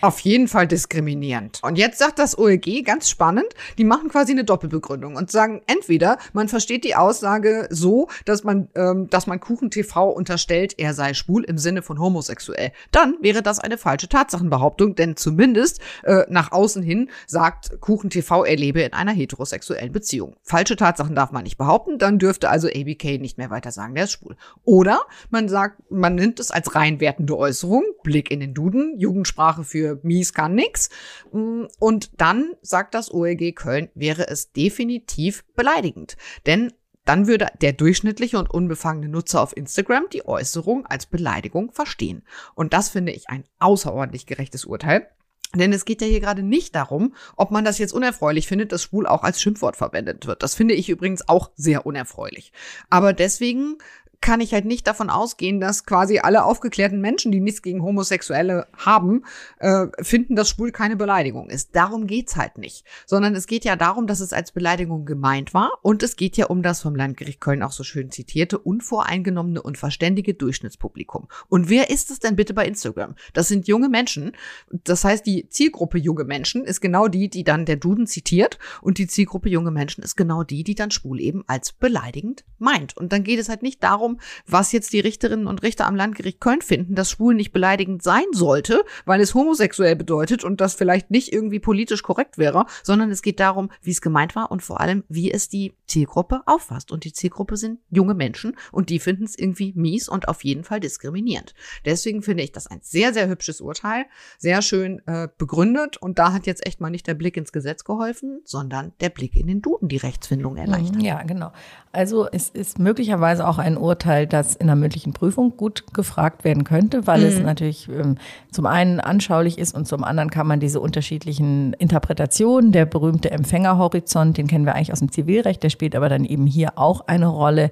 Auf 0.00 0.20
jeden 0.20 0.46
Fall 0.46 0.68
diskriminierend. 0.68 1.58
Und 1.62 1.76
jetzt 1.76 1.98
sagt 1.98 2.20
das 2.20 2.38
OLG 2.38 2.84
ganz 2.84 3.10
spannend, 3.10 3.48
die 3.78 3.84
machen 3.84 4.08
quasi 4.08 4.30
eine 4.30 4.44
Doppelbegründung 4.44 5.16
und 5.16 5.32
sagen 5.32 5.62
entweder 5.66 6.18
man 6.32 6.48
versteht 6.48 6.84
die 6.84 6.94
Aussage 6.94 7.66
so, 7.70 8.08
dass 8.24 8.44
man, 8.44 8.68
ähm, 8.76 9.10
dass 9.10 9.26
man 9.26 9.40
Kuchen 9.40 9.72
TV 9.72 10.08
unterstellt, 10.08 10.74
er 10.78 10.94
sei 10.94 11.14
schwul 11.14 11.42
im 11.42 11.58
Sinne 11.58 11.82
von 11.82 11.98
homosexuell. 11.98 12.70
Dann 12.92 13.16
wäre 13.22 13.42
das 13.42 13.58
eine 13.58 13.76
falsche 13.76 14.08
Tatsachenbehauptung, 14.08 14.94
denn 14.94 15.16
zumindest 15.16 15.80
äh, 16.04 16.24
nach 16.28 16.52
außen 16.52 16.82
hin 16.82 17.10
sagt 17.26 17.80
Kuchen 17.80 18.08
TV, 18.08 18.44
er 18.44 18.56
lebe 18.56 18.82
in 18.82 18.92
einer 18.92 19.12
heterosexuellen 19.12 19.90
Beziehung. 19.90 20.36
Falsche 20.44 20.76
Tatsachen 20.76 21.16
darf 21.16 21.32
man 21.32 21.42
nicht 21.42 21.58
behaupten, 21.58 21.98
dann 21.98 22.20
dürfte 22.20 22.50
also 22.50 22.68
ABK 22.68 23.20
nicht 23.20 23.36
mehr 23.36 23.50
weiter 23.50 23.72
sagen, 23.72 23.96
der 23.96 24.04
ist 24.04 24.12
schwul. 24.12 24.36
Oder 24.62 25.00
man 25.30 25.48
sagt, 25.48 25.90
man 25.90 26.14
nimmt 26.14 26.38
es 26.38 26.52
als 26.52 26.76
rein 26.76 27.00
wertende 27.00 27.36
Äußerung, 27.36 27.82
Blick 28.04 28.30
in 28.30 28.38
den 28.38 28.54
Duden, 28.54 28.98
Jugendsprache 28.98 29.64
für 29.64 29.87
für 29.88 30.00
mies 30.02 30.32
kann 30.32 30.54
nix. 30.54 30.90
Mm, 31.32 31.64
und 31.78 32.20
dann 32.20 32.52
sagt 32.62 32.94
das 32.94 33.12
OLG 33.12 33.54
Köln, 33.54 33.88
wäre 33.94 34.28
es 34.28 34.52
definitiv 34.52 35.44
beleidigend. 35.54 36.16
Denn 36.46 36.72
dann 37.04 37.26
würde 37.26 37.46
der 37.62 37.72
durchschnittliche 37.72 38.38
und 38.38 38.50
unbefangene 38.50 39.08
Nutzer 39.08 39.40
auf 39.40 39.56
Instagram 39.56 40.06
die 40.12 40.26
Äußerung 40.26 40.84
als 40.84 41.06
Beleidigung 41.06 41.72
verstehen. 41.72 42.22
Und 42.54 42.74
das 42.74 42.90
finde 42.90 43.12
ich 43.12 43.30
ein 43.30 43.44
außerordentlich 43.58 44.26
gerechtes 44.26 44.66
Urteil. 44.66 45.08
Denn 45.54 45.72
es 45.72 45.86
geht 45.86 46.02
ja 46.02 46.06
hier 46.06 46.20
gerade 46.20 46.42
nicht 46.42 46.74
darum, 46.74 47.14
ob 47.34 47.50
man 47.50 47.64
das 47.64 47.78
jetzt 47.78 47.94
unerfreulich 47.94 48.46
findet, 48.46 48.72
dass 48.72 48.82
schwul 48.82 49.06
auch 49.06 49.22
als 49.22 49.40
Schimpfwort 49.40 49.76
verwendet 49.76 50.26
wird. 50.26 50.42
Das 50.42 50.54
finde 50.54 50.74
ich 50.74 50.90
übrigens 50.90 51.26
auch 51.26 51.50
sehr 51.56 51.86
unerfreulich. 51.86 52.52
Aber 52.90 53.14
deswegen 53.14 53.78
kann 54.20 54.40
ich 54.40 54.52
halt 54.52 54.64
nicht 54.64 54.86
davon 54.86 55.10
ausgehen, 55.10 55.60
dass 55.60 55.86
quasi 55.86 56.18
alle 56.18 56.44
aufgeklärten 56.44 57.00
Menschen, 57.00 57.32
die 57.32 57.40
nichts 57.40 57.62
gegen 57.62 57.82
Homosexuelle 57.82 58.66
haben, 58.76 59.24
äh, 59.58 59.86
finden, 60.00 60.34
dass 60.34 60.48
schwul 60.48 60.72
keine 60.72 60.96
Beleidigung 60.96 61.50
ist. 61.50 61.76
Darum 61.76 62.06
geht's 62.06 62.36
halt 62.36 62.58
nicht. 62.58 62.84
Sondern 63.06 63.34
es 63.34 63.46
geht 63.46 63.64
ja 63.64 63.76
darum, 63.76 64.06
dass 64.06 64.20
es 64.20 64.32
als 64.32 64.52
Beleidigung 64.52 65.04
gemeint 65.04 65.54
war 65.54 65.72
und 65.82 66.02
es 66.02 66.16
geht 66.16 66.36
ja 66.36 66.46
um 66.46 66.62
das 66.62 66.82
vom 66.82 66.94
Landgericht 66.94 67.40
Köln 67.40 67.62
auch 67.62 67.72
so 67.72 67.84
schön 67.84 68.10
zitierte, 68.10 68.58
unvoreingenommene 68.58 69.62
und 69.62 69.78
verständige 69.78 70.34
Durchschnittspublikum. 70.34 71.28
Und 71.48 71.68
wer 71.68 71.90
ist 71.90 72.10
es 72.10 72.18
denn 72.18 72.36
bitte 72.36 72.54
bei 72.54 72.66
Instagram? 72.66 73.14
Das 73.34 73.48
sind 73.48 73.68
junge 73.68 73.88
Menschen. 73.88 74.32
Das 74.70 75.04
heißt, 75.04 75.24
die 75.26 75.48
Zielgruppe 75.48 75.98
junge 75.98 76.24
Menschen 76.24 76.64
ist 76.64 76.80
genau 76.80 77.08
die, 77.08 77.28
die 77.28 77.44
dann 77.44 77.66
der 77.66 77.76
Duden 77.76 78.06
zitiert 78.06 78.58
und 78.82 78.98
die 78.98 79.06
Zielgruppe 79.06 79.48
junge 79.48 79.70
Menschen 79.70 80.02
ist 80.02 80.16
genau 80.16 80.42
die, 80.42 80.64
die 80.64 80.74
dann 80.74 80.90
schwul 80.90 81.20
eben 81.20 81.44
als 81.46 81.72
beleidigend 81.72 82.44
meint. 82.58 82.96
Und 82.96 83.12
dann 83.12 83.24
geht 83.24 83.38
es 83.38 83.48
halt 83.48 83.62
nicht 83.62 83.82
darum, 83.82 84.07
darum, 84.08 84.18
was 84.46 84.72
jetzt 84.72 84.92
die 84.92 85.00
Richterinnen 85.00 85.46
und 85.46 85.62
Richter 85.62 85.86
am 85.86 85.96
Landgericht 85.96 86.40
Köln 86.40 86.62
finden, 86.62 86.94
dass 86.94 87.10
schwul 87.10 87.34
nicht 87.34 87.52
beleidigend 87.52 88.02
sein 88.02 88.24
sollte, 88.32 88.84
weil 89.04 89.20
es 89.20 89.34
homosexuell 89.34 89.96
bedeutet 89.96 90.44
und 90.44 90.60
das 90.60 90.74
vielleicht 90.74 91.10
nicht 91.10 91.32
irgendwie 91.32 91.60
politisch 91.60 92.02
korrekt 92.02 92.38
wäre, 92.38 92.66
sondern 92.82 93.10
es 93.10 93.22
geht 93.22 93.40
darum, 93.40 93.70
wie 93.82 93.90
es 93.90 94.00
gemeint 94.00 94.34
war 94.34 94.50
und 94.50 94.62
vor 94.62 94.80
allem, 94.80 95.04
wie 95.08 95.30
es 95.30 95.48
die 95.48 95.74
Zielgruppe 95.86 96.42
auffasst. 96.46 96.92
Und 96.92 97.04
die 97.04 97.12
Zielgruppe 97.12 97.56
sind 97.56 97.80
junge 97.90 98.14
Menschen 98.14 98.56
und 98.72 98.90
die 98.90 98.98
finden 98.98 99.24
es 99.24 99.38
irgendwie 99.38 99.72
mies 99.74 100.08
und 100.08 100.28
auf 100.28 100.44
jeden 100.44 100.64
Fall 100.64 100.80
diskriminierend. 100.80 101.54
Deswegen 101.84 102.22
finde 102.22 102.42
ich 102.42 102.52
das 102.52 102.66
ein 102.66 102.80
sehr, 102.82 103.12
sehr 103.12 103.28
hübsches 103.28 103.60
Urteil, 103.60 104.06
sehr 104.38 104.62
schön 104.62 105.02
äh, 105.06 105.28
begründet 105.38 105.96
und 105.96 106.18
da 106.18 106.32
hat 106.32 106.46
jetzt 106.46 106.66
echt 106.66 106.80
mal 106.80 106.90
nicht 106.90 107.06
der 107.06 107.14
Blick 107.14 107.36
ins 107.36 107.52
Gesetz 107.52 107.84
geholfen, 107.84 108.40
sondern 108.44 108.92
der 109.00 109.10
Blick 109.10 109.36
in 109.36 109.46
den 109.46 109.62
Duden 109.62 109.88
die 109.88 109.96
Rechtsfindung 109.96 110.56
erleichtert. 110.56 111.02
Ja, 111.02 111.22
genau. 111.22 111.52
Also 111.92 112.28
es 112.30 112.48
ist 112.48 112.78
möglicherweise 112.78 113.46
auch 113.46 113.58
ein 113.58 113.76
Urteil, 113.76 113.97
Urteil, 113.98 114.28
das 114.28 114.54
in 114.54 114.68
der 114.68 114.76
mündlichen 114.76 115.12
Prüfung 115.12 115.56
gut 115.56 115.92
gefragt 115.92 116.44
werden 116.44 116.62
könnte, 116.62 117.08
weil 117.08 117.20
mhm. 117.20 117.26
es 117.26 117.40
natürlich 117.40 117.88
ähm, 117.88 118.14
zum 118.52 118.66
einen 118.66 119.00
anschaulich 119.00 119.58
ist 119.58 119.74
und 119.74 119.88
zum 119.88 120.04
anderen 120.04 120.30
kann 120.30 120.46
man 120.46 120.60
diese 120.60 120.78
unterschiedlichen 120.78 121.72
Interpretationen, 121.72 122.70
der 122.70 122.86
berühmte 122.86 123.32
Empfängerhorizont, 123.32 124.38
den 124.38 124.46
kennen 124.46 124.66
wir 124.66 124.76
eigentlich 124.76 124.92
aus 124.92 125.00
dem 125.00 125.10
Zivilrecht, 125.10 125.64
der 125.64 125.70
spielt 125.70 125.96
aber 125.96 126.08
dann 126.08 126.24
eben 126.24 126.46
hier 126.46 126.78
auch 126.78 127.08
eine 127.08 127.26
Rolle. 127.26 127.70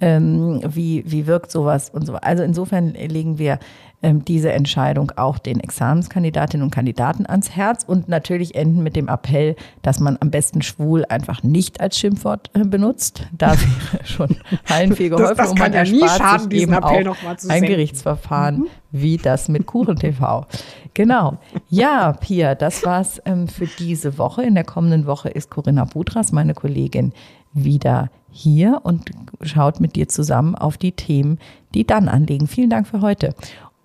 Ähm, 0.00 0.60
wie, 0.64 1.02
wie 1.08 1.26
wirkt 1.26 1.50
sowas 1.50 1.90
und 1.90 2.06
so. 2.06 2.14
Also 2.14 2.44
insofern 2.44 2.92
legen 2.92 3.38
wir 3.38 3.58
diese 4.00 4.52
Entscheidung 4.52 5.10
auch 5.16 5.38
den 5.38 5.58
Examenskandidatinnen 5.58 6.64
und 6.64 6.70
Kandidaten 6.70 7.26
ans 7.26 7.50
Herz 7.50 7.82
und 7.84 8.08
natürlich 8.08 8.54
enden 8.54 8.82
mit 8.82 8.94
dem 8.94 9.08
Appell, 9.08 9.56
dass 9.82 9.98
man 9.98 10.16
am 10.20 10.30
besten 10.30 10.62
schwul 10.62 11.04
einfach 11.08 11.42
nicht 11.42 11.80
als 11.80 11.98
Schimpfwort 11.98 12.50
äh, 12.54 12.64
benutzt. 12.64 13.26
Da 13.36 13.50
wäre 13.92 14.04
schon 14.04 14.36
allen 14.68 14.94
viel 14.94 15.10
geholfen. 15.10 15.36
Das, 15.36 15.50
das 15.50 15.58
kann 15.58 15.72
ja 15.72 15.82
nie 15.82 16.08
schaden, 16.08 16.48
diesen 16.48 16.74
Appell 16.74 17.04
nochmal 17.04 17.38
zu 17.38 17.50
Ein 17.50 17.62
Gerichtsverfahren 17.62 18.58
mhm. 18.58 18.66
wie 18.92 19.16
das 19.16 19.48
mit 19.48 19.66
Kuchen 19.66 19.96
TV. 19.96 20.46
Genau. 20.94 21.38
Ja, 21.68 22.12
Pia, 22.12 22.54
das 22.54 22.84
war's 22.84 23.20
ähm, 23.24 23.48
für 23.48 23.66
diese 23.66 24.16
Woche. 24.16 24.44
In 24.44 24.54
der 24.54 24.64
kommenden 24.64 25.06
Woche 25.06 25.28
ist 25.28 25.50
Corinna 25.50 25.84
Budras, 25.84 26.30
meine 26.30 26.54
Kollegin, 26.54 27.12
wieder 27.52 28.10
hier 28.30 28.80
und 28.84 29.10
schaut 29.42 29.80
mit 29.80 29.96
dir 29.96 30.08
zusammen 30.08 30.54
auf 30.54 30.76
die 30.78 30.92
Themen, 30.92 31.38
die 31.74 31.84
dann 31.84 32.08
anliegen. 32.08 32.46
Vielen 32.46 32.70
Dank 32.70 32.86
für 32.86 33.00
heute 33.00 33.34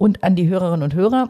und 0.04 0.22
an 0.22 0.36
die 0.36 0.50
Hörerinnen 0.50 0.84
und 0.84 0.94
Hörer. 0.94 1.30